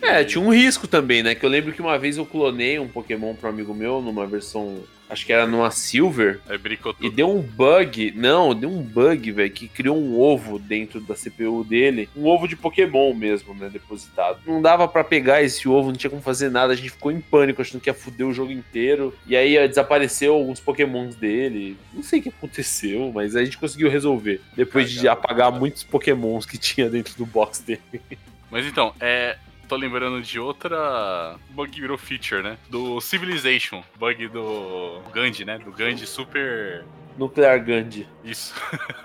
É, 0.02 0.24
tinha 0.24 0.42
um 0.42 0.52
risco 0.52 0.88
também, 0.88 1.22
né? 1.22 1.36
Que 1.36 1.46
eu 1.46 1.50
lembro 1.50 1.72
que 1.72 1.80
uma 1.80 1.96
vez 1.96 2.16
eu 2.16 2.26
clonei 2.26 2.76
um 2.80 2.88
Pokémon 2.88 3.36
pra 3.36 3.48
um 3.48 3.52
amigo 3.52 3.72
meu 3.72 4.02
numa 4.02 4.26
versão. 4.26 4.82
Acho 5.12 5.26
que 5.26 5.32
era 5.32 5.46
numa 5.46 5.70
Silver. 5.70 6.40
Aí 6.48 6.56
bricou 6.56 6.92
E 6.92 7.02
tudo. 7.04 7.14
deu 7.14 7.30
um 7.30 7.42
bug. 7.42 8.12
Não, 8.16 8.54
deu 8.54 8.70
um 8.70 8.80
bug, 8.82 9.30
velho, 9.30 9.50
que 9.50 9.68
criou 9.68 9.96
um 9.96 10.18
ovo 10.18 10.58
dentro 10.58 11.00
da 11.00 11.14
CPU 11.14 11.62
dele. 11.64 12.08
Um 12.16 12.26
ovo 12.26 12.48
de 12.48 12.56
Pokémon 12.56 13.12
mesmo, 13.12 13.54
né? 13.54 13.68
Depositado. 13.68 14.40
Não 14.46 14.62
dava 14.62 14.88
pra 14.88 15.04
pegar 15.04 15.42
esse 15.42 15.68
ovo, 15.68 15.88
não 15.88 15.96
tinha 15.96 16.08
como 16.10 16.22
fazer 16.22 16.50
nada. 16.50 16.72
A 16.72 16.76
gente 16.76 16.90
ficou 16.90 17.12
em 17.12 17.20
pânico, 17.20 17.60
achando 17.60 17.80
que 17.80 17.90
ia 17.90 17.94
foder 17.94 18.26
o 18.26 18.32
jogo 18.32 18.50
inteiro. 18.52 19.14
E 19.26 19.36
aí 19.36 19.68
desapareceu 19.68 20.32
alguns 20.34 20.60
Pokémons 20.60 21.14
dele. 21.14 21.76
Não 21.92 22.02
sei 22.02 22.20
o 22.20 22.22
que 22.22 22.28
aconteceu, 22.30 23.12
mas 23.14 23.36
a 23.36 23.44
gente 23.44 23.58
conseguiu 23.58 23.90
resolver. 23.90 24.40
Depois 24.56 24.90
de 24.90 25.06
apagar 25.08 25.48
cara. 25.48 25.60
muitos 25.60 25.82
Pokémons 25.84 26.46
que 26.46 26.56
tinha 26.56 26.88
dentro 26.88 27.14
do 27.16 27.26
box 27.26 27.60
dele. 27.60 27.80
Mas 28.50 28.66
então, 28.66 28.92
é. 29.00 29.36
Tô 29.72 29.76
lembrando 29.76 30.20
de 30.20 30.38
outra 30.38 31.34
bug 31.48 31.70
que 31.70 31.80
virou 31.80 31.96
feature, 31.96 32.42
né? 32.42 32.58
Do 32.68 33.00
Civilization. 33.00 33.82
Bug 33.96 34.28
do 34.28 35.00
Gandhi, 35.14 35.46
né? 35.46 35.56
Do 35.56 35.72
Gandhi 35.72 36.06
super. 36.06 36.84
Nuclear 37.16 37.62
Gandhi. 37.64 38.08
Isso. 38.24 38.54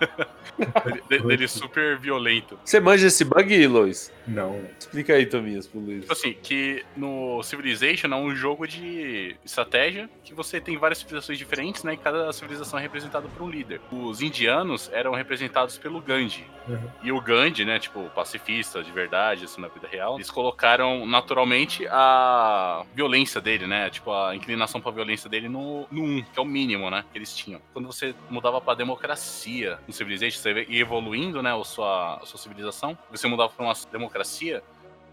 dele, 0.58 1.02
de- 1.10 1.28
dele 1.28 1.48
super 1.48 1.98
violento. 1.98 2.60
Você 2.63 2.80
manja 2.80 3.08
esse 3.08 3.24
bug, 3.24 3.67
Lois? 3.67 4.12
Não. 4.28 4.62
Explica 4.78 5.13
aí, 5.13 5.26
Tomias, 5.26 5.67
pro 5.67 5.80
Luiz. 5.80 6.02
Tipo 6.02 6.13
assim, 6.13 6.34
que 6.34 6.84
no 6.96 7.41
Civilization 7.43 8.08
é 8.12 8.15
um 8.15 8.36
jogo 8.36 8.67
de 8.67 9.36
estratégia 9.46 10.10
que 10.24 10.34
você 10.34 10.60
tem 10.60 10.78
várias 10.78 11.00
civilizações 11.00 11.38
diferentes, 11.38 11.84
né? 11.84 11.93
E 11.93 11.98
cada 11.98 12.32
civilização 12.34 12.78
é 12.78 12.82
representada 12.82 13.28
por 13.28 13.43
um 13.43 13.50
líder. 13.50 13.80
Os 13.91 14.22
indianos 14.22 14.89
eram 14.93 15.13
representados 15.13 15.78
pelo 15.78 16.02
Gandhi. 16.02 16.46
Uhum. 16.67 16.89
E 17.04 17.12
o 17.12 17.22
Gandhi, 17.22 17.63
né? 17.63 17.80
Tipo, 17.80 18.10
pacifista 18.10 18.84
de 18.84 18.91
verdade, 18.91 19.46
assim, 19.46 19.62
na 19.62 19.70
vida 19.70 19.88
real, 19.89 20.15
eles 20.15 20.30
colocaram 20.30 21.06
naturalmente 21.06 21.88
a 21.89 22.84
violência 22.93 23.39
dele, 23.39 23.65
né? 23.65 23.89
Tipo, 23.89 24.12
a 24.12 24.36
inclinação 24.36 24.82
pra 24.82 24.91
violência 24.91 25.30
dele 25.30 25.48
no, 25.48 25.88
no 25.89 26.04
1, 26.04 26.24
que 26.34 26.39
é 26.39 26.41
o 26.41 26.46
mínimo, 26.46 26.89
né? 26.89 27.06
Que 27.12 27.17
eles 27.17 27.34
tinham. 27.36 27.62
Quando 27.74 27.86
você 27.86 27.97
mudava 28.30 28.60
pra 28.62 28.74
democracia 28.74 29.80
no 29.88 29.94
Civilization, 29.94 30.40
você 30.40 30.66
ia 30.70 30.82
evoluindo, 30.82 31.42
né? 31.42 31.54
A 31.54 31.64
sua, 31.64 32.20
a 32.22 32.26
sua 32.26 32.40
civilização, 32.40 32.98
você 33.10 33.28
mudava 33.28 33.52
pra 33.52 33.66
uma 33.66 33.74
democracia, 33.92 34.64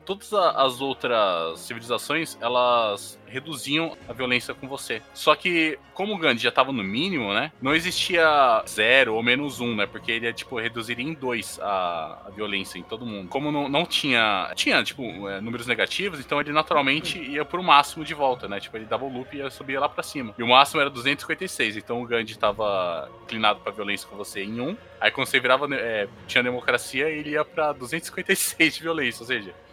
todas 0.05 0.33
as 0.33 0.81
outras 0.81 1.61
civilizações, 1.61 2.37
elas 2.41 3.19
reduziam 3.35 3.97
a 4.09 4.13
violência 4.13 4.55
com 4.55 4.69
você. 4.69 5.03
Só 5.13 5.35
que, 5.35 5.77
como 5.93 6.15
o 6.15 6.19
Gandhi 6.19 6.43
já 6.45 6.53
tava 6.53 6.71
no 6.71 6.85
mínimo, 6.85 7.35
né? 7.35 7.51
Não 7.61 7.75
existia 7.75 8.63
zero 8.69 9.15
ou 9.15 9.23
menos 9.25 9.61
um, 9.61 9.75
né? 9.75 9.87
Porque 9.87 10.13
ele 10.13 10.27
ia, 10.27 10.33
tipo, 10.33 10.57
reduzir 10.59 11.01
em 11.01 11.13
dois 11.13 11.59
a, 11.61 12.23
a 12.27 12.31
violência 12.31 12.79
em 12.79 12.83
todo 12.83 13.05
mundo. 13.05 13.29
Como 13.29 13.51
não, 13.51 13.69
não 13.69 13.85
tinha... 13.85 14.53
Tinha, 14.55 14.83
tipo, 14.85 15.29
é, 15.29 15.41
números 15.41 15.67
negativos, 15.67 16.21
então 16.21 16.41
ele 16.41 16.53
naturalmente 16.53 17.19
ia 17.19 17.45
pro 17.45 17.63
máximo 17.63 18.05
de 18.05 18.15
volta, 18.15 18.47
né? 18.47 18.61
Tipo, 18.61 18.77
ele 18.77 18.85
dava 18.85 19.05
o 19.05 19.13
loop 19.13 19.35
e 19.35 19.41
ia 19.41 19.51
subir 19.51 19.79
lá 19.79 19.89
pra 19.89 20.05
cima. 20.05 20.33
E 20.39 20.43
o 20.43 20.49
máximo 20.49 20.81
era 20.81 20.91
256, 20.91 21.77
então 21.77 22.01
o 22.03 22.07
Gandhi 22.07 22.39
tava 22.39 23.11
inclinado 23.25 23.59
pra 23.61 23.73
violência 23.73 24.09
com 24.09 24.17
você 24.17 24.45
em 24.45 24.61
um. 24.61 24.77
Aí 25.01 25.11
quando 25.11 25.27
você 25.27 25.41
virava... 25.41 25.67
é, 25.75 26.07
tinha 26.29 26.45
democracia, 26.45 27.09
ele 27.09 27.31
ia 27.31 27.45
pra 27.45 27.73
256 27.73 28.77
de 28.77 28.83
violência, 28.83 29.23
ou 29.23 29.27
seja... 29.27 29.64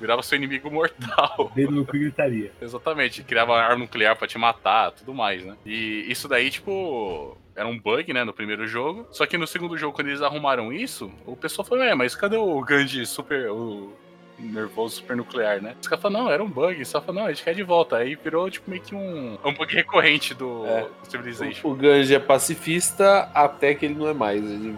Virava 0.00 0.22
seu 0.22 0.36
inimigo 0.36 0.70
mortal. 0.70 1.52
Dedo 1.54 1.72
no 1.72 1.84
cu 1.84 1.96
e 1.96 2.00
gritaria. 2.00 2.52
Exatamente, 2.60 3.22
criava 3.22 3.56
arma 3.56 3.80
nuclear 3.80 4.16
pra 4.16 4.26
te 4.26 4.38
matar, 4.38 4.92
tudo 4.92 5.12
mais, 5.14 5.44
né? 5.44 5.56
E 5.64 6.06
isso 6.08 6.26
daí, 6.26 6.50
tipo, 6.50 7.36
era 7.54 7.68
um 7.68 7.78
bug, 7.78 8.12
né, 8.12 8.24
no 8.24 8.32
primeiro 8.32 8.66
jogo. 8.66 9.06
Só 9.10 9.26
que 9.26 9.36
no 9.36 9.46
segundo 9.46 9.76
jogo, 9.76 9.94
quando 9.94 10.08
eles 10.08 10.22
arrumaram 10.22 10.72
isso, 10.72 11.12
o 11.26 11.36
pessoal 11.36 11.66
falou, 11.66 11.84
é, 11.84 11.94
mas 11.94 12.14
cadê 12.14 12.36
o 12.36 12.60
Gandhi 12.62 13.04
super. 13.04 13.50
O 13.50 13.92
nervoso 14.40 14.96
super 14.96 15.16
nuclear, 15.16 15.62
né? 15.62 15.74
Os 15.80 15.86
caras 15.88 16.02
falaram, 16.02 16.24
não, 16.24 16.32
era 16.32 16.42
um 16.42 16.48
bug. 16.48 16.84
Só 16.84 17.00
falou, 17.00 17.22
não, 17.22 17.28
a 17.28 17.32
gente 17.32 17.44
quer 17.44 17.54
de 17.54 17.62
volta. 17.62 17.96
Aí 17.96 18.14
virou, 18.14 18.50
tipo, 18.50 18.70
meio 18.70 18.82
que 18.82 18.94
um, 18.94 19.38
um 19.44 19.54
bug 19.54 19.74
recorrente 19.74 20.34
do 20.34 20.66
É. 20.66 20.86
Civilization. 21.08 21.68
O, 21.68 21.72
o 21.72 21.74
Ganji 21.74 22.14
é 22.14 22.18
pacifista 22.18 23.30
até 23.34 23.74
que 23.74 23.86
ele 23.86 23.94
não 23.94 24.08
é 24.08 24.14
mais. 24.14 24.42
Ele 24.42 24.76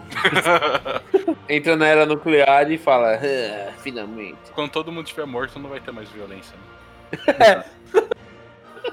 entra 1.49 1.75
na 1.75 1.87
era 1.87 2.05
nuclear 2.05 2.69
e 2.71 2.77
fala, 2.77 3.15
"Ah, 3.15 3.71
finalmente. 3.79 4.37
Quando 4.53 4.69
todo 4.71 4.91
mundo 4.91 5.05
estiver 5.05 5.25
morto, 5.25 5.59
não 5.59 5.69
vai 5.69 5.79
ter 5.79 5.91
mais 5.91 6.09
violência. 6.09 6.55
Né? 7.27 7.63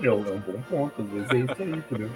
É 0.03 0.11
um, 0.11 0.25
é 0.27 0.31
um 0.31 0.39
bom 0.39 0.63
ponto, 0.71 1.03
às 1.03 1.09
vezes 1.09 1.31
é 1.31 1.53
isso 1.53 1.63
aí, 1.63 1.73
entendeu? 1.73 2.11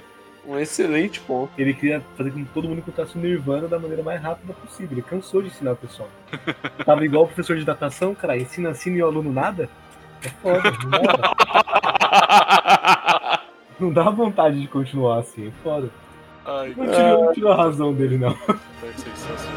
Um 0.46 0.58
excelente 0.58 1.20
ponto. 1.20 1.50
Ele 1.56 1.72
queria 1.72 2.02
fazer 2.16 2.30
com 2.30 2.44
que 2.44 2.52
todo 2.52 2.68
mundo 2.68 2.78
encontrasse 2.78 3.16
o 3.16 3.20
Nirvana 3.20 3.66
da 3.66 3.78
maneira 3.78 4.02
mais 4.02 4.20
rápida 4.20 4.52
possível. 4.52 4.92
Ele 4.92 5.02
cansou 5.02 5.40
de 5.40 5.48
ensinar 5.48 5.72
o 5.72 5.76
pessoal. 5.76 6.08
Tava 6.84 7.04
igual 7.04 7.24
o 7.24 7.26
professor 7.26 7.56
de 7.56 7.66
natação, 7.66 8.14
cara, 8.14 8.36
ensina 8.36 8.70
assim 8.70 8.94
e 8.94 9.02
o 9.02 9.06
aluno 9.06 9.32
nada. 9.32 9.68
É 10.22 10.28
foda, 10.28 10.70
não 10.70 10.90
dá, 10.90 13.40
não 13.80 13.92
dá 13.92 14.10
vontade 14.10 14.60
de 14.60 14.68
continuar 14.68 15.20
assim, 15.20 15.48
é 15.48 15.52
foda. 15.62 15.88
Ai, 16.46 16.74
Não 16.76 17.32
tira 17.32 17.52
a 17.52 17.56
razão 17.56 17.92
dele, 17.92 18.18
não. 18.18 18.32
tá 18.34 18.56
sensacional. 18.96 19.53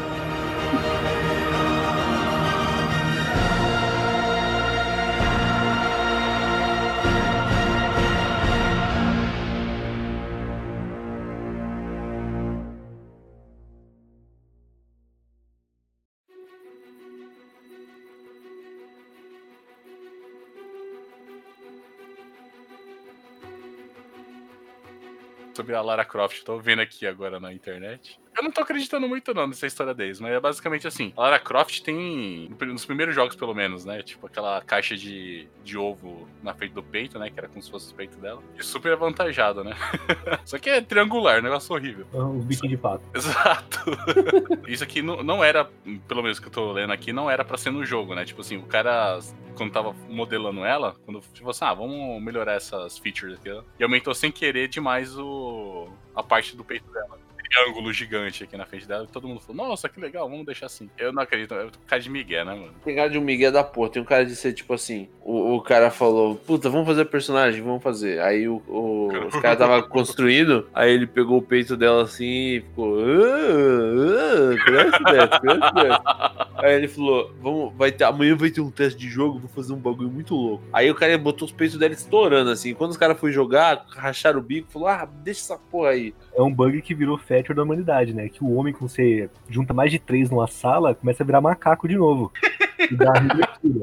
Sobre 25.68 25.76
a 25.76 25.82
Lara 25.82 26.04
Croft, 26.06 26.44
tô 26.44 26.58
vendo 26.58 26.80
aqui 26.80 27.06
agora 27.06 27.38
na 27.38 27.52
internet. 27.52 28.18
Eu 28.38 28.44
não 28.44 28.52
tô 28.52 28.60
acreditando 28.60 29.08
muito 29.08 29.34
não 29.34 29.48
nessa 29.48 29.66
história 29.66 29.92
deles, 29.92 30.20
mas 30.20 30.30
é 30.30 30.38
basicamente 30.38 30.86
assim. 30.86 31.12
A 31.16 31.22
Lara 31.22 31.40
Croft 31.40 31.80
tem, 31.80 32.48
nos 32.68 32.86
primeiros 32.86 33.12
jogos 33.12 33.34
pelo 33.34 33.52
menos, 33.52 33.84
né? 33.84 34.00
Tipo 34.00 34.28
aquela 34.28 34.60
caixa 34.60 34.96
de, 34.96 35.48
de 35.64 35.76
ovo 35.76 36.28
na 36.40 36.54
frente 36.54 36.72
do 36.72 36.82
peito, 36.82 37.18
né? 37.18 37.30
Que 37.30 37.40
era 37.40 37.48
como 37.48 37.60
se 37.60 37.68
fosse 37.68 37.92
o 37.92 37.96
peito 37.96 38.16
dela. 38.18 38.40
E 38.56 38.62
super 38.62 38.92
avantajado, 38.92 39.64
né? 39.64 39.74
Só 40.46 40.56
que 40.56 40.70
é 40.70 40.80
triangular, 40.80 41.42
negócio 41.42 41.74
horrível. 41.74 42.06
Os 42.12 42.44
biquinhos 42.44 42.70
de 42.70 42.76
pato. 42.76 43.02
Exato. 43.12 43.80
Isso 44.68 44.84
aqui 44.84 45.02
não, 45.02 45.20
não 45.24 45.42
era, 45.42 45.68
pelo 46.06 46.22
menos 46.22 46.38
que 46.38 46.46
eu 46.46 46.52
tô 46.52 46.70
lendo 46.70 46.92
aqui, 46.92 47.12
não 47.12 47.28
era 47.28 47.44
pra 47.44 47.58
ser 47.58 47.70
no 47.70 47.84
jogo, 47.84 48.14
né? 48.14 48.24
Tipo 48.24 48.42
assim, 48.42 48.56
o 48.56 48.66
cara, 48.66 49.18
quando 49.56 49.72
tava 49.72 49.92
modelando 50.08 50.64
ela, 50.64 50.94
quando 51.04 51.20
tipo 51.34 51.50
assim, 51.50 51.64
ah, 51.64 51.74
vamos 51.74 52.22
melhorar 52.22 52.52
essas 52.52 52.98
features 52.98 53.36
aqui, 53.36 53.50
ó, 53.50 53.64
e 53.80 53.82
aumentou 53.82 54.14
sem 54.14 54.30
querer 54.30 54.68
demais 54.68 55.18
o, 55.18 55.88
a 56.14 56.22
parte 56.22 56.56
do 56.56 56.62
peito 56.64 56.88
dela. 56.92 57.18
Triângulo 57.48 57.92
gigante 57.92 58.44
aqui 58.44 58.56
na 58.56 58.66
frente 58.66 58.86
dela, 58.86 59.04
e 59.04 59.12
todo 59.12 59.26
mundo 59.26 59.40
falou, 59.40 59.68
nossa, 59.68 59.88
que 59.88 60.00
legal, 60.00 60.28
vamos 60.28 60.46
deixar 60.46 60.66
assim. 60.66 60.88
Eu 60.98 61.12
não 61.12 61.22
acredito, 61.22 61.48
tô 61.48 61.78
com 61.78 61.86
cara 61.86 62.02
de 62.02 62.10
Miguel, 62.10 62.44
né, 62.44 62.54
mano? 62.54 62.72
Tem 62.84 62.94
cara 62.94 63.10
de 63.10 63.18
um 63.18 63.22
Miguel 63.22 63.52
da 63.52 63.64
porra. 63.64 63.90
Tem 63.90 64.02
um 64.02 64.04
cara 64.04 64.24
de 64.24 64.36
ser 64.36 64.52
tipo 64.52 64.74
assim. 64.74 65.08
O, 65.22 65.56
o 65.56 65.62
cara 65.62 65.90
falou, 65.90 66.36
puta, 66.36 66.68
vamos 66.68 66.86
fazer 66.86 67.04
personagem, 67.06 67.62
vamos 67.62 67.82
fazer. 67.82 68.20
Aí 68.20 68.48
o, 68.48 68.62
o, 68.66 69.08
os 69.26 69.40
caras 69.40 69.58
tava 69.58 69.82
construindo, 69.88 70.68
aí 70.74 70.92
ele 70.92 71.06
pegou 71.06 71.38
o 71.38 71.42
peito 71.42 71.76
dela 71.76 72.02
assim 72.02 72.24
e 72.24 72.60
ficou. 72.60 72.98
"Ah, 73.00 74.52
ah, 74.52 74.64
cresce, 74.64 75.04
desce, 75.04 75.40
cresce, 75.40 75.74
desce." 75.74 76.48
Aí 76.58 76.74
ele 76.74 76.88
falou, 76.88 77.32
vamos, 77.40 77.72
vai 77.76 77.92
ter, 77.92 78.04
amanhã 78.04 78.34
vai 78.34 78.50
ter 78.50 78.60
um 78.60 78.70
teste 78.70 78.98
de 78.98 79.08
jogo, 79.08 79.38
vou 79.38 79.48
fazer 79.48 79.72
um 79.72 79.78
bagulho 79.78 80.10
muito 80.10 80.34
louco. 80.34 80.64
Aí 80.72 80.90
o 80.90 80.94
cara 80.94 81.16
botou 81.16 81.46
os 81.46 81.52
peitos 81.52 81.78
dela 81.78 81.92
estourando, 81.94 82.50
assim. 82.50 82.74
Quando 82.74 82.90
os 82.90 82.96
caras 82.96 83.18
foram 83.18 83.32
jogar, 83.32 83.86
racharam 83.90 84.40
o 84.40 84.42
bico, 84.42 84.70
falou, 84.70 84.88
ah, 84.88 85.08
deixa 85.22 85.40
essa 85.40 85.56
porra 85.56 85.90
aí. 85.90 86.14
É 86.34 86.42
um 86.42 86.52
bug 86.52 86.82
que 86.82 86.94
virou 86.94 87.16
feature 87.38 87.56
da 87.56 87.62
humanidade, 87.62 88.14
né? 88.14 88.28
Que 88.28 88.42
o 88.42 88.54
homem, 88.54 88.72
quando 88.72 88.90
você 88.90 89.30
junta 89.48 89.72
mais 89.72 89.90
de 89.90 89.98
três 89.98 90.30
numa 90.30 90.46
sala, 90.46 90.94
começa 90.94 91.22
a 91.22 91.26
virar 91.26 91.40
macaco 91.40 91.88
de 91.88 91.96
novo. 91.96 92.32
E 92.78 92.94
dá. 92.94 93.12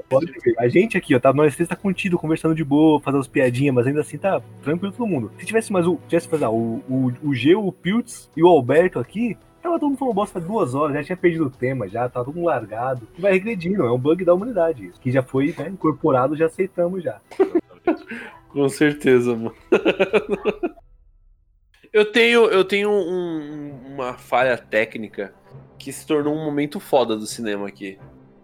Pode 0.10 0.32
ver. 0.44 0.56
A 0.60 0.68
gente 0.68 0.98
aqui, 0.98 1.16
ó, 1.16 1.20
tá, 1.20 1.34
nós 1.34 1.56
três 1.56 1.68
tá 1.68 1.76
contido, 1.76 2.18
conversando 2.18 2.56
de 2.56 2.64
boa, 2.64 3.00
fazendo 3.02 3.22
as 3.22 3.28
piadinhas, 3.28 3.74
mas 3.74 3.88
ainda 3.88 4.02
assim 4.02 4.18
tá 4.18 4.42
tranquilo 4.62 4.94
todo 4.94 5.08
mundo. 5.08 5.32
Se 5.38 5.46
tivesse 5.46 5.72
mais 5.72 5.88
o. 5.88 5.98
Tivesse, 6.08 6.28
fazer, 6.28 6.46
o, 6.46 6.82
o, 6.90 7.12
o 7.24 7.34
G, 7.34 7.56
o 7.56 7.72
Piltz 7.72 8.30
e 8.36 8.44
o 8.44 8.48
Alberto 8.48 9.00
aqui, 9.00 9.38
tava 9.62 9.80
todo 9.80 9.90
mundo 9.90 9.98
falando 9.98 10.16
bosta 10.16 10.40
duas 10.40 10.76
horas, 10.76 10.96
já 10.96 11.04
tinha 11.04 11.18
perdido 11.18 11.46
o 11.46 11.50
tema, 11.50 11.88
já, 11.88 12.08
tava 12.08 12.26
todo 12.26 12.36
mundo 12.36 12.48
largado. 12.48 13.08
Vai 13.18 13.34
regredindo, 13.34 13.84
é 13.84 13.92
um 13.92 14.00
bug 14.00 14.24
da 14.24 14.34
humanidade 14.34 14.86
isso. 14.88 15.00
Que 15.00 15.12
já 15.12 15.24
foi 15.24 15.54
né, 15.58 15.70
incorporado, 15.70 16.36
já 16.36 16.46
aceitamos 16.46 17.04
já. 17.04 17.20
Com 18.50 18.70
certeza, 18.70 19.36
mano. 19.36 19.54
eu 21.96 22.06
tenho, 22.12 22.46
eu 22.46 22.64
tenho 22.66 22.90
um- 22.92 23.94
uma 23.94 24.14
falha 24.14 24.58
técnica 24.58 25.34
que 25.80 25.92
se 25.92 26.06
tornou 26.06 26.36
um 26.36 26.44
momento 26.44 26.80
foda 26.80 27.16
do 27.16 27.26
cinema 27.26 27.68
aqui. 27.68 27.98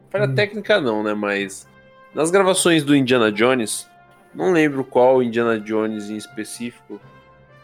Falha 0.09 0.25
Hum. 0.27 0.35
técnica 0.35 0.79
não, 0.79 1.03
né? 1.03 1.13
Mas 1.13 1.67
nas 2.13 2.31
gravações 2.31 2.83
do 2.83 2.95
Indiana 2.95 3.31
Jones, 3.31 3.89
não 4.33 4.51
lembro 4.51 4.83
qual 4.83 5.21
Indiana 5.21 5.59
Jones 5.59 6.09
em 6.09 6.15
específico, 6.17 6.99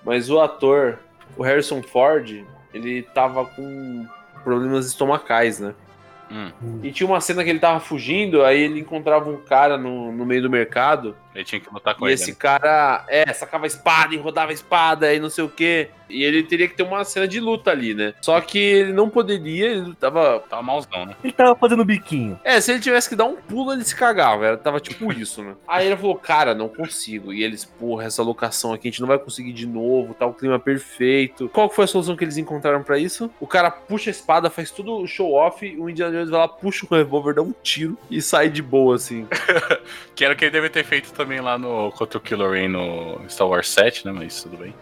mas 0.04 0.30
o 0.30 0.40
ator, 0.40 1.00
o 1.38 1.44
Harrison 1.44 1.82
Ford, 1.82 2.44
ele 2.74 3.04
tava 3.04 3.46
com 3.46 4.06
problemas 4.44 4.86
estomacais, 4.88 5.60
né? 5.60 5.74
Hum, 6.30 6.52
E 6.84 6.92
tinha 6.92 7.08
uma 7.08 7.22
cena 7.22 7.42
que 7.44 7.50
ele 7.50 7.60
tava 7.60 7.80
fugindo, 7.80 8.44
aí 8.44 8.60
ele 8.62 8.82
encontrava 8.82 9.30
um 9.30 9.38
cara 9.38 9.78
no, 9.78 10.12
no 10.12 10.26
meio 10.26 10.42
do 10.42 10.50
mercado 10.50 11.16
ele 11.38 11.46
tinha 11.46 11.62
que 11.62 11.72
lutar 11.72 11.96
com 11.96 12.06
e 12.06 12.10
ele. 12.10 12.16
esse 12.16 12.32
né? 12.32 12.38
cara, 12.38 13.06
é, 13.08 13.32
sacava 13.32 13.66
a 13.66 13.68
espada 13.68 14.14
e 14.14 14.18
rodava 14.18 14.52
a 14.52 14.54
espada 14.54 15.14
e 15.14 15.20
não 15.20 15.30
sei 15.30 15.44
o 15.44 15.50
quê. 15.50 15.90
E 16.10 16.24
ele 16.24 16.44
teria 16.44 16.68
que 16.68 16.76
ter 16.76 16.84
uma 16.84 17.04
cena 17.04 17.28
de 17.28 17.40
luta 17.40 17.72
ali, 17.72 17.94
né? 17.94 18.14
Só 18.22 18.40
que 18.40 18.58
ele 18.58 18.94
não 18.94 19.10
poderia, 19.10 19.68
ele 19.68 19.94
tava. 19.96 20.40
Tava 20.50 20.62
malzão, 20.62 21.06
né? 21.06 21.16
Ele 21.24 21.34
tava 21.34 21.56
fazendo 21.56 21.84
biquinho. 21.84 22.40
É, 22.44 22.60
se 22.62 22.72
ele 22.72 22.80
tivesse 22.80 23.10
que 23.10 23.16
dar 23.16 23.26
um 23.26 23.36
pulo, 23.36 23.74
ele 23.74 23.84
se 23.84 23.96
cagava. 23.96 24.46
Era, 24.46 24.58
tava 24.58 24.80
tipo 24.80 25.12
isso, 25.14 25.44
né? 25.44 25.56
Aí 25.68 25.88
ele 25.88 25.98
falou, 25.98 26.16
cara, 26.16 26.56
não 26.56 26.70
consigo. 26.70 27.34
E 27.34 27.44
eles, 27.44 27.66
porra, 27.66 28.06
essa 28.06 28.24
locação 28.24 28.74
aqui 28.74 28.88
a 28.88 28.92
gente 28.92 29.02
não 29.02 29.08
vai 29.08 29.20
conseguir 29.20 29.52
de 29.54 29.68
novo, 29.68 30.14
tá 30.14 30.26
o 30.26 30.34
clima 30.34 30.58
perfeito. 30.58 31.50
Qual 31.50 31.70
que 31.70 31.76
foi 31.76 31.86
a 31.86 31.88
solução 31.88 32.16
que 32.16 32.24
eles 32.24 32.38
encontraram 32.38 32.84
pra 32.84 32.98
isso? 32.98 33.30
O 33.40 33.46
cara 33.46 33.70
puxa 33.70 34.10
a 34.10 34.12
espada, 34.12 34.50
faz 34.50 34.72
tudo 34.72 34.98
o 34.98 35.08
show 35.08 35.34
off, 35.34 35.66
o 35.78 35.90
Indiana 35.90 36.14
Jones 36.14 36.30
vai 36.30 36.40
lá, 36.40 36.48
puxa 36.48 36.88
o 36.90 36.96
revólver, 36.96 37.34
dá 37.34 37.42
um 37.42 37.54
tiro 37.62 37.98
e 38.10 38.22
sai 38.22 38.50
de 38.50 38.62
boa, 38.62 38.96
assim. 38.96 39.28
Que 40.16 40.26
era 40.26 40.34
o 40.34 40.38
que 40.38 40.46
ele 40.46 40.52
deve 40.52 40.70
ter 40.70 40.84
feito 40.84 41.14
também 41.14 41.27
lá 41.42 41.58
no 41.58 41.92
contra 41.92 42.18
o 42.18 42.22
Kylo 42.22 42.68
no 42.70 43.30
Star 43.30 43.48
Wars 43.48 43.70
7, 43.70 44.06
né? 44.06 44.12
Mas 44.12 44.42
tudo 44.42 44.58
bem. 44.58 44.74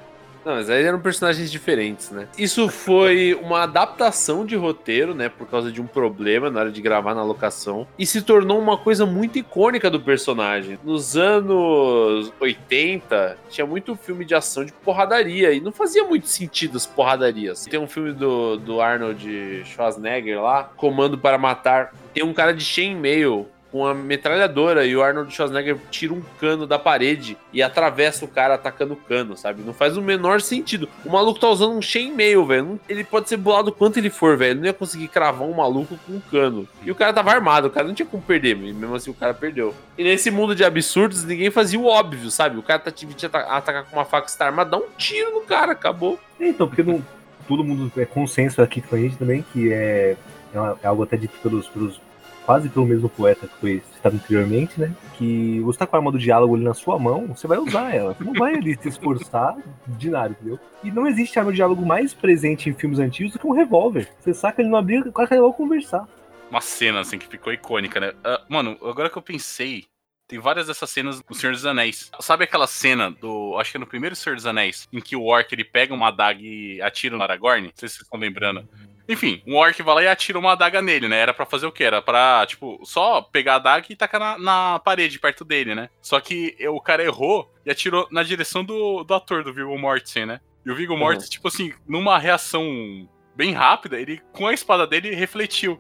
Não, 0.46 0.54
mas 0.54 0.70
aí 0.70 0.84
eram 0.84 1.00
personagens 1.00 1.52
diferentes, 1.52 2.12
né? 2.12 2.28
Isso 2.38 2.70
foi 2.70 3.34
uma 3.42 3.64
adaptação 3.64 4.46
de 4.46 4.56
roteiro, 4.56 5.16
né? 5.16 5.28
Por 5.28 5.48
causa 5.48 5.72
de 5.72 5.82
um 5.82 5.88
problema 5.88 6.52
na 6.52 6.60
hora 6.60 6.72
de 6.72 6.80
gravar 6.84 7.16
na 7.16 7.24
locação. 7.24 7.88
E 7.98 8.06
se 8.06 8.22
tornou 8.22 8.60
uma 8.60 8.78
coisa 8.78 9.08
muito 9.08 9.40
icônica 9.40 9.90
do 9.90 10.00
personagem. 10.00 10.78
Nos 10.84 11.18
anos 11.18 12.32
80, 12.40 13.38
tinha 13.50 13.66
muito 13.66 13.96
filme 13.96 14.24
de 14.24 14.36
ação 14.36 14.64
de 14.64 14.72
porradaria. 14.72 15.52
E 15.52 15.60
não 15.60 15.72
fazia 15.72 16.04
muito 16.04 16.28
sentido 16.28 16.78
as 16.78 16.86
porradarias. 16.86 17.66
Tem 17.66 17.80
um 17.80 17.88
filme 17.88 18.14
do, 18.14 18.56
do 18.58 18.80
Arnold 18.80 19.64
Schwarzenegger 19.66 20.40
lá, 20.40 20.66
Comando 20.78 21.18
para 21.18 21.40
Matar. 21.40 21.92
Tem 22.14 22.24
um 22.24 22.34
cara 22.34 22.54
de 22.54 22.64
chainmail 22.64 23.50
com 23.76 23.82
uma 23.82 23.94
metralhadora 23.94 24.86
e 24.86 24.96
o 24.96 25.04
Arnold 25.04 25.34
Schwarzenegger 25.36 25.76
tira 25.92 26.14
um 26.14 26.22
cano 26.40 26.66
da 26.66 26.80
parede 26.80 27.38
e 27.52 27.62
atravessa 27.62 28.24
o 28.24 28.28
cara 28.28 28.54
atacando 28.54 28.94
o 28.94 28.96
cano, 28.96 29.36
sabe? 29.36 29.64
Não 29.64 29.74
faz 29.74 29.98
o 29.98 30.02
menor 30.02 30.40
sentido. 30.40 30.88
O 31.04 31.12
maluco 31.12 31.42
tá 31.42 31.50
usando 31.50 31.74
um 31.76 31.82
chainmail, 31.82 32.46
velho. 32.46 32.80
Ele 32.88 33.04
pode 33.04 33.28
ser 33.28 33.36
bolado 33.36 33.74
quanto 33.74 33.98
ele 33.98 34.10
for, 34.10 34.38
velho. 34.38 34.62
Não 34.62 34.66
ia 34.66 34.72
conseguir 34.72 35.10
cravar 35.10 35.46
um 35.46 35.54
maluco 35.54 36.00
com 36.08 36.14
um 36.14 36.22
cano. 36.22 36.66
E 36.84 36.90
o 36.90 36.96
cara 36.96 37.12
tava 37.12 37.32
armado, 37.32 37.68
o 37.68 37.70
cara 37.70 37.86
não 37.86 37.94
tinha 37.94 38.06
como 38.06 38.24
perder, 38.24 38.56
mesmo 38.56 38.96
assim 38.96 39.12
o 39.12 39.14
cara 39.14 39.34
perdeu. 39.34 39.76
E 39.98 40.06
nesse 40.06 40.32
mundo 40.32 40.56
de 40.56 40.64
absurdos, 40.64 41.26
ninguém 41.26 41.52
fazia 41.52 41.78
o 41.78 41.86
óbvio, 41.86 42.32
sabe? 42.32 42.58
O 42.58 42.64
cara 42.64 42.80
tá 42.80 42.92
te 42.92 43.06
te 43.08 43.26
ata- 43.26 43.40
atacar 43.40 43.84
com 43.84 43.98
uma 43.98 44.06
faca 44.06 44.28
está 44.30 44.46
armada, 44.46 44.70
dá 44.70 44.78
um 44.78 44.88
tiro 44.98 45.32
no 45.32 45.42
cara, 45.42 45.74
acabou. 45.74 46.18
Então, 46.40 46.66
porque 46.66 46.82
não, 46.82 47.04
todo 47.46 47.62
mundo 47.62 47.92
é 47.98 48.06
consenso 48.06 48.62
aqui 48.62 48.80
com 48.80 48.96
a 48.96 49.00
gente 49.00 49.18
também, 49.18 49.44
que 49.52 49.74
é, 49.74 50.16
é, 50.54 50.76
é 50.82 50.88
algo 50.88 51.04
até 51.04 51.18
dito 51.18 51.34
pelos, 51.44 51.68
pelos 51.68 52.00
quase 52.46 52.70
pelo 52.70 52.86
mesmo 52.86 53.10
poeta 53.10 53.48
que 53.48 53.56
foi 53.56 53.84
citado 53.94 54.16
anteriormente, 54.16 54.80
né? 54.80 54.94
Que 55.18 55.60
você 55.62 55.80
tá 55.80 55.88
com 55.88 55.96
a 55.96 56.00
arma 56.00 56.12
do 56.12 56.20
diálogo 56.20 56.56
ali 56.56 56.64
na 56.64 56.74
sua 56.74 57.00
mão, 57.00 57.28
você 57.28 57.48
vai 57.48 57.58
usar 57.58 57.94
ela. 57.94 58.14
Você 58.14 58.24
não 58.24 58.34
vai 58.34 58.56
ali 58.56 58.78
se 58.80 58.88
esforçar 58.90 59.58
de 59.88 60.10
nada, 60.10 60.30
entendeu? 60.30 60.60
E 60.84 60.92
não 60.92 61.08
existe 61.08 61.40
arma 61.40 61.52
de 61.52 61.58
diálogo 61.58 61.86
mais 61.86 62.14
presente 62.14 62.70
em 62.70 62.74
filmes 62.74 63.00
antigos 63.00 63.34
do 63.34 63.40
que 63.40 63.48
um 63.48 63.52
revólver. 63.54 64.08
Você 64.20 64.34
saca 64.34 64.62
ele 64.62 64.70
não 64.70 64.78
abrir, 64.78 65.00
o 65.00 65.12
cara 65.12 65.28
vai 65.28 65.54
conversar. 65.54 66.08
Uma 66.50 66.62
cena, 66.62 67.00
assim, 67.00 67.18
que 67.18 67.28
ficou 67.28 67.52
icônica, 67.52 68.00
né? 68.00 68.14
Ah, 68.24 68.42
mano, 68.48 68.78
agora 68.84 69.10
que 69.10 69.18
eu 69.18 69.22
pensei, 69.22 69.86
Tem 70.28 70.40
várias 70.40 70.66
dessas 70.66 70.90
cenas 70.90 71.22
do 71.22 71.36
Senhor 71.36 71.54
dos 71.54 71.66
Anéis. 71.66 72.10
Sabe 72.20 72.44
aquela 72.46 72.66
cena 72.66 73.12
do. 73.12 73.56
Acho 73.60 73.72
que 73.72 73.78
é 73.78 73.80
no 73.80 73.86
primeiro 73.86 74.16
Senhor 74.16 74.36
dos 74.36 74.48
Anéis, 74.48 74.88
em 74.92 75.00
que 75.00 75.16
o 75.16 75.24
Orc 75.24 75.54
ele 75.54 75.64
pega 75.64 75.94
uma 75.94 76.08
adaga 76.08 76.42
e 76.42 76.82
atira 76.82 77.16
no 77.16 77.22
Aragorn? 77.22 77.68
Não 77.68 77.72
sei 77.76 77.88
se 77.88 77.96
vocês 77.96 78.06
estão 78.06 78.20
lembrando. 78.20 78.68
Enfim, 79.08 79.42
um 79.46 79.56
orc 79.56 79.82
vai 79.84 79.96
lá 79.96 80.04
e 80.04 80.08
atira 80.08 80.40
uma 80.40 80.54
adaga 80.54 80.82
nele, 80.82 81.08
né? 81.08 81.18
Era 81.20 81.34
pra 81.34 81.46
fazer 81.46 81.66
o 81.68 81.72
quê? 81.72 81.84
Era 81.84 82.02
pra, 82.02 82.46
tipo, 82.48 82.80
só 82.84 83.22
pegar 83.22 83.54
a 83.54 83.56
adaga 83.58 83.86
e 83.90 83.96
tacar 83.96 84.20
na, 84.20 84.38
na 84.38 84.80
parede 84.80 85.20
perto 85.20 85.46
dele, 85.46 85.76
né? 85.76 85.90
Só 86.02 86.20
que 86.20 86.56
o 86.68 86.82
cara 86.82 87.04
errou 87.04 87.52
e 87.66 87.70
atirou 87.72 88.08
na 88.12 88.24
direção 88.24 88.64
do, 88.64 89.04
do 89.04 89.14
ator, 89.14 89.44
do 89.44 89.54
Viggo 89.54 89.78
Mortensen, 89.78 90.26
né? 90.26 90.40
E 90.66 90.72
o 90.72 90.76
Viggo 90.76 90.94
Uhum. 90.94 91.00
Mortensen, 91.00 91.30
tipo 91.30 91.48
assim, 91.48 91.72
numa 91.88 92.18
reação 92.18 93.08
bem 93.36 93.52
rápida, 93.54 94.00
ele, 94.00 94.22
com 94.32 94.48
a 94.48 94.54
espada 94.54 94.88
dele, 94.88 95.14
refletiu 95.14 95.80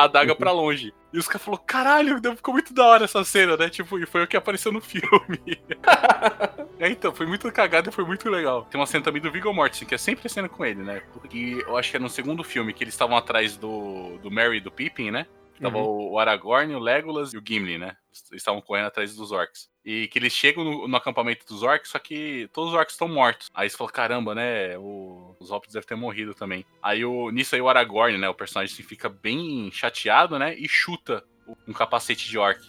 a 0.00 0.04
adaga 0.04 0.32
Uhum. 0.32 0.38
pra 0.38 0.52
longe. 0.52 0.92
E 1.12 1.18
os 1.18 1.26
caras 1.26 1.42
falaram, 1.42 1.64
caralho, 1.66 2.20
ficou 2.36 2.52
muito 2.52 2.74
da 2.74 2.84
hora 2.84 3.04
essa 3.04 3.24
cena, 3.24 3.56
né? 3.56 3.70
Tipo, 3.70 3.98
e 3.98 4.04
foi 4.06 4.22
o 4.22 4.26
que 4.26 4.36
apareceu 4.36 4.70
no 4.70 4.80
filme. 4.82 5.40
é, 6.78 6.88
então, 6.90 7.14
foi 7.14 7.26
muito 7.26 7.50
cagado 7.50 7.88
e 7.88 7.92
foi 7.92 8.04
muito 8.04 8.28
legal. 8.28 8.66
Tem 8.70 8.78
uma 8.80 8.86
cena 8.86 9.04
também 9.04 9.22
do 9.22 9.30
Viggo 9.30 9.52
Mortensen, 9.52 9.88
que 9.88 9.94
é 9.94 9.98
sempre 9.98 10.26
a 10.26 10.30
cena 10.30 10.48
com 10.48 10.64
ele, 10.64 10.82
né? 10.82 11.00
Porque 11.12 11.64
eu 11.66 11.76
acho 11.76 11.90
que 11.90 11.96
é 11.96 12.00
no 12.00 12.08
segundo 12.10 12.44
filme 12.44 12.72
que 12.72 12.84
eles 12.84 12.94
estavam 12.94 13.16
atrás 13.16 13.56
do, 13.56 14.18
do 14.18 14.30
Merry 14.30 14.58
e 14.58 14.60
do 14.60 14.70
Pippin, 14.70 15.10
né? 15.10 15.26
Tava 15.60 15.78
Uhum. 15.78 16.10
o 16.12 16.18
Aragorn, 16.18 16.74
o 16.74 16.78
Legolas 16.78 17.32
e 17.32 17.38
o 17.38 17.42
Gimli, 17.46 17.78
né? 17.78 17.96
Estavam 18.32 18.60
correndo 18.60 18.86
atrás 18.86 19.14
dos 19.16 19.32
orcs. 19.32 19.70
E 19.84 20.08
que 20.08 20.18
eles 20.18 20.32
chegam 20.32 20.64
no, 20.64 20.88
no 20.88 20.96
acampamento 20.96 21.46
dos 21.46 21.62
orcs, 21.62 21.90
só 21.90 21.98
que 21.98 22.48
todos 22.52 22.72
os 22.72 22.76
orcs 22.78 22.94
estão 22.94 23.08
mortos. 23.08 23.48
Aí 23.54 23.70
você 23.70 23.76
fala, 23.76 23.90
caramba, 23.90 24.34
né? 24.34 24.76
o- 24.78 25.34
os 25.40 25.50
hobbits 25.50 25.72
devem 25.74 25.86
ter 25.86 25.94
morrido 25.94 26.34
também. 26.34 26.64
Aí 26.82 27.04
o, 27.04 27.30
nisso 27.30 27.54
aí 27.54 27.60
o 27.60 27.68
Aragorn, 27.68 28.18
né? 28.18 28.28
O 28.28 28.34
personagem 28.34 28.72
assim, 28.74 28.82
fica 28.82 29.08
bem 29.08 29.70
chateado, 29.72 30.38
né? 30.38 30.54
E 30.58 30.68
chuta 30.68 31.24
um 31.66 31.72
capacete 31.72 32.28
de 32.28 32.36
orc. 32.38 32.60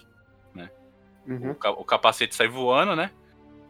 Uhum. 1.27 1.51
O, 1.51 1.81
o 1.81 1.83
capacete 1.83 2.33
sai 2.35 2.47
voando, 2.47 2.95
né? 2.95 3.11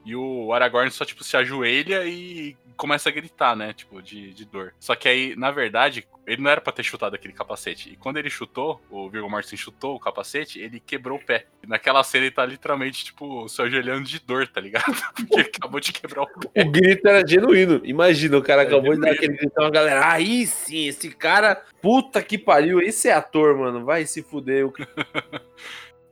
E 0.05 0.15
o 0.15 0.53
Aragorn 0.53 0.91
só, 0.91 1.03
tipo, 1.03 1.23
se 1.23 1.35
ajoelha 1.35 2.05
e 2.05 2.55
começa 2.77 3.09
a 3.09 3.11
gritar, 3.11 3.55
né? 3.55 3.73
Tipo, 3.73 4.01
de, 4.01 4.33
de 4.33 4.45
dor. 4.45 4.73
Só 4.79 4.95
que 4.95 5.09
aí, 5.09 5.35
na 5.35 5.51
verdade, 5.51 6.07
ele 6.25 6.41
não 6.41 6.49
era 6.51 6.61
pra 6.61 6.71
ter 6.71 6.83
chutado 6.83 7.15
aquele 7.15 7.33
capacete. 7.33 7.89
E 7.91 7.95
quando 7.97 8.17
ele 8.17 8.29
chutou, 8.29 8.79
o 8.89 9.09
Viggo 9.09 9.29
Mortensen 9.29 9.57
chutou 9.57 9.95
o 9.95 9.99
capacete, 9.99 10.59
ele 10.59 10.79
quebrou 10.79 11.17
o 11.17 11.25
pé. 11.25 11.47
E 11.63 11.67
naquela 11.67 12.03
cena 12.03 12.25
ele 12.25 12.35
tá 12.35 12.45
literalmente, 12.45 13.03
tipo, 13.05 13.49
se 13.49 13.61
ajoelhando 13.61 14.03
de 14.03 14.19
dor, 14.19 14.47
tá 14.47 14.61
ligado? 14.61 14.85
Porque 15.15 15.33
ele 15.39 15.51
acabou 15.55 15.79
de 15.79 15.91
quebrar 15.91 16.21
o 16.23 16.27
pé. 16.27 16.63
O 16.63 16.71
grito 16.71 17.07
era 17.07 17.27
genuíno. 17.27 17.81
Imagina, 17.83 18.37
o 18.37 18.43
cara 18.43 18.61
É 18.61 18.67
acabou 18.67 18.93
de 18.93 19.01
dar 19.01 19.07
genuíno. 19.13 19.15
aquele 19.17 19.37
gritão, 19.37 19.65
a 19.65 19.69
galera. 19.71 20.11
Aí 20.11 20.45
sim, 20.45 20.87
esse 20.87 21.09
cara. 21.09 21.55
Puta 21.81 22.21
que 22.21 22.37
pariu. 22.37 22.79
Esse 22.79 23.09
é 23.09 23.13
ator, 23.13 23.57
mano. 23.57 23.83
Vai 23.83 24.05
se 24.05 24.21
fuder. 24.21 24.65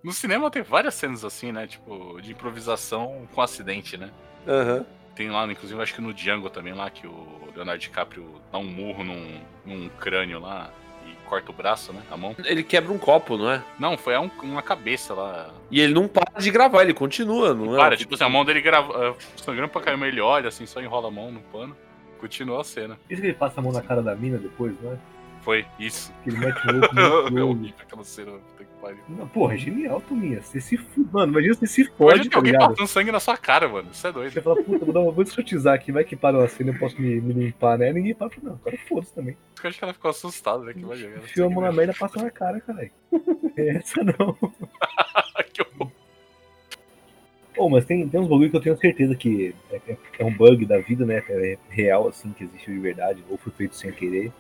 No 0.04 0.12
cinema 0.14 0.52
tem 0.52 0.62
várias 0.62 0.94
cenas 0.94 1.26
assim, 1.26 1.52
né? 1.52 1.66
Tipo, 1.66 2.22
de 2.22 2.32
improvisação 2.32 3.28
com 3.34 3.42
acidente, 3.42 3.98
né? 3.98 4.12
Aham. 4.48 4.86
Tem 5.16 5.30
lá, 5.30 5.46
inclusive, 5.50 5.82
acho 5.82 5.94
que 5.96 6.02
no 6.02 6.14
Django 6.14 6.50
também, 6.50 6.74
lá, 6.74 6.90
que 6.90 7.08
o 7.08 7.50
Leonardo 7.56 7.80
DiCaprio 7.82 8.36
dá 8.52 8.58
um 8.58 8.66
murro 8.66 9.04
num, 9.04 9.40
num 9.66 9.90
crânio 10.00 10.40
lá 10.40 10.72
e 11.08 11.14
corta 11.28 11.52
o 11.52 11.54
braço, 11.54 11.94
né? 11.94 12.02
A 12.12 12.18
mão. 12.18 12.36
Ele 12.44 12.64
quebra 12.64 12.92
um 12.92 12.98
copo, 12.98 13.38
não 13.38 13.50
é? 13.50 13.64
Não, 13.80 13.98
foi 13.98 14.18
um- 14.18 14.30
uma 14.44 14.62
cabeça 14.62 15.14
lá. 15.14 15.50
E 15.72 15.80
ele 15.80 15.94
não 15.94 16.08
para 16.08 16.40
de 16.40 16.52
gravar, 16.52 16.82
ele 16.84 16.94
continua, 16.94 17.54
não 17.54 17.76
é? 17.76 17.78
Para, 17.78 17.96
tipo 17.96 18.14
assim, 18.16 18.24
a 18.26 18.30
mão 18.30 18.44
dele 18.44 18.60
grava, 18.62 19.12
ah, 19.12 19.16
sangrando 19.38 19.70
pra 19.70 19.82
caramba, 19.82 20.06
ele 20.08 20.20
olha 20.20 20.50
assim, 20.50 20.66
só 20.66 20.82
enrola 20.82 21.08
a 21.08 21.12
mão 21.12 21.32
no 21.32 21.40
pano. 21.42 21.76
Continua 22.20 22.62
a 22.62 22.64
cena. 22.64 22.98
Isso 23.10 23.22
que 23.22 23.28
ele 23.28 23.34
passa 23.36 23.60
a 23.60 23.64
mão 23.64 23.72
na 23.72 23.82
cara 23.82 24.02
da 24.02 24.16
mina 24.16 24.38
depois, 24.38 24.74
não 24.82 24.94
é? 24.94 24.98
Foi 25.46 25.66
isso. 25.80 26.12
Que 26.24 26.30
ele 26.32 26.40
mete 26.40 26.68
o 26.68 26.72
louco 26.74 26.96
É 27.00 27.30
no 27.30 27.38
olho. 27.38 27.48
horrível 27.50 27.76
aquela 27.80 28.04
cena, 28.04 28.32
puta 28.32 28.64
que 28.66 28.82
pariu. 28.82 28.98
Não, 29.08 29.28
Porra, 29.28 29.54
é 29.54 29.58
genial, 29.58 30.02
Tominha. 30.02 30.42
Você 30.42 30.60
se 30.60 30.76
fu... 30.76 31.08
Mano, 31.14 31.32
imagina 31.32 31.54
você 31.54 31.68
se 31.68 31.82
Imagina 31.82 31.98
fode, 31.98 32.24
ter 32.24 32.30
tá 32.32 32.38
alguém 32.38 32.52
ligado? 32.54 32.70
passando 32.72 32.88
sangue 32.88 33.12
na 33.12 33.20
sua 33.20 33.38
cara, 33.38 33.70
mano. 33.70 33.88
Isso 33.92 34.08
é 34.08 34.12
doido. 34.12 34.32
Você 34.34 34.42
fala, 34.42 34.56
puta, 34.64 34.84
vou, 34.84 34.94
dar 34.94 35.00
uma... 35.02 35.12
vou 35.12 35.24
desfrutizar 35.24 35.76
aqui, 35.76 35.92
vai 35.92 36.04
que 36.04 36.16
para 36.16 36.38
uma 36.38 36.48
cena, 36.48 36.72
eu 36.72 36.80
posso 36.80 37.00
me, 37.00 37.22
me 37.22 37.32
limpar, 37.34 37.78
né? 37.78 37.94
Ninguém 37.94 38.16
para, 38.16 38.30
não, 38.42 38.58
cara, 38.58 38.76
foda-se 38.88 39.14
também. 39.14 39.38
Eu 39.64 39.70
acho 39.70 39.78
que 39.78 39.84
ela 39.86 39.94
ficou 39.94 40.10
assustada, 40.12 40.64
né? 40.66 40.74
Que 40.74 40.84
vai 40.84 40.98
jogar. 40.98 41.18
Enfia 41.20 41.46
a 41.46 41.50
mão 41.50 41.62
na 41.62 41.72
merda, 41.72 41.94
passa 41.94 42.22
na 42.22 42.30
cara, 42.32 42.60
caralho. 42.60 42.92
É 43.58 43.70
essa 43.78 44.04
não. 44.04 44.34
que 45.54 45.62
horror. 45.62 45.90
Pô, 47.56 47.70
mas 47.70 47.86
tem, 47.86 48.06
tem 48.10 48.20
uns 48.20 48.28
bagulho 48.28 48.50
que 48.50 48.58
eu 48.58 48.62
tenho 48.62 48.76
certeza 48.78 49.16
que 49.16 49.56
é, 49.72 49.76
é- 49.88 49.98
é 50.20 50.26
um 50.26 50.34
bug 50.34 50.66
da 50.66 50.78
vida, 50.80 51.06
né? 51.06 51.24
É 51.30 51.58
real, 51.70 52.08
assim, 52.10 52.34
que 52.34 52.44
existe 52.44 52.70
de 52.70 52.80
verdade, 52.80 53.24
ou 53.30 53.38
foi 53.38 53.54
feito 53.54 53.76
sem 53.76 53.92
querer. 53.94 54.32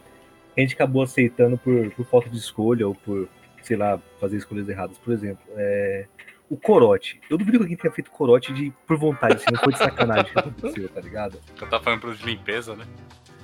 A 0.56 0.62
gente 0.62 0.74
acabou 0.74 1.04
aceitando 1.04 1.58
por, 1.58 1.92
por 1.92 2.06
falta 2.06 2.30
de 2.30 2.38
escolha, 2.38 2.88
ou 2.88 2.96
por, 2.96 3.28
sei 3.62 3.78
lá, 3.78 4.00
fazer 4.20 4.38
escolhas 4.38 4.70
erradas. 4.70 4.98
Por 4.98 5.14
exemplo, 5.14 5.44
é, 5.56 6.06
o 6.50 6.58
corote. 6.58 7.20
Eu 7.30 7.38
duvido 7.38 7.58
que 7.58 7.64
alguém 7.64 7.78
tenha 7.78 7.94
feito 7.94 8.12
corote 8.12 8.54
de, 8.54 8.72
por 8.88 8.98
vontade, 8.98 9.36
assim, 9.36 9.52
não 9.52 9.60
foi 9.60 9.74
de 9.74 9.80
sacanagem 9.80 10.32
que 10.32 10.40
aconteceu, 10.40 10.90
tá 10.90 11.02
ligado? 11.02 11.40
Eu 11.60 11.68
tava 11.68 11.84
falando 11.84 12.16
de 12.16 12.26
limpeza, 12.26 12.76
né? 12.76 12.86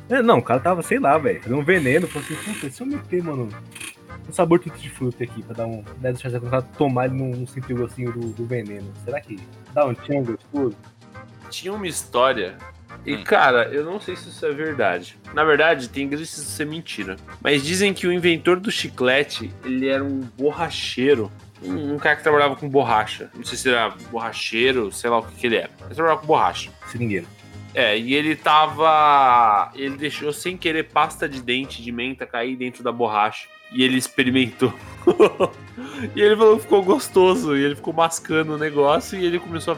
É, 0.10 0.22
não, 0.22 0.40
o 0.40 0.44
cara 0.44 0.60
tava, 0.60 0.82
sei 0.82 1.00
lá, 1.00 1.18
velho, 1.18 1.42
fazendo 1.42 1.60
um 1.60 1.64
veneno, 1.64 2.08
falou 2.08 2.28
assim, 2.28 2.36
puta, 2.54 2.70
se 2.70 2.82
eu 2.82 2.88
meter, 2.88 3.24
mano, 3.24 3.50
um 4.28 4.34
sabor 4.34 4.60
tudo 4.60 4.78
de 4.78 4.90
fruta 4.90 5.24
aqui, 5.24 5.42
pra 5.44 5.56
dar 5.56 5.66
um. 5.66 5.84
Né, 6.00 6.12
deixar 6.12 6.34
o 6.36 6.42
cara 6.42 6.62
tomar 6.62 7.06
ele 7.06 7.16
não, 7.16 7.30
não 7.30 7.48
sentir 7.48 7.74
o 7.74 7.78
gostinho 7.78 8.12
do, 8.12 8.34
do 8.34 8.46
veneno. 8.46 8.92
Será 9.04 9.22
que 9.22 9.40
dá 9.74 9.86
um 9.86 9.94
tchan 9.94 10.24
gostoso? 10.24 10.78
Tinha 11.50 11.74
uma 11.74 11.88
história. 11.88 12.58
E, 13.06 13.16
Hum. 13.16 13.24
cara, 13.24 13.64
eu 13.72 13.84
não 13.84 14.00
sei 14.00 14.16
se 14.16 14.30
isso 14.30 14.46
é 14.46 14.52
verdade. 14.52 15.18
Na 15.34 15.44
verdade, 15.44 15.90
tem 15.90 16.04
ingredientes 16.04 16.36
de 16.36 16.44
ser 16.52 16.66
mentira. 16.66 17.16
Mas 17.42 17.64
dizem 17.64 17.94
que 17.94 18.06
o 18.06 18.12
inventor 18.14 18.60
do 18.60 18.70
chiclete, 18.72 19.52
ele 19.66 19.88
era 19.88 20.04
um 20.04 20.20
borracheiro. 20.38 21.32
Um, 21.64 21.96
um 21.96 21.98
cara 22.00 22.16
que 22.16 22.24
trabalhava 22.24 22.56
com 22.56 22.68
borracha. 22.70 23.30
Não 23.36 23.44
sei 23.44 23.58
se 23.58 23.70
era 23.70 23.90
borracheiro, 24.12 24.92
sei 24.92 25.10
lá 25.10 25.20
o 25.20 25.24
que, 25.24 25.36
que 25.36 25.48
ele 25.48 25.56
era. 25.58 25.70
Ele 25.86 25.96
trabalhava 25.96 26.22
com 26.22 26.28
borracha. 26.28 26.70
Seringueiro. 26.88 27.28
É, 27.74 27.98
e 27.98 28.14
ele 28.14 28.36
tava. 28.36 29.72
Ele 29.76 29.96
deixou 29.96 30.34
sem 30.34 30.58
querer 30.58 30.84
pasta 30.92 31.28
de 31.30 31.42
dente 31.42 31.82
de 31.82 31.92
menta 31.92 32.26
cair 32.26 32.56
dentro 32.56 32.84
da 32.84 32.92
borracha. 32.92 33.48
E 33.72 33.84
ele 33.84 33.98
experimentou. 33.98 34.74
e 36.16 36.22
ele 36.22 36.36
falou 36.36 36.58
que 36.58 36.64
ficou 36.64 36.84
gostoso. 36.84 37.56
E 37.56 37.64
ele 37.64 37.76
ficou 37.76 37.94
mascando 37.94 38.54
o 38.56 38.58
negócio. 38.58 39.18
E 39.18 39.26
ele 39.26 39.40
começou 39.40 39.76
a, 39.76 39.78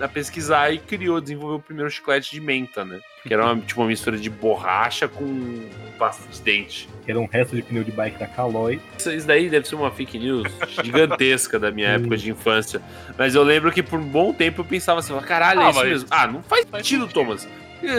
a 0.00 0.08
pesquisar 0.08 0.72
e 0.72 0.78
criou, 0.78 1.20
desenvolveu 1.20 1.56
o 1.58 1.62
primeiro 1.62 1.90
chiclete 1.90 2.30
de 2.32 2.40
menta, 2.40 2.84
né? 2.84 3.00
Que 3.22 3.32
era 3.32 3.44
uma, 3.44 3.56
tipo, 3.64 3.80
uma 3.80 3.86
mistura 3.88 4.16
de 4.18 4.28
borracha 4.28 5.06
com 5.08 5.68
pasta 5.98 6.26
de 6.30 6.40
dente. 6.42 6.88
Que 7.04 7.10
era 7.10 7.20
um 7.20 7.26
resto 7.26 7.54
de 7.56 7.62
pneu 7.62 7.84
de 7.84 7.92
bike 7.92 8.18
da 8.18 8.26
Caloi. 8.26 8.80
Isso, 8.98 9.10
isso 9.12 9.26
daí 9.26 9.48
deve 9.48 9.66
ser 9.68 9.74
uma 9.76 9.90
fake 9.90 10.18
news 10.18 10.44
gigantesca 10.82 11.58
da 11.58 11.70
minha 11.70 11.88
época 11.96 12.16
de 12.16 12.30
infância. 12.30 12.80
Mas 13.18 13.34
eu 13.34 13.42
lembro 13.42 13.70
que 13.72 13.82
por 13.82 13.98
um 13.98 14.06
bom 14.06 14.32
tempo 14.32 14.60
eu 14.60 14.64
pensava 14.64 15.00
assim, 15.00 15.18
caralho, 15.20 15.60
é 15.60 15.64
Ah, 15.64 15.70
isso 15.70 15.78
mas- 15.78 15.88
mesmo. 15.88 16.08
Ah, 16.10 16.26
não 16.26 16.42
faz 16.42 16.64
faz 16.66 16.84
sentido, 16.86 17.02
sentido. 17.02 17.14
Thomas. 17.14 17.48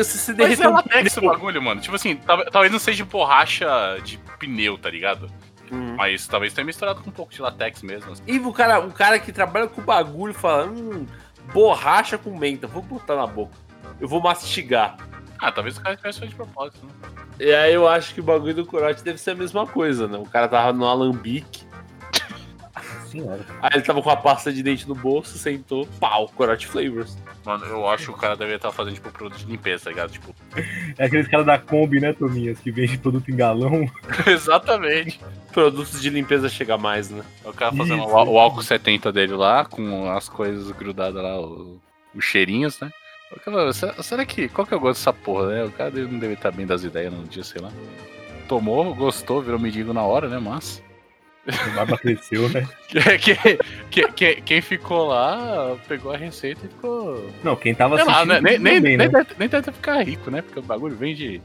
Se 0.04 0.18
você 0.18 0.34
Mas 0.34 0.60
é 0.60 0.68
um 0.68 0.74
latex 0.74 1.16
o 1.18 1.22
bagulho, 1.22 1.62
mano. 1.62 1.80
Tipo 1.80 1.96
assim, 1.96 2.16
tal- 2.16 2.44
talvez 2.46 2.72
não 2.72 2.80
seja 2.80 3.06
borracha 3.06 3.68
de 4.04 4.18
pneu, 4.40 4.78
tá 4.80 4.90
ligado? 4.90 5.30
Hum. 5.72 5.96
Mas 5.96 6.28
talvez 6.28 6.54
tenha 6.54 6.66
misturado 6.66 7.02
com 7.02 7.10
um 7.10 7.14
pouco 7.14 7.32
de 7.34 7.42
latex 7.42 7.82
mesmo. 7.84 8.12
assim. 8.12 8.24
E 8.26 8.40
o 8.40 8.52
cara, 8.52 8.80
o 8.80 8.92
cara 8.92 9.20
que 9.20 9.32
trabalha 9.32 9.68
com 9.68 9.82
bagulho 9.84 10.34
fala, 10.34 10.66
hum, 10.68 11.06
borracha 11.54 12.18
com 12.18 12.38
menta, 12.38 12.68
vou 12.68 12.82
botar 12.82 13.16
na 13.16 13.28
boca. 13.28 13.54
Eu 14.00 14.08
vou 14.08 14.22
mastigar. 14.22 14.98
Ah, 15.40 15.52
talvez 15.52 15.78
o 15.78 15.82
cara 15.82 15.96
tivesse 15.96 16.20
feito 16.20 16.32
de 16.32 16.36
propósito, 16.38 16.86
né? 16.86 16.92
E 17.40 17.54
aí 17.54 17.74
eu 17.74 17.88
acho 17.88 18.14
que 18.14 18.22
o 18.22 18.24
bagulho 18.24 18.56
do 18.56 18.66
corote 18.66 19.04
deve 19.04 19.18
ser 19.18 19.32
a 19.32 19.36
mesma 19.36 19.68
coisa, 19.68 20.08
né? 20.08 20.18
O 20.18 20.26
cara 20.26 20.48
tava 20.48 20.72
no 20.72 20.86
alambique, 20.86 21.65
senhora. 23.22 23.46
aí 23.62 23.70
ele 23.74 23.82
tava 23.84 24.02
com 24.02 24.10
a 24.10 24.16
pasta 24.18 24.52
de 24.52 24.62
dente 24.64 24.88
no 24.88 24.96
bolso, 24.96 25.38
sentou, 25.38 25.88
pau, 26.00 26.28
corote 26.30 26.68
flavors. 26.68 27.18
Mano, 27.46 27.66
eu 27.66 27.88
acho 27.90 28.06
que 28.06 28.12
o 28.12 28.18
cara 28.18 28.36
deveria 28.36 28.56
estar 28.58 28.72
fazendo, 28.72 28.96
tipo, 28.96 29.12
produto 29.12 29.38
de 29.40 29.46
limpeza, 29.46 29.86
tá 29.86 29.90
ligado? 29.92 30.12
Tipo, 30.12 30.34
É 30.98 31.06
aqueles 31.06 31.28
caras 31.28 31.46
da 31.46 31.58
Kombi, 31.60 32.00
né, 32.00 32.14
Tominhas, 32.14 32.60
que 32.60 32.72
vende 32.72 32.98
produto 32.98 33.30
em 33.30 33.36
galão. 33.36 33.90
exatamente. 34.26 35.20
Produtos 35.52 36.02
de 36.02 36.10
limpeza 36.10 36.50
chega 36.50 36.78
mais, 36.78 37.10
né? 37.10 37.24
O 37.44 37.54
cara 37.54 37.72
fazendo 37.74 38.04
Isso. 38.04 38.10
o, 38.16 38.32
o 38.34 38.40
álcool 38.40 38.62
70 38.64 39.12
dele 39.12 39.34
lá, 39.34 39.64
com 39.66 40.10
as 40.12 40.28
coisas 40.28 40.70
grudadas 40.72 41.22
lá, 41.22 41.40
o- 41.40 41.80
os 42.14 42.24
cheirinhos, 42.26 42.80
né? 42.80 42.92
"Será- 44.04 44.26
que. 44.26 44.48
Qual 44.50 44.66
que 44.68 44.74
é 44.74 44.78
o 44.78 44.80
gosto 44.80 45.00
dessa 45.00 45.12
porra, 45.14 45.48
né? 45.48 45.64
O 45.64 45.72
cara 45.72 45.92
dele 45.92 46.08
não 46.12 46.20
deve 46.20 46.34
estar 46.34 46.52
bem 46.52 46.66
das 46.66 46.84
ideias 46.84 47.12
num 47.12 47.24
dia, 47.24 47.44
sei 47.44 47.62
lá. 47.62 47.72
Tomou, 48.48 48.94
gostou, 48.94 49.42
virou 49.42 49.60
mendigo 49.60 49.94
na 49.94 50.04
hora, 50.04 50.28
né? 50.30 50.40
Mas. 50.40 50.82
A 51.48 51.70
barba 51.76 51.98
cresceu, 51.98 52.50
né? 52.50 52.68
Que- 52.88 53.18
que- 53.18 53.60
que- 53.92 54.12
que- 54.12 54.42
quem 54.42 54.62
ficou 54.62 55.08
lá 55.08 55.76
pegou 55.88 56.12
a 56.14 56.18
receita 56.18 56.66
e 56.66 56.70
ficou. 56.70 57.30
Não, 57.44 57.56
quem 57.56 57.76
tava 57.76 57.98
Sei 57.98 58.06
lá, 58.06 58.26
né? 58.26 58.40
nem, 58.42 58.58
nem, 58.58 58.76
também, 58.78 58.82
nem, 58.82 58.98
né? 58.98 59.08
deve, 59.10 59.30
nem 59.38 59.48
deve 59.50 59.72
ficar 59.72 60.02
rico, 60.04 60.32
né? 60.32 60.42
Porque 60.42 60.60
o 60.60 60.64
bagulho 60.64 60.96
vem 60.96 61.14
de. 61.14 61.42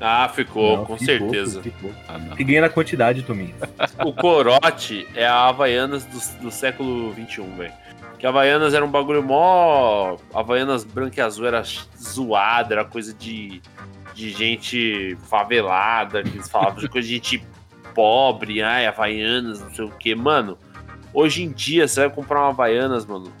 Ah, 0.00 0.28
ficou, 0.28 0.78
Não, 0.78 0.84
com 0.84 0.96
ficou, 0.96 1.06
certeza. 1.30 1.62
ficou. 1.62 1.92
Ah, 2.08 2.18
não. 2.18 2.60
Na 2.60 2.68
quantidade, 2.68 3.22
Tominhas. 3.22 3.54
O 4.04 4.12
corote 4.12 5.06
é 5.14 5.24
a 5.26 5.46
Havaianas 5.48 6.04
do, 6.04 6.42
do 6.42 6.50
século 6.50 7.14
XXI, 7.14 7.42
velho. 7.56 7.72
Que 8.18 8.26
a 8.26 8.30
Havaianas 8.30 8.74
era 8.74 8.84
um 8.84 8.90
bagulho 8.90 9.22
mó. 9.22 10.16
Havaianas 10.32 10.82
branca 10.84 11.20
e 11.20 11.22
azul 11.22 11.46
era 11.46 11.62
zoada, 11.96 12.74
era 12.74 12.84
coisa 12.84 13.14
de, 13.14 13.60
de 14.14 14.30
gente 14.30 15.16
favelada, 15.28 16.22
que 16.22 16.30
eles 16.30 16.48
falavam 16.48 16.80
de 16.80 16.88
coisa 16.88 17.06
de 17.06 17.14
gente 17.14 17.44
pobre, 17.94 18.62
ai, 18.62 18.86
Havaianas, 18.86 19.60
não 19.60 19.72
sei 19.74 19.84
o 19.84 19.90
que. 19.90 20.14
Mano, 20.14 20.58
Hoje 21.16 21.44
em 21.44 21.52
dia, 21.52 21.86
você 21.86 22.00
vai 22.00 22.10
comprar 22.10 22.40
uma 22.40 22.48
Havaianas, 22.48 23.06
mano. 23.06 23.32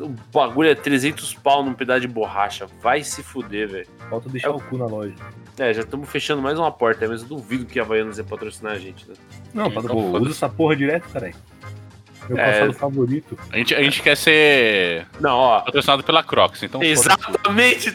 O 0.00 0.08
bagulho 0.34 0.68
é 0.68 0.74
300 0.74 1.34
pau 1.34 1.62
num 1.62 1.72
pedaço 1.72 2.00
de 2.00 2.08
borracha. 2.08 2.66
Vai 2.82 3.04
se 3.04 3.22
fuder, 3.22 3.68
velho. 3.68 3.86
Falta 4.10 4.28
deixar 4.28 4.50
o 4.50 4.60
cu 4.60 4.76
na 4.76 4.86
loja. 4.86 5.14
É, 5.56 5.72
já 5.72 5.82
estamos 5.82 6.08
fechando 6.10 6.42
mais 6.42 6.58
uma 6.58 6.70
porta, 6.72 7.06
mas 7.06 7.22
eu 7.22 7.28
duvido 7.28 7.64
que 7.64 7.78
a 7.78 7.82
Havaianas 7.84 8.18
ia 8.18 8.24
patrocinar 8.24 8.72
a 8.72 8.78
gente, 8.80 9.08
né? 9.08 9.14
Não, 9.54 9.68
Então, 9.68 9.82
pô, 9.84 10.18
usa 10.18 10.32
essa 10.32 10.48
porra 10.48 10.74
direto, 10.74 11.08
caralho. 11.10 11.34
Meu 12.28 12.38
É. 12.38 12.52
passado 12.52 12.72
favorito. 12.72 13.38
A 13.52 13.56
gente, 13.56 13.72
a 13.72 13.82
gente 13.84 14.02
quer 14.02 14.16
ser 14.16 15.06
Não, 15.20 15.36
ó. 15.38 15.60
patrocinado 15.60 16.02
pela 16.02 16.24
Crocs, 16.24 16.64
então. 16.64 16.82
Exatamente, 16.82 17.92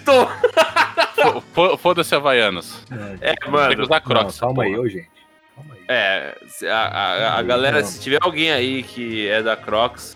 fo- 1.54 1.78
Foda-se 1.78 2.16
Havaianas. 2.16 2.82
É, 3.20 3.28
Tem 3.28 3.36
que 3.36 3.50
mano. 3.50 3.84
usar 3.84 4.00
Crocs. 4.00 4.40
Não, 4.40 4.48
calma 4.48 4.64
aí, 4.64 4.72
porra. 4.72 4.84
ô, 4.84 4.88
gente. 4.90 5.10
É, 5.92 6.38
se 6.48 6.68
a, 6.68 6.78
a- 6.78 7.40
a 7.40 7.42
galera, 7.44 7.84
se 7.84 8.00
tiver 8.00 8.20
alguém 8.22 8.52
aí 8.52 8.82
que 8.84 9.28
é 9.28 9.42
da 9.44 9.56
Crocs 9.58 10.16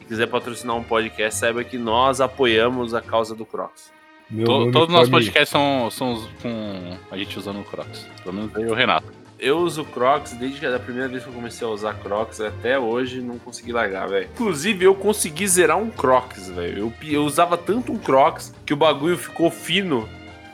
e 0.00 0.04
quiser 0.04 0.26
patrocinar 0.28 0.76
um 0.76 0.82
podcast, 0.82 1.40
saiba 1.40 1.64
que 1.64 1.76
nós 1.76 2.20
apoiamos 2.20 2.94
a 2.94 3.00
causa 3.00 3.34
do 3.34 3.44
Crocs. 3.44 3.90
Meu 4.30 4.44
To- 4.46 4.70
Todos 4.70 4.88
os 4.88 4.92
nossos 4.94 5.08
podcasts 5.10 5.48
são, 5.48 5.90
são 5.90 6.22
com 6.42 6.96
a 7.10 7.16
gente 7.16 7.38
usando 7.38 7.60
o 7.60 7.64
Crocs. 7.64 8.06
Pelo 8.22 8.34
menos 8.34 8.54
eu 8.54 8.68
e 8.68 8.70
o 8.70 8.74
Renato. 8.74 9.06
Eu 9.40 9.58
uso 9.58 9.84
Crocs 9.84 10.32
desde 10.34 10.58
que 10.60 10.66
a 10.66 10.78
primeira 10.78 11.08
vez 11.08 11.22
que 11.22 11.28
eu 11.30 11.32
comecei 11.32 11.66
a 11.66 11.70
usar 11.70 11.94
Crocs 11.94 12.40
até 12.40 12.78
hoje 12.78 13.20
não 13.20 13.38
consegui 13.38 13.72
largar, 13.72 14.08
velho. 14.08 14.28
Inclusive 14.34 14.84
eu 14.84 14.94
consegui 14.94 15.46
zerar 15.48 15.78
um 15.78 15.90
Crocs, 15.90 16.48
velho. 16.50 16.78
Eu, 16.78 16.92
eu 17.10 17.24
usava 17.24 17.56
tanto 17.56 17.92
um 17.92 17.98
Crocs 17.98 18.52
que 18.66 18.72
o 18.74 18.76
bagulho 18.76 19.16
ficou 19.16 19.50
fino. 19.50 20.08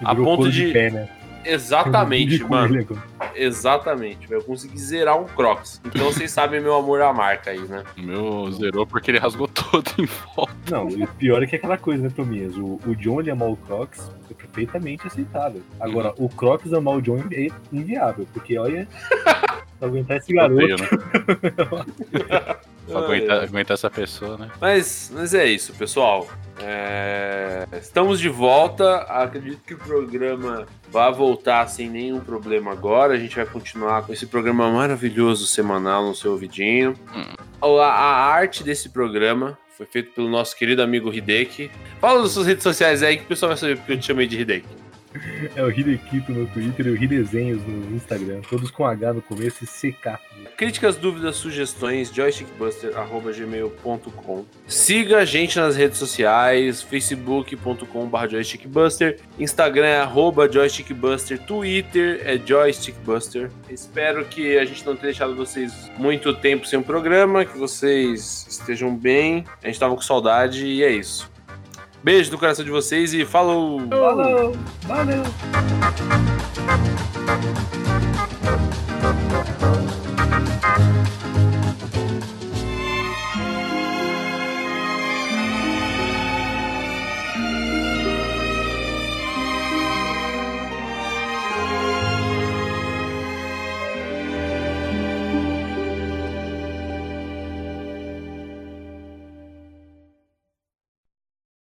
a 0.05 0.15
ponto 0.15 0.37
couro 0.37 0.51
de- 0.53 0.73
pé, 0.73 0.91
né? 0.91 1.09
Exatamente, 1.45 2.43
mano. 2.45 2.87
Exatamente. 3.35 4.31
Eu 4.31 4.43
consegui 4.43 4.79
zerar 4.79 5.19
um 5.21 5.25
Crocs. 5.25 5.81
Então 5.85 6.05
vocês 6.07 6.31
sabem 6.33 6.61
meu 6.61 6.75
amor 6.75 7.01
à 7.03 7.13
marca 7.13 7.51
aí, 7.51 7.61
né? 7.61 7.83
O 7.99 8.03
meu 8.03 8.51
zerou 8.53 8.87
porque 8.87 9.11
ele 9.11 9.19
rasgou 9.19 9.49
todo 9.49 9.91
em 9.99 10.07
volta. 10.35 10.53
Não, 10.71 10.89
e 10.91 11.03
o 11.03 11.09
pior 11.09 11.43
é 11.43 11.47
que 11.47 11.57
é 11.57 11.59
aquela 11.59 11.77
coisa, 11.79 12.03
né, 12.05 12.11
Tominhas? 12.15 12.57
O, 12.57 12.81
o 12.87 12.95
John 12.97 13.21
ele 13.21 13.31
amar 13.31 13.49
o 13.51 13.57
Crocs 13.57 14.11
é 14.31 14.35
perfeitamente 14.35 15.07
aceitável. 15.07 15.63
Agora, 15.81 16.09
Uhum. 16.19 16.27
o 16.27 16.29
Crocs 16.29 16.73
amar 16.73 16.97
o 16.97 17.03
John 17.03 17.23
é 17.33 17.49
inviável, 17.73 18.27
porque 18.33 18.57
olha, 18.59 18.87
pra 19.79 19.89
aguentar 19.89 20.17
esse 20.19 20.33
garoto. 20.33 20.63
Odeio, 20.63 20.77
né? 20.79 20.89
Pra 22.87 22.99
aguentar, 22.99 23.43
aguentar 23.43 23.75
essa 23.75 23.89
pessoa, 23.89 24.37
né? 24.37 24.51
Mas, 24.61 25.11
mas 25.15 25.33
é 25.33 25.47
isso, 25.47 25.73
pessoal. 25.73 26.29
É, 26.67 27.67
Estamos 27.79 28.19
de 28.19 28.29
volta. 28.29 28.97
Acredito 29.03 29.61
que 29.63 29.75
o 29.75 29.79
programa 29.79 30.67
vai 30.91 31.13
voltar 31.13 31.67
sem 31.69 31.91
nenhum 31.91 32.21
problema 32.21 32.73
agora. 32.73 33.15
A 33.15 33.19
gente 33.19 33.37
vai 33.37 33.45
continuar 33.45 34.03
com 34.03 34.13
esse 34.13 34.27
programa 34.27 34.71
maravilhoso 34.71 35.47
semanal 35.47 36.07
no 36.07 36.15
seu 36.15 36.33
ouvidinho. 36.33 36.95
A, 37.61 37.67
a 37.67 38.27
arte 38.33 38.65
desse 38.65 38.89
programa 38.89 39.59
foi 39.77 39.87
feita 39.87 40.13
pelo 40.15 40.29
nosso 40.29 40.57
querido 40.57 40.83
amigo 40.83 41.13
Hideki. 41.13 41.71
Fala 42.01 42.23
nas 42.23 42.31
suas 42.31 42.47
redes 42.47 42.63
sociais 42.63 43.03
aí 43.03 43.19
que 43.19 43.25
o 43.25 43.27
pessoal 43.27 43.51
vai 43.51 43.59
saber 43.59 43.77
porque 43.77 43.93
eu 43.93 43.99
te 43.99 44.07
chamei 44.07 44.27
de 44.27 44.41
Hideki. 44.41 44.84
É 45.55 45.63
o 45.63 45.71
Hidekito 45.71 46.33
no 46.33 46.47
Twitter 46.47 46.87
e 46.87 46.91
o 46.91 47.03
Hidesenhos 47.03 47.63
no 47.67 47.95
Instagram. 47.95 48.41
Todos 48.49 48.71
com 48.71 48.85
H 48.85 49.13
no 49.13 49.23
começo 49.23 49.63
e 49.63 49.67
CK. 49.67 50.19
Críticas, 50.57 50.97
dúvidas, 50.97 51.37
sugestões, 51.37 52.11
joystickbuster.gmail.com 52.13 54.45
Siga 54.67 55.19
a 55.19 55.25
gente 55.25 55.57
nas 55.59 55.77
redes 55.77 55.99
sociais, 55.99 56.83
facebook.com.br 56.83 58.29
joystickbuster, 58.29 59.21
Instagram 59.39 59.87
é 59.87 60.01
arroba 60.01 60.51
joystickbuster, 60.51 61.39
Twitter 61.41 62.21
é 62.25 62.37
joystickbuster. 62.39 63.51
Espero 63.69 64.25
que 64.25 64.59
a 64.59 64.65
gente 64.65 64.85
não 64.85 64.95
tenha 64.95 65.13
deixado 65.13 65.37
vocês 65.37 65.91
muito 65.97 66.35
tempo 66.35 66.67
sem 66.67 66.79
o 66.79 66.83
programa, 66.83 67.45
que 67.45 67.57
vocês 67.57 68.47
estejam 68.49 68.97
bem. 68.97 69.45
A 69.63 69.67
gente 69.67 69.79
tava 69.79 69.95
com 69.95 70.03
saudade 70.03 70.67
e 70.67 70.83
é 70.83 70.91
isso. 70.91 71.34
Beijo 72.05 72.31
no 72.31 72.37
coração 72.39 72.63
de 72.63 72.71
vocês 72.71 73.15
e 73.15 73.25
falou! 73.25 73.81
Falou! 73.89 74.55
Valeu! 74.83 75.23